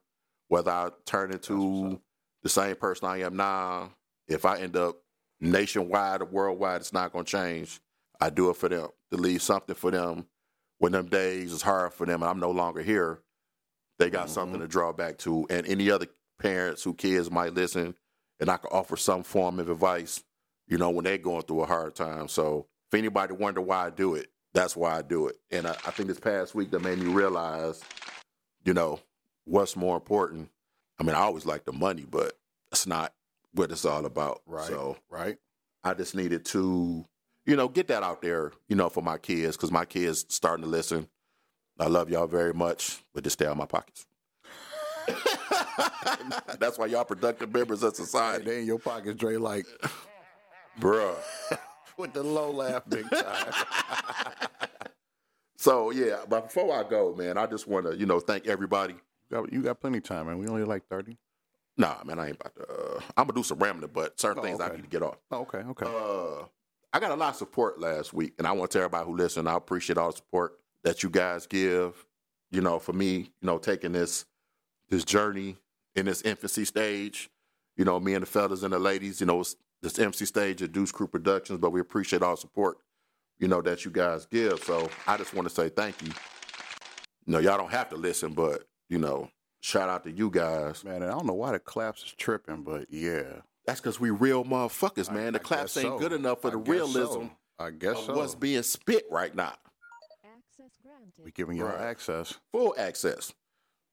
Whether 0.49 0.71
I 0.71 0.91
turn 1.05 1.33
into 1.33 2.01
the 2.43 2.49
same 2.49 2.77
person 2.77 3.09
I 3.09 3.21
am 3.23 3.37
now, 3.37 3.91
if 4.29 4.45
I 4.45 4.59
end 4.59 4.77
up 4.77 4.97
nationwide 5.41 6.23
or 6.23 6.27
worldwide, 6.27 6.81
it's 6.81 6.93
not 6.93 7.13
going 7.13 7.25
to 7.25 7.31
change. 7.31 7.81
I 8.21 8.31
do 8.31 8.51
it 8.51 8.57
for 8.57 8.69
them 8.69 8.89
to 9.11 9.17
leave 9.17 9.43
something 9.43 9.75
for 9.75 9.91
them 9.91 10.27
when 10.79 10.93
them 10.93 11.07
days 11.07 11.53
is 11.53 11.63
hard 11.63 11.93
for 11.93 12.07
them 12.07 12.23
and 12.23 12.31
I'm 12.31 12.41
no 12.41 12.51
longer 12.51 12.83
here. 12.83 13.21
They 13.99 14.11
got 14.11 14.29
Mhm. 14.29 14.31
something 14.31 14.61
to 14.61 14.69
draw 14.69 14.93
back 14.93 15.19
to. 15.19 15.47
And 15.51 15.67
any 15.67 15.91
other 15.91 16.07
parents 16.39 16.83
who 16.83 16.95
kids 16.95 17.31
might 17.31 17.55
listen, 17.55 17.95
and 18.39 18.51
I 18.51 18.59
can 18.59 18.71
offer 18.71 18.97
some 18.97 19.23
form 19.23 19.59
of 19.59 19.71
advice, 19.71 20.23
you 20.69 20.77
know, 20.79 20.91
when 20.91 21.05
they're 21.05 21.17
going 21.19 21.43
through 21.43 21.63
a 21.63 21.67
hard 21.67 21.95
time. 21.95 22.29
So 22.29 22.67
anybody 22.97 23.33
wonder 23.33 23.61
why 23.61 23.87
I 23.87 23.91
do 23.91 24.15
it, 24.15 24.29
that's 24.55 24.77
why 24.77 24.97
I 24.97 25.03
do 25.03 25.29
it. 25.29 25.37
And 25.51 25.67
I, 25.67 25.71
I 25.71 25.91
think 25.91 26.09
this 26.09 26.19
past 26.21 26.55
week 26.55 26.71
that 26.71 26.81
made 26.81 26.99
me 26.99 27.07
realize, 27.13 27.81
you 28.65 28.75
know, 28.75 29.01
what's 29.45 29.77
more 29.77 29.97
important. 29.97 30.51
I 30.99 31.03
mean, 31.05 31.15
I 31.15 31.21
always 31.21 31.47
like 31.47 31.65
the 31.65 31.73
money, 31.73 32.07
but 32.11 32.37
that's 32.71 32.87
not 32.87 33.13
what 33.53 33.71
it's 33.71 33.85
all 33.85 34.05
about. 34.07 34.43
right, 34.47 34.67
So 34.67 34.97
right. 35.11 35.37
I 35.85 35.95
just 35.95 36.15
needed 36.15 36.45
to, 36.47 37.05
you 37.45 37.57
know, 37.57 37.69
get 37.69 37.89
that 37.89 38.03
out 38.03 38.23
there, 38.23 38.53
you 38.69 38.77
know, 38.77 38.89
for 38.89 39.03
my 39.03 39.19
kids 39.19 39.57
because 39.57 39.71
my 39.71 39.85
kids 39.85 40.25
starting 40.29 40.65
to 40.65 40.71
listen. 40.71 41.09
I 41.79 41.89
love 41.89 42.09
y'all 42.11 42.27
very 42.27 42.55
much, 42.55 43.03
but 43.15 43.23
just 43.25 43.35
stay 43.35 43.45
out 43.45 43.53
of 43.53 43.59
my 43.59 43.67
pockets. 43.67 44.07
That's 46.59 46.79
why 46.79 46.87
y'all 46.87 47.05
productive 47.05 47.53
members 47.53 47.83
of 47.83 47.95
society, 47.95 48.45
they 48.45 48.61
in 48.61 48.67
your 48.67 48.79
pockets, 48.79 49.19
Dre, 49.19 49.37
like 49.37 49.67
bruh. 50.81 51.15
with 51.99 52.13
the 52.13 52.23
low 52.23 52.51
laugh, 52.51 52.83
big 52.89 53.09
time. 53.11 53.53
So 55.59 55.91
yeah, 55.91 56.19
but 56.29 56.45
before 56.45 56.79
I 56.79 56.89
go, 56.89 57.15
man, 57.15 57.37
I 57.39 57.47
just 57.47 57.67
want 57.67 57.87
to, 57.87 57.97
you 57.97 58.07
know, 58.07 58.21
thank 58.21 58.47
everybody. 58.47 58.93
you, 58.95 59.01
got, 59.31 59.53
you 59.53 59.63
got 59.63 59.81
plenty 59.81 59.99
of 59.99 60.05
time, 60.05 60.27
man. 60.27 60.39
We 60.39 60.47
only 60.47 60.65
like 60.65 60.87
thirty. 60.87 61.17
Nah, 61.77 61.97
man, 62.05 62.19
I 62.19 62.29
ain't 62.29 62.37
about 62.41 62.55
to. 62.57 62.63
Uh, 62.63 63.01
I'm 63.17 63.27
gonna 63.27 63.33
do 63.37 63.43
some 63.43 63.59
rambling, 63.59 63.91
but 63.93 64.21
certain 64.21 64.41
Oh, 64.41 64.43
things 64.43 64.61
I 64.61 64.69
need 64.69 64.83
to 64.83 64.89
get 64.89 65.03
off. 65.03 65.17
Oh, 65.31 65.39
okay, 65.41 65.59
okay. 65.59 65.87
Uh, 65.87 66.45
I 66.93 67.01
got 67.01 67.11
a 67.11 67.17
lot 67.17 67.31
of 67.31 67.37
support 67.37 67.81
last 67.81 68.13
week, 68.13 68.35
and 68.39 68.47
I 68.47 68.53
want 68.53 68.71
to 68.71 68.79
tell 68.79 68.85
everybody 68.85 69.07
who 69.11 69.17
listened, 69.17 69.49
I 69.49 69.57
appreciate 69.57 69.99
all 69.99 70.11
the 70.11 70.17
support 70.19 70.59
that 70.85 71.03
you 71.03 71.11
guys 71.11 71.47
give. 71.47 72.07
You 72.51 72.61
know, 72.61 72.79
for 72.79 72.93
me, 72.93 73.33
you 73.41 73.47
know, 73.47 73.59
taking 73.59 73.93
this 73.93 74.25
this 74.89 75.05
journey 75.05 75.57
in 75.97 76.07
this 76.07 76.23
infancy 76.23 76.65
stage. 76.65 77.29
You 77.77 77.85
know, 77.85 77.99
me 77.99 78.15
and 78.15 78.23
the 78.23 78.27
fellas 78.27 78.63
and 78.63 78.73
the 78.73 78.79
ladies, 78.79 79.21
you 79.21 79.27
know, 79.27 79.41
it's 79.41 79.57
this 79.83 79.99
MC 79.99 80.25
stage 80.25 80.63
at 80.63 80.73
Deuce 80.73 80.93
Crew 80.93 81.07
Productions, 81.07 81.59
but 81.61 81.71
we 81.71 81.81
appreciate 81.81 82.23
all 82.23 82.35
the 82.35 82.41
support, 82.41 82.79
you 83.39 83.49
know, 83.49 83.61
that 83.63 83.85
you 83.85 83.91
guys 83.91 84.27
give. 84.27 84.63
So 84.65 84.89
I 85.07 85.17
just 85.17 85.35
want 85.35 85.49
to 85.49 85.55
say 85.55 85.69
thank 85.69 86.01
you. 86.03 86.09
You 87.27 87.33
know, 87.33 87.39
y'all 87.39 87.59
don't 87.59 87.71
have 87.73 87.89
to 87.91 87.97
listen, 87.97 88.33
but 88.33 88.65
you 88.89 88.99
know, 88.99 89.31
shout 89.61 89.89
out 89.89 90.05
to 90.05 90.11
you 90.11 90.31
guys. 90.31 90.85
Man, 90.85 91.03
and 91.03 91.07
I 91.07 91.11
don't 91.15 91.27
know 91.27 91.35
why 91.35 91.53
the 91.53 91.59
claps 91.59 92.03
is 92.05 92.13
tripping, 92.17 92.63
but 92.63 92.87
yeah. 92.91 93.25
That's 93.67 93.81
because 93.81 93.99
we 93.99 94.11
real 94.11 94.45
motherfuckers, 94.45 95.13
man. 95.13 95.33
the 95.33 95.41
I 95.41 95.43
claps 95.43 95.77
ain't 95.77 95.87
so. 95.87 95.99
good 95.99 96.13
enough 96.13 96.41
for 96.43 96.49
I 96.49 96.51
the 96.53 96.57
realism 96.59 97.03
so. 97.13 97.31
I 97.59 97.71
guess 97.71 97.99
of 97.99 98.05
so. 98.05 98.17
what's 98.17 98.35
being 98.37 98.63
spit 98.63 99.05
right 99.11 99.35
now. 99.35 99.55
Access 100.25 100.79
granted. 100.83 101.25
we 101.25 101.33
giving 101.33 101.57
y'all 101.57 101.69
Right. 101.69 101.81
access. 101.81 102.35
Full 102.53 102.75
access. 102.79 103.33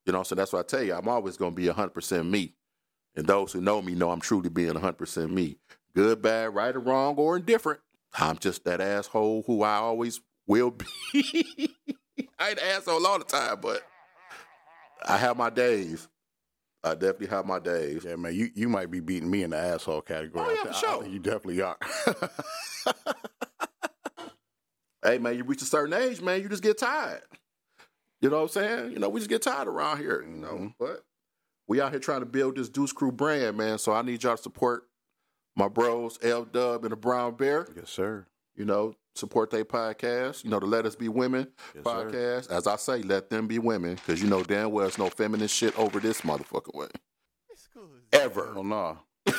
You 0.06 0.14
know, 0.14 0.22
so 0.24 0.36
that's 0.36 0.54
why 0.54 0.60
I 0.60 0.64
tell 0.64 0.84
you, 0.84 0.94
I'm 0.94 1.08
always 1.08 1.38
going 1.38 1.54
to 1.54 1.56
be 1.56 1.66
100% 1.68 2.30
me. 2.30 2.54
And 3.16 3.28
those 3.28 3.52
who 3.54 3.62
know 3.62 3.82
me 3.82 3.94
know 3.96 4.12
I'm 4.12 4.20
truly 4.22 4.50
being 4.50 4.74
100% 4.74 5.30
me. 5.30 5.58
Good, 5.96 6.22
bad, 6.22 6.56
right 6.56 6.76
or 6.76 6.80
wrong, 6.80 7.16
or 7.16 7.36
indifferent. 7.38 7.80
I'm 8.14 8.38
just 8.38 8.64
that 8.66 8.82
asshole 8.82 9.44
who 9.46 9.62
I 9.64 9.76
always 9.76 10.20
will 10.48 10.72
be. 10.72 10.86
I 12.40 12.50
ain't 12.50 12.60
an 12.60 12.66
asshole 12.76 13.06
all 13.06 13.20
the 13.20 13.26
time, 13.26 13.58
but 13.62 13.82
I 15.06 15.18
have 15.18 15.38
my 15.38 15.50
days. 15.50 16.08
I 16.84 16.94
definitely 16.96 17.28
have 17.28 17.46
my 17.46 17.60
days. 17.60 18.04
Yeah, 18.04 18.16
man, 18.18 18.34
you, 18.36 18.50
you 18.56 18.68
might 18.68 18.92
be 18.92 19.00
beating 19.00 19.30
me 19.32 19.44
in 19.44 19.52
the 19.52 19.58
asshole 19.58 20.02
category. 20.02 20.46
Oh, 20.46 20.52
yeah, 20.52 20.70
I 20.70 20.74
for 20.74 20.86
I 20.88 20.92
sure. 21.00 21.06
you 21.08 21.20
definitely 21.20 21.62
are. 21.62 21.78
Hey 25.06 25.18
man, 25.18 25.36
you 25.36 25.44
reach 25.44 25.62
a 25.62 25.66
certain 25.66 25.94
age, 25.94 26.22
man, 26.22 26.42
you 26.42 26.48
just 26.48 26.64
get 26.64 26.78
tired. 26.78 27.24
You 28.22 28.30
know 28.30 28.38
what 28.38 28.44
I'm 28.44 28.50
saying? 28.50 28.92
You 28.94 29.00
know, 29.00 29.10
we 29.10 29.20
just 29.20 29.30
get 29.30 29.42
tired 29.42 29.68
around 29.68 29.98
here, 29.98 30.22
you 30.22 30.38
know. 30.38 30.48
Mhm. 30.54 30.76
But 30.80 31.04
we 31.74 31.82
out 31.82 31.90
here 31.90 32.00
trying 32.00 32.20
to 32.20 32.28
build 32.28 32.56
this 32.56 32.70
Deuce 32.70 32.92
Crew 32.94 33.12
brand, 33.12 33.58
man. 33.58 33.80
So 33.80 33.94
I 33.94 34.04
need 34.04 34.22
y'all 34.22 34.38
to 34.38 34.44
support 34.44 34.84
my 35.56 35.68
bros, 35.68 36.20
L 36.22 36.46
Dub 36.46 36.86
and 36.86 36.92
the 36.92 36.96
Brown 36.96 37.34
Bear. 37.34 37.68
yes, 37.76 37.90
sir. 37.90 38.28
You 38.56 38.64
know, 38.66 38.94
support 39.16 39.50
their 39.50 39.66
podcast. 39.66 40.44
You 40.44 40.52
know, 40.52 40.60
the 40.60 40.68
Let 40.68 40.86
Us 40.86 40.96
Be 40.96 41.10
Women 41.10 41.48
Yes, 41.74 41.84
sir. 41.84 41.90
podcast. 41.90 42.52
As 42.52 42.68
I 42.68 42.76
say, 42.76 43.02
let 43.02 43.32
them 43.32 43.48
be 43.48 43.58
women, 43.58 43.96
because 43.96 44.22
you 44.22 44.30
know 44.30 44.44
damn 44.44 44.70
well 44.70 44.84
there's 44.84 45.00
no 45.00 45.10
feminist 45.10 45.56
shit 45.56 45.76
over 45.80 46.00
this 46.00 46.22
motherfucking 46.22 46.76
way. 46.76 46.90
Ever. 48.12 48.54
Oh, 48.56 48.62
no. 48.62 49.00
You 49.26 49.34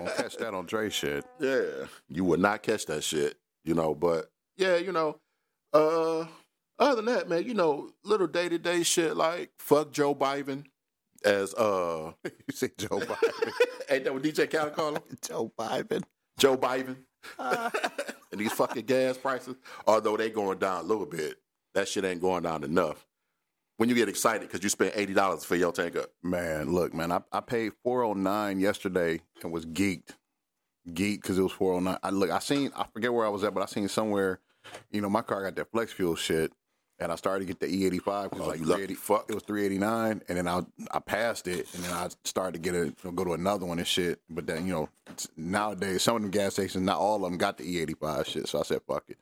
won't 0.00 0.16
catch 0.16 0.38
that 0.38 0.54
on 0.54 0.64
Dre 0.64 0.88
shit. 0.88 1.22
Yeah, 1.38 1.66
you 2.08 2.24
would 2.24 2.40
not 2.40 2.62
catch 2.62 2.86
that 2.86 3.04
shit, 3.04 3.36
you 3.62 3.74
know. 3.74 3.94
But 3.94 4.30
yeah, 4.56 4.76
you 4.76 4.92
know, 4.92 5.20
uh, 5.74 6.24
other 6.78 6.96
than 7.02 7.04
that, 7.06 7.28
man, 7.28 7.44
you 7.44 7.52
know, 7.52 7.90
little 8.04 8.26
day 8.26 8.48
to 8.48 8.58
day 8.58 8.82
shit 8.84 9.16
like 9.16 9.50
fuck 9.58 9.90
Joe 9.92 10.14
Biden, 10.14 10.64
as 11.24 11.54
uh, 11.54 12.12
You 12.24 12.30
say 12.52 12.70
Joe 12.76 12.88
Biden. 12.88 13.52
ain't 13.90 14.04
that 14.04 14.14
what 14.14 14.22
DJ 14.22 14.50
Khaled 14.50 14.74
call 14.74 14.94
him? 14.94 15.02
Joe 15.22 15.52
Biden. 15.58 16.02
Joe 16.38 16.56
Biden, 16.56 16.96
and 17.38 18.40
these 18.40 18.52
fucking 18.52 18.86
gas 18.86 19.18
prices, 19.18 19.56
although 19.88 20.16
they 20.16 20.30
going 20.30 20.58
down 20.58 20.84
a 20.84 20.86
little 20.86 21.04
bit, 21.04 21.36
that 21.74 21.88
shit 21.88 22.04
ain't 22.04 22.20
going 22.20 22.44
down 22.44 22.62
enough. 22.62 23.06
When 23.76 23.88
you 23.88 23.94
get 23.96 24.08
excited 24.08 24.42
because 24.46 24.62
you 24.62 24.68
spent 24.68 24.92
eighty 24.96 25.14
dollars 25.14 25.44
for 25.44 25.56
your 25.56 25.72
tank 25.72 25.96
up, 25.96 26.10
Man, 26.22 26.72
look, 26.72 26.94
man, 26.94 27.10
I, 27.10 27.20
I 27.32 27.40
paid 27.40 27.72
four 27.82 28.04
oh 28.04 28.12
nine 28.12 28.60
yesterday 28.60 29.20
and 29.42 29.52
was 29.52 29.66
geeked, 29.66 30.10
geeked 30.88 31.22
because 31.22 31.38
it 31.38 31.42
was 31.42 31.52
four 31.52 31.74
oh 31.74 31.80
nine. 31.80 31.98
I 32.02 32.10
look, 32.10 32.30
I 32.30 32.38
seen, 32.38 32.70
I 32.76 32.86
forget 32.92 33.12
where 33.12 33.26
I 33.26 33.30
was 33.30 33.42
at, 33.44 33.52
but 33.52 33.62
I 33.62 33.66
seen 33.66 33.88
somewhere, 33.88 34.40
you 34.92 35.00
know, 35.00 35.10
my 35.10 35.22
car 35.22 35.42
got 35.42 35.56
that 35.56 35.70
flex 35.72 35.92
fuel 35.92 36.14
shit, 36.14 36.52
and 37.00 37.12
I 37.12 37.14
started 37.16 37.40
to 37.40 37.46
get 37.46 37.60
the 37.60 37.66
E 37.72 37.86
eighty 37.86 37.98
five 37.98 38.30
because 38.30 38.46
Oh, 38.46 38.50
like 38.50 38.60
lucky 38.60 38.94
fuck. 38.94 39.26
it 39.28 39.34
was 39.34 39.42
three 39.44 39.64
eighty 39.64 39.78
nine, 39.78 40.22
and 40.28 40.36
then 40.38 40.48
I 40.48 40.62
I 40.90 40.98
passed 40.98 41.46
it, 41.48 41.66
and 41.74 41.84
then 41.84 41.92
I 41.92 42.08
started 42.24 42.52
to 42.54 42.58
get 42.58 42.74
a 42.74 43.12
go 43.12 43.24
to 43.24 43.34
another 43.34 43.66
one 43.66 43.78
and 43.78 43.86
shit. 43.86 44.20
But 44.28 44.46
then 44.46 44.66
you 44.66 44.72
know, 44.74 44.88
nowadays 45.36 46.02
some 46.02 46.16
of 46.16 46.22
them 46.22 46.30
gas 46.30 46.54
stations, 46.54 46.84
not 46.84 46.98
all 46.98 47.16
of 47.16 47.22
them 47.30 47.38
got 47.38 47.58
the 47.58 47.64
E 47.70 47.80
eighty 47.80 47.94
five 47.94 48.26
shit. 48.26 48.48
So 48.48 48.58
I 48.60 48.62
said 48.62 48.80
fuck 48.86 49.04
it. 49.08 49.18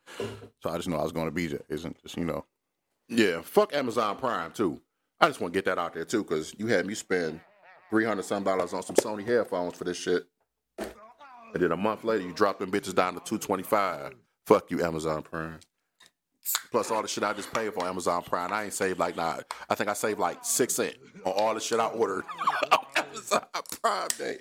So 0.62 0.70
I 0.70 0.76
just 0.76 0.88
know 0.88 0.96
I 0.98 1.02
was 1.02 1.12
going 1.12 1.32
to 1.32 1.38
BJ, 1.40 1.60
isn't 1.68 2.00
just 2.02 2.16
you 2.16 2.24
know. 2.24 2.44
Yeah, 3.08 3.40
fuck 3.42 3.74
Amazon 3.74 4.16
Prime 4.16 4.52
too. 4.52 4.80
I 5.20 5.28
just 5.28 5.40
want 5.40 5.52
to 5.54 5.56
get 5.56 5.64
that 5.66 5.78
out 5.78 5.94
there 5.94 6.04
too, 6.04 6.22
because 6.24 6.54
you 6.58 6.66
had 6.66 6.86
me 6.86 6.94
spend 6.94 7.40
three 7.90 8.04
hundred 8.04 8.24
some 8.24 8.42
dollars 8.44 8.72
on 8.74 8.82
some 8.82 8.96
Sony 8.96 9.24
headphones 9.26 9.74
for 9.76 9.84
this 9.84 9.96
shit, 9.96 10.24
and 10.78 10.88
then 11.54 11.72
a 11.72 11.76
month 11.76 12.04
later 12.04 12.24
you 12.24 12.32
drop 12.32 12.58
them 12.58 12.70
bitches 12.70 12.94
down 12.94 13.14
to 13.14 13.20
two 13.20 13.38
twenty 13.38 13.62
five. 13.62 14.14
Fuck 14.46 14.70
you, 14.70 14.82
Amazon 14.82 15.22
Prime. 15.22 15.58
Plus 16.70 16.90
all 16.90 17.02
the 17.02 17.09
shit 17.09 17.24
I 17.24 17.32
just 17.32 17.52
paid 17.52 17.72
for 17.74 17.85
Amazon 17.87 18.22
Prime, 18.22 18.52
I 18.52 18.64
ain't 18.64 18.72
saved 18.72 18.98
like 18.98 19.16
nah. 19.16 19.38
I 19.68 19.74
think 19.74 19.90
I 19.90 19.94
saved 19.94 20.18
like 20.18 20.44
six 20.44 20.74
cent 20.74 20.94
on 21.24 21.32
all 21.32 21.54
the 21.54 21.61
shit 21.61 21.80
I 21.80 21.87
ordered 21.87 22.24
on 22.72 22.78
Amazon 22.96 23.42
Prime 23.82 24.09
Day. 24.18 24.38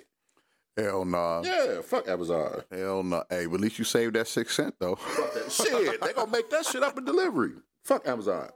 Hell 0.76 1.04
nah. 1.04 1.42
Yeah, 1.42 1.80
fuck 1.82 2.06
Amazon. 2.06 2.62
Hell 2.70 3.02
no. 3.02 3.24
Hey, 3.30 3.46
but 3.46 3.54
at 3.54 3.60
least 3.60 3.78
you 3.78 3.84
saved 3.84 4.14
that 4.14 4.28
six 4.28 4.54
cent 4.54 4.74
though. 4.78 4.96
Fuck 4.96 5.34
that 5.34 5.50
shit. 5.50 6.00
They 6.00 6.12
gonna 6.12 6.30
make 6.30 6.50
that 6.50 6.66
shit 6.66 6.82
up 6.82 6.98
in 6.98 7.04
delivery. 7.04 7.52
Fuck 7.84 8.06
Amazon. 8.06 8.50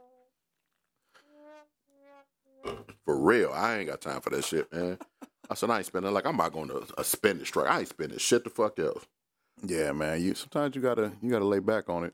For 3.05 3.19
real, 3.19 3.51
I 3.53 3.77
ain't 3.77 3.89
got 3.89 4.01
time 4.01 4.21
for 4.21 4.29
that 4.29 4.45
shit, 4.45 4.71
man. 4.71 4.99
I 5.49 5.55
said 5.55 5.69
I 5.69 5.77
ain't 5.77 5.85
spending 5.87 6.13
like 6.13 6.25
I'm 6.25 6.37
not 6.37 6.53
going 6.53 6.69
to 6.69 6.85
a 6.97 7.03
spending 7.03 7.45
strike. 7.45 7.69
I 7.69 7.79
ain't 7.79 7.89
spending 7.89 8.19
shit 8.19 8.43
the 8.43 8.49
fuck 8.51 8.77
else. 8.79 9.05
Yeah, 9.65 9.91
man. 9.91 10.21
You 10.21 10.35
sometimes 10.35 10.75
you 10.75 10.81
gotta 10.81 11.11
you 11.21 11.29
gotta 11.31 11.45
lay 11.45 11.59
back 11.59 11.89
on 11.89 12.03
it. 12.03 12.13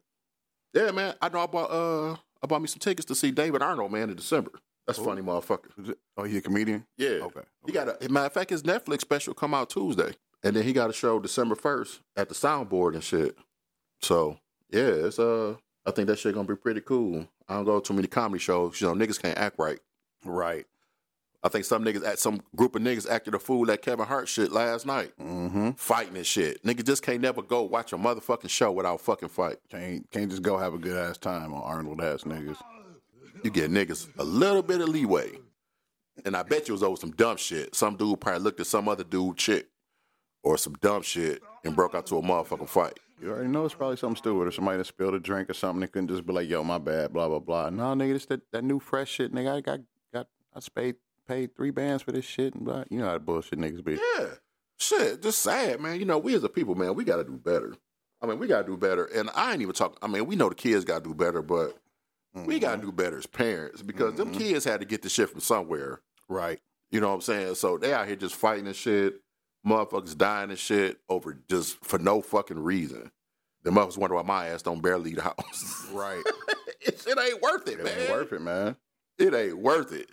Yeah, 0.78 0.92
man. 0.92 1.16
I 1.22 1.30
know 1.30 1.40
I 1.40 1.46
bought 1.48 1.72
uh 1.72 2.14
I 2.42 2.48
bought 2.48 2.62
me 2.62 2.68
some 2.68 2.80
tickets 2.80 3.06
to 3.06 3.16
see 3.16 3.32
David 3.32 3.62
Arnold, 3.62 3.92
man, 3.92 4.10
in 4.10 4.16
December. 4.16 4.52
That's 4.86 5.00
funny, 5.00 5.22
motherfucker. 5.22 5.96
Oh, 6.16 6.24
he 6.24 6.38
a 6.38 6.42
comedian? 6.42 6.86
Yeah. 6.98 7.20
Okay. 7.24 7.42
He 7.66 7.74
got 7.74 8.02
a 8.02 8.10
matter 8.10 8.28
of 8.28 8.34
fact, 8.34 8.52
his 8.52 8.64
Netflix 8.64 9.02
special 9.02 9.34
come 9.34 9.54
out 9.54 9.70
Tuesday, 9.70 10.14
and 10.44 10.56
then 10.56 10.64
he 10.64 10.72
got 10.72 10.90
a 10.90 10.94
show 10.94 11.20
December 11.20 11.56
first 11.56 12.00
at 12.16 12.30
the 12.30 12.36
Soundboard 12.36 12.94
and 12.94 13.04
shit. 13.04 13.38
So 14.02 14.38
yeah, 14.70 14.84
it's 14.84 15.20
uh, 15.20 15.56
I 15.86 15.92
think 15.92 16.08
that 16.08 16.20
shit 16.20 16.36
gonna 16.36 16.48
be 16.48 16.56
pretty 16.56 16.82
cool. 16.82 17.28
I 17.50 17.56
don't 17.56 17.66
go 17.66 17.80
to 17.80 17.86
too 17.86 17.94
many 17.94 18.08
comedy 18.08 18.40
shows. 18.40 18.80
You 18.80 18.88
know, 18.88 18.94
niggas 18.94 19.22
can't 19.22 19.38
act 19.38 19.58
right. 19.60 19.80
Right. 20.24 20.66
I 21.44 21.50
think 21.50 21.66
some 21.66 21.84
niggas, 21.86 22.06
at 22.06 22.20
some 22.20 22.42
group 22.56 22.76
of 22.76 22.82
niggas 22.82 23.10
acted 23.10 23.36
a 23.36 23.40
fool 23.40 23.70
at 23.72 23.82
Kevin 23.82 24.06
Hart 24.08 24.28
shit 24.28 24.52
last 24.52 24.86
night, 24.86 25.12
Mm-hmm. 25.20 25.72
fighting 25.72 26.18
and 26.18 26.26
shit. 26.26 26.64
Niggas 26.64 26.86
just 26.86 27.04
can't 27.04 27.22
never 27.22 27.42
go 27.42 27.62
watch 27.64 27.94
a 27.94 27.98
motherfucking 27.98 28.50
show 28.50 28.72
without 28.72 29.00
fucking 29.02 29.30
fight. 29.30 29.58
Can't 29.70 30.10
can't 30.12 30.30
just 30.30 30.42
go 30.42 30.58
have 30.58 30.74
a 30.74 30.78
good 30.80 30.98
ass 30.98 31.18
time 31.18 31.54
on 31.54 31.62
Arnold 31.62 32.02
ass 32.02 32.24
niggas. 32.24 32.58
You 33.44 33.52
get 33.52 33.70
niggas 33.72 34.10
a 34.18 34.24
little 34.24 34.64
bit 34.64 34.82
of 34.82 34.90
leeway. 34.90 35.32
And 36.26 36.36
I 36.36 36.42
bet 36.42 36.68
you 36.68 36.74
was 36.74 36.82
over 36.82 36.98
some 36.98 37.12
dumb 37.12 37.38
shit. 37.38 37.76
Some 37.76 37.96
dude 37.96 38.20
probably 38.20 38.42
looked 38.42 38.60
at 38.60 38.66
some 38.66 38.90
other 38.90 39.04
dude 39.04 39.38
chick 39.38 39.68
or 40.42 40.58
some 40.58 40.74
dumb 40.82 41.04
shit 41.04 41.44
and 41.64 41.76
broke 41.76 41.94
out 41.94 42.08
to 42.08 42.18
a 42.18 42.22
motherfucking 42.24 42.68
fight. 42.70 43.00
You 43.22 43.30
already 43.30 43.50
know 43.50 43.64
it's 43.66 43.76
probably 43.76 43.98
something 43.98 44.16
stupid 44.16 44.48
or 44.48 44.52
somebody 44.52 44.80
that 44.80 44.86
spilled 44.86 45.14
a 45.14 45.20
drink 45.20 45.50
or 45.52 45.54
something. 45.54 45.82
They 45.82 45.88
couldn't 45.88 46.08
just 46.08 46.26
be 46.26 46.34
like, 46.34 46.50
"Yo, 46.50 46.64
my 46.64 46.80
bad," 46.80 47.14
blah 47.14 47.28
blah 47.28 47.40
blah. 47.40 47.70
No, 47.70 47.94
nigga, 47.94 48.16
it's 48.16 48.26
that, 48.26 48.42
that 48.52 48.64
new 48.64 48.80
fresh 48.80 49.10
shit, 49.12 49.32
nigga. 49.32 49.58
I 49.58 49.62
got 49.62 49.80
got 50.12 50.28
I 50.56 50.60
paid 50.74 50.96
paid 51.28 51.56
three 51.56 51.72
bands 51.72 52.04
for 52.04 52.12
this 52.12 52.26
shit 52.26 52.56
and 52.56 52.66
blah. 52.66 52.84
You 52.90 53.00
know 53.00 53.06
how 53.06 53.14
the 53.14 53.20
bullshit 53.20 53.60
niggas 53.60 53.84
be. 53.84 54.00
Yeah. 54.18 54.28
Shit, 54.80 55.22
just 55.22 55.40
sad, 55.40 55.82
man. 55.82 56.00
You 56.00 56.06
know, 56.06 56.18
we 56.18 56.36
as 56.36 56.44
a 56.44 56.50
people, 56.50 56.76
man, 56.76 56.96
we 56.96 57.04
got 57.04 57.18
to 57.18 57.24
do 57.24 57.38
better. 57.38 57.76
I 58.22 58.26
mean, 58.26 58.40
we 58.40 58.48
got 58.48 58.62
to 58.62 58.68
do 58.68 58.78
better. 58.78 59.06
And 59.06 59.30
I 59.36 59.52
ain't 59.54 59.62
even 59.62 59.74
talking, 59.74 59.98
I 60.02 60.08
mean, 60.08 60.26
we 60.26 60.36
know 60.36 60.50
the 60.50 60.56
kids 60.56 60.86
got 60.86 61.04
to 61.04 61.10
do 61.10 61.16
better, 61.16 61.42
but 61.42 61.78
we 62.34 62.60
got 62.60 62.72
to 62.72 62.78
mm-hmm. 62.78 62.88
do 62.88 62.92
better 62.92 63.18
as 63.18 63.26
parents 63.26 63.82
because 63.82 64.16
them 64.16 64.30
mm-hmm. 64.30 64.40
kids 64.40 64.66
had 64.66 64.80
to 64.80 64.86
get 64.86 65.02
the 65.02 65.10
shit 65.10 65.30
from 65.30 65.40
somewhere. 65.40 66.02
Right. 66.30 66.60
You 66.92 67.02
know 67.02 67.10
what 67.10 67.16
I'm 67.16 67.22
saying? 67.22 67.56
So 67.56 67.78
they 67.78 67.94
out 67.94 68.08
here 68.08 68.16
just 68.16 68.36
fighting 68.36 68.68
and 68.68 68.76
shit. 68.76 69.22
Motherfuckers 69.66 70.18
dying 70.18 70.50
and 70.50 70.60
shit 70.60 71.00
over 71.10 71.38
just 71.50 71.84
for 71.84 72.00
no 72.00 72.22
fucking 72.22 72.60
reason. 72.60 73.12
The 73.64 73.72
motherfuckers 73.72 73.98
wonder 73.98 74.16
why 74.16 74.22
my 74.22 74.48
ass 74.48 74.62
don't 74.62 74.82
barely 74.82 75.06
leave 75.06 75.16
the 75.18 75.24
house. 75.24 75.88
Right. 75.92 76.24
it, 76.82 77.06
it 77.08 77.20
ain't 77.20 77.42
worth 77.42 77.68
it, 77.68 77.80
it 77.80 77.84
man. 77.84 78.00
ain't 78.00 78.12
worth 78.12 78.34
it, 78.34 78.42
man. 78.42 78.76
It 79.18 79.34
ain't 79.34 79.58
worth 79.58 79.92
it. 79.92 80.10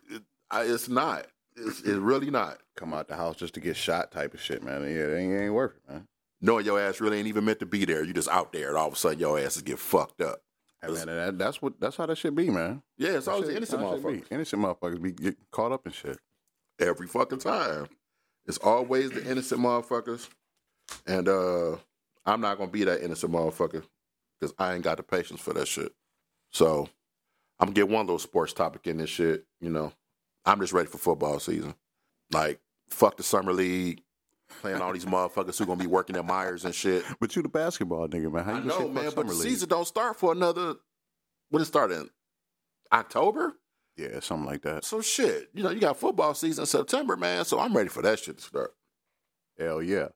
I, 0.54 0.62
it's 0.64 0.88
not. 0.88 1.26
It's, 1.56 1.80
it's 1.80 1.88
really 1.98 2.30
not. 2.30 2.58
Come 2.76 2.92
out 2.94 3.08
the 3.08 3.16
house 3.16 3.36
just 3.36 3.54
to 3.54 3.60
get 3.60 3.76
shot, 3.76 4.10
type 4.10 4.34
of 4.34 4.40
shit, 4.40 4.62
man. 4.62 4.82
Yeah, 4.82 4.88
it 4.88 5.18
ain't, 5.18 5.32
it 5.32 5.44
ain't 5.44 5.54
worth 5.54 5.72
it, 5.76 5.92
man. 5.92 6.08
knowing 6.40 6.64
your 6.64 6.80
ass 6.80 7.00
really 7.00 7.18
ain't 7.18 7.28
even 7.28 7.44
meant 7.44 7.60
to 7.60 7.66
be 7.66 7.84
there. 7.84 8.02
You 8.04 8.12
just 8.12 8.28
out 8.28 8.52
there, 8.52 8.68
and 8.68 8.76
all 8.78 8.88
of 8.88 8.94
a 8.94 8.96
sudden 8.96 9.18
your 9.20 9.38
ass 9.38 9.56
is 9.56 9.62
get 9.62 9.78
fucked 9.78 10.20
up. 10.20 10.40
Hey, 10.82 10.88
man, 10.92 11.08
and 11.08 11.18
that, 11.18 11.38
that's 11.38 11.62
what 11.62 11.78
that's 11.80 11.96
how 11.96 12.06
that 12.06 12.18
should 12.18 12.34
be, 12.34 12.50
man. 12.50 12.82
Yeah, 12.98 13.10
it's 13.16 13.28
always 13.28 13.46
That 13.46 13.46
the 13.46 13.52
shit- 13.52 13.56
innocent 13.56 13.82
how 13.82 13.92
it 13.92 13.96
should 13.96 14.04
motherfuckers. 14.04 14.28
be. 14.28 14.34
Innocent 14.34 14.62
motherfuckers 14.62 15.02
be 15.02 15.12
get 15.12 15.36
caught 15.50 15.72
up 15.72 15.86
in 15.86 15.92
shit. 15.92 16.18
Every 16.80 17.06
fucking 17.06 17.38
time. 17.38 17.86
It's 18.46 18.58
always 18.58 19.10
the 19.10 19.24
innocent 19.30 19.60
motherfuckers. 19.60 20.28
And 21.06 21.28
uh 21.28 21.76
I'm 22.26 22.40
not 22.40 22.58
gonna 22.58 22.70
be 22.70 22.84
that 22.84 23.02
innocent 23.02 23.32
motherfucker 23.32 23.84
because 24.40 24.54
I 24.58 24.74
ain't 24.74 24.84
got 24.84 24.96
the 24.98 25.02
patience 25.02 25.40
for 25.40 25.52
that 25.54 25.68
shit. 25.68 25.92
So 26.50 26.88
I'm 27.58 27.68
gonna 27.68 27.74
get 27.74 27.88
one 27.88 28.04
little 28.06 28.18
sports 28.18 28.52
topic 28.52 28.86
in 28.86 28.98
this 28.98 29.08
shit, 29.10 29.46
you 29.60 29.70
know. 29.70 29.92
I'm 30.44 30.60
just 30.60 30.72
ready 30.72 30.88
for 30.88 30.98
football 30.98 31.38
season. 31.40 31.74
Like, 32.32 32.60
fuck 32.90 33.16
the 33.16 33.22
summer 33.22 33.52
league, 33.52 34.02
playing 34.60 34.80
all 34.82 34.92
these 34.92 35.04
motherfuckers 35.04 35.58
who 35.58 35.66
gonna 35.66 35.80
be 35.80 35.86
working 35.86 36.16
at 36.16 36.26
Meijer's 36.26 36.64
and 36.64 36.74
shit. 36.74 37.04
But 37.20 37.34
you 37.36 37.42
the 37.42 37.48
basketball 37.48 38.08
nigga, 38.08 38.32
man. 38.32 38.44
How 38.44 38.52
you 38.58 38.58
I 38.58 38.64
know, 38.64 38.88
man, 38.88 39.12
but 39.14 39.26
the 39.26 39.32
league? 39.32 39.42
season 39.42 39.68
don't 39.68 39.86
start 39.86 40.16
for 40.16 40.32
another. 40.32 40.74
When 41.50 41.62
it 41.62 41.66
start 41.66 41.92
in 41.92 42.08
October? 42.92 43.54
Yeah, 43.96 44.20
something 44.20 44.46
like 44.46 44.62
that. 44.62 44.84
So 44.84 45.00
shit, 45.00 45.50
you 45.54 45.62
know, 45.62 45.70
you 45.70 45.80
got 45.80 45.96
football 45.98 46.34
season 46.34 46.62
in 46.62 46.66
September, 46.66 47.16
man. 47.16 47.44
So 47.44 47.60
I'm 47.60 47.76
ready 47.76 47.88
for 47.88 48.02
that 48.02 48.18
shit 48.18 48.38
to 48.38 48.42
start. 48.42 48.74
Hell 49.58 49.80
yeah. 49.82 50.08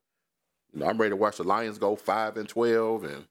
You 0.73 0.81
know, 0.81 0.87
I'm 0.87 0.97
ready 0.97 1.11
to 1.11 1.15
watch 1.15 1.37
the 1.37 1.43
Lions 1.43 1.77
go 1.77 1.95
five 1.95 2.35
and 2.37 2.47
twelve, 2.49 3.03
and 3.03 3.25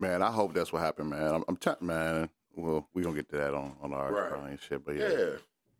Man, 0.00 0.22
I 0.22 0.30
hope 0.30 0.54
that's 0.54 0.72
what 0.72 0.80
happened, 0.80 1.10
man. 1.10 1.34
I'm, 1.34 1.44
I'm 1.46 1.56
telling 1.56 1.86
man. 1.86 2.30
well, 2.56 2.88
we 2.94 3.02
gonna 3.02 3.14
get 3.14 3.28
to 3.30 3.36
that 3.36 3.54
on 3.54 3.76
on 3.82 3.92
our 3.92 4.12
Right. 4.12 4.58
Shit, 4.60 4.84
but 4.84 4.96
Yeah. 4.96 5.08
yeah, 5.08 5.30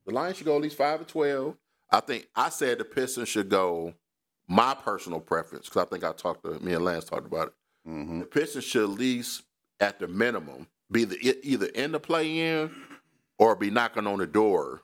The 0.07 0.13
Lions 0.15 0.37
should 0.37 0.47
go 0.47 0.57
at 0.57 0.63
least 0.63 0.77
five 0.77 1.01
or 1.01 1.05
twelve. 1.05 1.57
I 1.91 2.01
think 2.01 2.29
I 2.37 2.49
said 2.51 2.79
the 2.79 2.85
Pistons 2.85 3.29
should 3.29 3.49
go. 3.49 3.95
My 4.49 4.75
personal 4.75 5.21
preference, 5.21 5.67
because 5.69 5.83
I 5.87 5.89
think 5.89 6.03
I 6.03 6.13
talked 6.13 6.43
to 6.45 6.59
me 6.59 6.73
and 6.73 6.85
Lance 6.85 7.05
talked 7.05 7.27
about 7.27 7.49
it. 7.49 7.55
hmm 7.89 8.19
The 8.21 8.25
Pistons 8.27 8.65
should 8.65 8.83
at 8.83 8.89
least, 8.99 9.43
at 9.79 9.99
the 10.01 10.09
minimum, 10.09 10.67
be 10.91 11.05
the, 11.05 11.39
either 11.45 11.67
in 11.67 11.93
the 11.93 12.01
play 12.01 12.39
in 12.57 12.71
or 13.39 13.55
be 13.55 13.71
knocking 13.71 14.07
on 14.09 14.19
the 14.19 14.27
door 14.27 14.83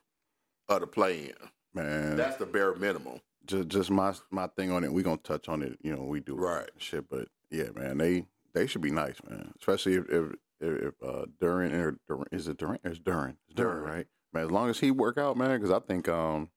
of 0.69 0.81
the 0.81 0.87
play 0.87 1.25
in. 1.31 1.35
man. 1.75 2.17
That's 2.17 2.37
the 2.37 2.47
bare 2.47 2.75
minimum. 2.77 3.21
just 3.47 3.69
just 3.69 3.91
my 3.91 4.14
my 4.31 4.47
thing 4.49 4.71
on 4.71 4.85
it. 4.85 4.93
We 4.93 5.03
gonna 5.03 5.17
touch 5.19 5.49
on 5.49 5.62
it. 5.62 5.79
You 5.83 5.95
know, 5.97 6.03
we 6.03 6.21
do 6.21 6.37
Right. 6.37 6.71
shit, 6.79 7.09
but 7.09 7.29
yeah, 7.51 7.71
man, 7.75 7.99
they 7.99 8.27
they 8.55 8.67
should 8.69 8.83
be 8.83 8.91
nice, 8.93 9.17
man. 9.29 9.53
Especially 9.59 9.95
if 9.95 10.05
if 10.11 10.33
if, 10.61 10.95
uh, 11.05 11.27
Duren 11.41 11.73
or 12.09 12.27
is 12.33 12.49
it 12.49 12.57
Duren? 12.59 12.79
It's 12.85 12.99
Duren. 12.99 13.37
It's 13.49 13.61
right? 13.61 14.07
Man, 14.37 14.45
as 14.45 14.51
long 14.51 14.68
as 14.68 14.78
he 14.78 14.91
work 14.91 15.16
out, 15.16 15.39
man, 15.39 15.59
because 15.59 15.70
I 15.70 15.78
think 15.80 16.09
um 16.11 16.51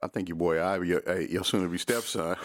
I 0.00 0.06
think 0.06 0.28
your 0.28 0.36
boy 0.36 0.62
Ivey, 0.62 0.86
your, 0.86 1.02
hey, 1.04 1.26
your 1.28 1.44
soon 1.44 1.64
to 1.64 1.68
be 1.68 1.76
stepson. 1.76 2.36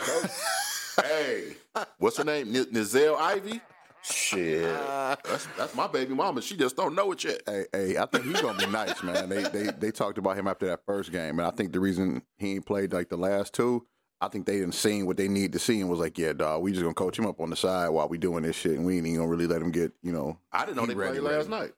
hey, 1.03 1.53
what's 1.99 2.17
her 2.17 2.23
name? 2.23 2.55
N- 2.55 2.65
Nizelle 2.65 3.15
Ivey? 3.15 3.61
Shit. 4.01 4.63
That's, 4.63 5.47
that's 5.55 5.75
my 5.75 5.85
baby 5.85 6.15
mama. 6.15 6.41
She 6.41 6.57
just 6.57 6.75
don't 6.75 6.95
know 6.95 7.11
it 7.11 7.23
yet. 7.23 7.41
Hey, 7.45 7.65
hey, 7.71 7.97
I 7.97 8.07
think 8.07 8.25
he's 8.25 8.41
gonna 8.41 8.57
be 8.57 8.65
nice, 8.65 9.03
man. 9.03 9.29
They 9.29 9.43
they 9.43 9.65
they 9.65 9.91
talked 9.91 10.17
about 10.17 10.37
him 10.37 10.47
after 10.47 10.65
that 10.65 10.79
first 10.87 11.11
game, 11.11 11.37
and 11.37 11.47
I 11.47 11.51
think 11.51 11.71
the 11.71 11.79
reason 11.79 12.23
he 12.37 12.55
ain't 12.55 12.65
played 12.65 12.91
like 12.93 13.09
the 13.09 13.17
last 13.17 13.53
two, 13.53 13.85
I 14.21 14.27
think 14.27 14.47
they 14.47 14.57
didn't 14.57 14.73
seen 14.73 15.05
what 15.05 15.17
they 15.17 15.27
need 15.27 15.53
to 15.53 15.59
see 15.59 15.79
and 15.81 15.89
was 15.89 15.99
like, 15.99 16.17
yeah, 16.17 16.33
dog, 16.33 16.63
we 16.63 16.71
just 16.71 16.81
gonna 16.81 16.95
coach 16.95 17.19
him 17.19 17.27
up 17.27 17.39
on 17.39 17.51
the 17.51 17.55
side 17.55 17.89
while 17.89 18.09
we 18.09 18.17
doing 18.17 18.41
this 18.41 18.55
shit, 18.55 18.71
and 18.71 18.85
we 18.85 18.97
ain't 18.97 19.05
even 19.05 19.19
gonna 19.19 19.29
really 19.29 19.47
let 19.47 19.61
him 19.61 19.69
get, 19.69 19.93
you 20.01 20.11
know, 20.11 20.39
I 20.51 20.65
didn't 20.65 20.77
know 20.77 20.81
He 20.81 20.87
they 20.89 20.95
ready, 20.95 21.19
played 21.19 21.31
last 21.31 21.49
night. 21.49 21.73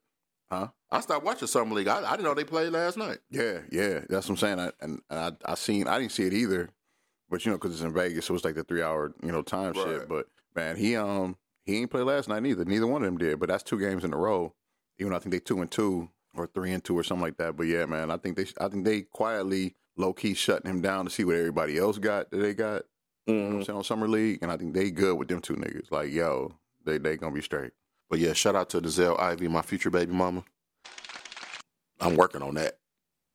Huh? 0.60 0.68
I 0.92 1.00
stopped 1.02 1.26
watching 1.26 1.48
Summer 1.48 1.74
League. 1.76 1.88
I, 1.88 2.00
I 2.06 2.12
didn't 2.12 2.24
know 2.24 2.34
they 2.34 2.44
played 2.44 2.72
last 2.72 2.98
night. 2.98 3.18
Yeah, 3.30 3.60
yeah, 3.72 4.00
that's 4.10 4.28
what 4.28 4.32
I'm 4.32 4.38
saying. 4.38 4.60
I, 4.60 4.72
and 4.82 5.02
I 5.10 5.32
I 5.46 5.56
seen 5.56 5.88
I 5.88 6.00
didn't 6.00 6.12
see 6.14 6.24
it 6.24 6.34
either, 6.34 6.70
but 7.30 7.46
you 7.46 7.52
know, 7.52 7.58
because 7.58 7.74
it's 7.74 7.84
in 7.84 7.94
Vegas, 7.94 8.26
so 8.26 8.36
it's 8.36 8.46
like 8.46 8.56
the 8.56 8.64
three 8.64 8.82
hour 8.84 9.14
you 9.24 9.32
know 9.32 9.42
time 9.42 9.74
Right. 9.74 9.84
shit. 9.86 10.08
But 10.10 10.28
man, 10.56 10.76
he 10.78 10.96
um 10.96 11.38
he 11.66 11.78
ain't 11.80 11.92
played 11.92 12.04
last 12.04 12.30
night 12.30 12.44
neither. 12.44 12.64
Neither 12.66 12.88
one 12.88 13.02
of 13.02 13.06
them 13.08 13.18
did. 13.18 13.40
But 13.40 13.50
that's 13.50 13.64
two 13.64 13.80
games 13.80 14.04
in 14.04 14.14
a 14.14 14.18
row. 14.18 14.54
Even 15.00 15.12
though 15.12 15.18
I 15.18 15.20
think 15.20 15.34
they 15.34 15.40
two 15.40 15.62
and 15.62 15.70
two 15.70 16.10
or 16.38 16.48
three 16.48 16.72
and 16.72 16.84
two 16.84 16.98
or 16.98 17.04
something 17.04 17.24
like 17.24 17.38
that. 17.38 17.58
But 17.58 17.64
yeah, 17.68 17.86
man, 17.86 18.12
I 18.12 18.18
think 18.18 18.38
they 18.38 18.46
I 18.62 18.68
think 18.70 18.86
they 18.86 19.02
quietly 19.02 19.76
low 19.98 20.14
key 20.14 20.34
shutting 20.34 20.70
him 20.70 20.82
down 20.82 21.06
to 21.06 21.12
see 21.12 21.24
what 21.26 21.36
everybody 21.36 21.78
else 21.78 21.98
got 21.98 22.30
that 22.32 22.38
they 22.38 22.54
got. 22.54 22.84
You 23.26 23.34
know 23.34 23.46
what 23.48 23.56
I'm 23.56 23.64
saying 23.64 23.78
on 23.78 23.84
summer 23.84 24.08
league, 24.08 24.40
and 24.44 24.52
I 24.52 24.58
think 24.58 24.76
they 24.76 24.92
good 24.92 25.18
with 25.18 25.28
them 25.30 25.42
two 25.42 25.56
niggas. 25.56 25.92
Like 25.92 26.12
yo, 26.12 26.54
they 26.86 27.00
they 27.00 27.18
gonna 27.18 27.34
be 27.34 27.42
straight. 27.42 27.72
But 28.10 28.20
yeah, 28.20 28.34
shout 28.34 28.56
out 28.56 28.70
to 28.72 28.82
Nizelle 28.82 29.20
Ivey, 29.20 29.48
my 29.48 29.62
future 29.62 29.90
baby 29.90 30.14
mama. 30.14 30.44
I'm 32.00 32.16
working 32.16 32.42
on 32.42 32.56
that. 32.56 32.78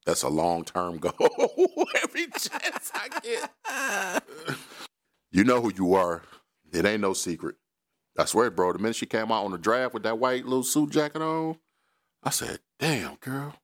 That's 0.07 0.23
a 0.23 0.29
long 0.29 0.65
term 0.65 0.99
goal. 1.01 1.85
Every 2.03 2.27
chance 2.27 2.91
I 2.95 3.09
get. 3.23 4.57
you 5.33 5.45
know 5.45 5.61
who 5.61 5.73
you 5.75 5.95
are. 5.95 6.23
It 6.73 6.85
ain't 6.85 7.01
no 7.01 7.13
secret. 7.13 7.57
I 8.19 8.25
swear, 8.25 8.51
bro. 8.51 8.73
The 8.73 8.79
minute 8.79 8.97
she 8.97 9.07
came 9.07 9.33
out 9.33 9.45
on 9.45 9.51
the 9.51 9.59
draft 9.59 9.95
with 9.95 10.03
that 10.05 10.19
white 10.19 10.45
little 10.45 10.63
suit 10.63 10.91
jacket 10.91 11.23
on, 11.23 11.59
I 12.23 12.31
said, 12.31 12.61
"Damn, 12.79 13.17
girl." 13.17 13.55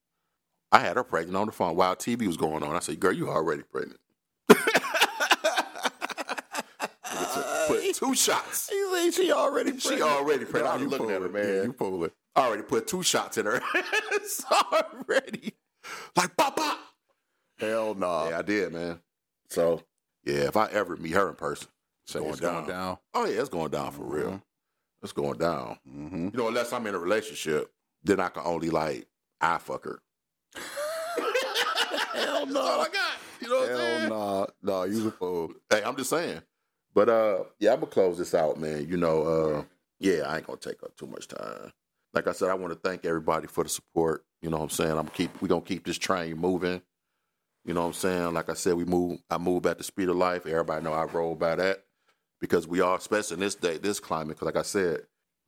I 0.72 0.80
had 0.80 0.96
her 0.96 1.04
pregnant 1.04 1.36
on 1.36 1.46
the 1.46 1.52
phone 1.52 1.76
while 1.76 1.94
TV 1.96 2.26
was 2.26 2.36
going 2.36 2.62
on. 2.62 2.74
I 2.74 2.80
said, 2.80 3.00
"Girl, 3.00 3.12
you 3.12 3.28
already 3.28 3.62
pregnant." 3.62 4.00
Put 7.66 7.94
two 7.94 8.14
shots. 8.14 8.68
You 8.70 8.92
think 8.94 9.14
she 9.14 9.32
already? 9.32 9.78
She 9.78 10.00
already 10.02 10.44
pregnant. 10.44 10.74
I 10.74 10.76
Nah, 10.78 10.82
was 10.84 10.92
looking 10.92 11.10
at 11.10 11.22
her, 11.22 11.28
fooling. 11.28 11.44
Yeah, 11.48 11.52
man. 11.54 11.64
you 11.64 11.72
fooling. 11.72 12.10
I 12.34 12.46
already 12.46 12.62
put 12.62 12.86
two 12.86 13.02
shots 13.02 13.38
in 13.38 13.46
her 13.46 13.60
ass 13.74 14.44
already. 14.72 15.54
Like 16.16 16.36
pop 16.36 16.56
pop. 16.56 16.78
Hell 17.58 17.94
no. 17.94 18.28
Yeah, 18.28 18.38
I 18.38 18.42
did, 18.42 18.72
man. 18.72 19.00
So 19.48 19.82
yeah, 20.24 20.44
if 20.48 20.56
I 20.56 20.66
ever 20.66 20.96
meet 20.96 21.12
her 21.12 21.28
in 21.30 21.34
person, 21.36 21.68
So 22.06 22.20
going 22.20 22.32
it's 22.32 22.40
going 22.40 22.54
down. 22.66 22.68
down. 22.68 22.98
oh 23.14 23.24
yeah, 23.26 23.40
it's 23.40 23.48
going 23.48 23.70
down 23.70 23.92
for 23.92 24.02
real. 24.04 24.30
Mhm. 24.32 24.42
It's 25.02 25.12
going 25.12 25.38
down. 25.38 25.78
Mm-hmm. 25.88 26.24
You 26.32 26.32
know, 26.34 26.48
unless 26.48 26.72
I'm 26.72 26.86
in 26.86 26.94
a 26.94 26.98
relationship, 26.98 27.70
then 28.02 28.18
I 28.20 28.28
can 28.28 28.42
only 28.44 28.70
like 28.70 29.06
eye 29.40 29.58
fuck 29.58 29.84
her. 29.84 30.00
Hell 32.14 32.46
That's 32.46 32.56
all 32.56 32.80
I 32.80 32.88
got. 32.88 33.12
You 33.40 33.48
know 33.48 33.56
what 33.60 33.70
I'm 33.70 33.76
saying? 33.76 34.00
Hell 34.00 34.08
no, 34.08 34.46
no, 34.62 34.82
you 34.84 35.08
a 35.08 35.10
fool. 35.10 35.52
Hey, 35.70 35.82
I'm 35.84 35.96
just 35.96 36.10
saying. 36.10 36.40
But 36.96 37.10
uh, 37.10 37.44
yeah, 37.60 37.74
I'm 37.74 37.80
gonna 37.80 37.92
close 37.92 38.16
this 38.16 38.32
out, 38.32 38.58
man. 38.58 38.88
You 38.88 38.96
know, 38.96 39.22
uh, 39.22 39.64
yeah, 40.00 40.22
I 40.22 40.38
ain't 40.38 40.46
gonna 40.46 40.58
take 40.58 40.82
up 40.82 40.96
too 40.96 41.06
much 41.06 41.28
time. 41.28 41.70
Like 42.14 42.26
I 42.26 42.32
said, 42.32 42.48
I 42.48 42.54
want 42.54 42.72
to 42.72 42.88
thank 42.88 43.04
everybody 43.04 43.46
for 43.46 43.62
the 43.62 43.68
support. 43.68 44.24
You 44.40 44.48
know 44.48 44.56
what 44.56 44.62
I'm 44.62 44.70
saying? 44.70 44.92
I'm 44.98 45.08
keep 45.08 45.42
we 45.42 45.46
gonna 45.48 45.60
keep 45.60 45.84
this 45.84 45.98
train 45.98 46.38
moving. 46.38 46.80
You 47.66 47.74
know 47.74 47.82
what 47.82 47.88
I'm 47.88 47.92
saying? 47.92 48.32
Like 48.32 48.48
I 48.48 48.54
said, 48.54 48.74
we 48.74 48.86
move. 48.86 49.20
I 49.28 49.36
move 49.36 49.66
at 49.66 49.76
the 49.76 49.84
speed 49.84 50.08
of 50.08 50.16
life. 50.16 50.46
Everybody 50.46 50.82
know 50.82 50.94
I 50.94 51.04
roll 51.04 51.34
by 51.34 51.56
that 51.56 51.84
because 52.40 52.66
we 52.66 52.80
are, 52.80 52.96
especially 52.96 53.34
in 53.34 53.40
this 53.40 53.56
day, 53.56 53.76
this 53.76 54.00
climate. 54.00 54.38
Because 54.38 54.46
like 54.46 54.56
I 54.56 54.62
said, 54.62 55.00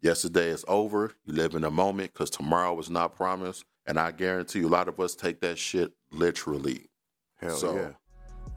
yesterday 0.03 0.49
is 0.51 0.67
over. 0.69 1.13
You 1.25 1.33
live 1.33 1.55
in 1.55 1.65
a 1.65 1.71
moment 1.71 2.13
because 2.13 2.29
tomorrow 2.29 2.79
is 2.79 2.91
not 2.91 3.17
promised, 3.17 3.65
and 3.87 3.99
I 3.99 4.11
guarantee 4.11 4.59
you, 4.59 4.69
a 4.69 4.69
lot 4.69 4.87
of 4.89 5.01
us 5.01 5.15
take 5.15 5.41
that 5.41 5.57
shit 5.59 5.93
literally. 6.11 6.91
Hell 7.37 7.57
So- 7.57 7.75
yeah. 7.75 7.89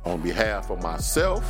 On 0.03 0.19
behalf 0.19 0.71
of 0.71 0.81
myself, 0.81 1.45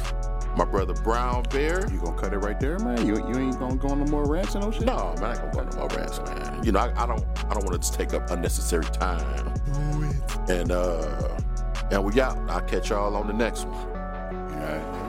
my 0.56 0.66
brother 0.66 0.94
Brown 0.94 1.44
Bear. 1.44 1.90
You 1.92 2.00
gonna 2.00 2.18
cut 2.20 2.34
it 2.34 2.38
right 2.40 2.60
there, 2.60 2.80
man? 2.80 3.06
You 3.06 3.16
you 3.28 3.36
ain't 3.38 3.60
gonna 3.60 3.76
go 3.76 3.90
on 3.90 4.00
no 4.00 4.06
more 4.06 4.26
rants 4.26 4.56
and 4.56 4.64
no 4.64 4.72
shit? 4.72 4.84
No, 4.84 5.14
man, 5.20 5.24
I 5.24 5.32
ain't 5.32 5.42
gonna 5.42 5.54
go 5.54 5.64
no 5.64 5.78
more 5.78 5.98
rants, 5.98 6.20
man. 6.20 6.64
You 6.64 6.72
know, 6.72 6.80
I, 6.80 7.04
I 7.04 7.06
don't, 7.08 7.24
I 7.50 7.54
don't 7.54 7.64
want 7.64 7.74
to 7.74 7.80
just 7.80 7.94
take 7.94 8.14
up 8.14 8.30
unnecessary 8.32 8.86
time. 8.86 9.54
And 10.50 10.72
uh, 10.72 11.38
and 11.92 12.04
we 12.04 12.20
out. 12.22 12.38
I'll 12.50 12.62
catch 12.62 12.90
y'all 12.90 13.16
on 13.16 13.28
the 13.28 13.34
next 13.34 13.66
one. 13.66 13.88
It 14.58 14.64
is. 14.64 15.01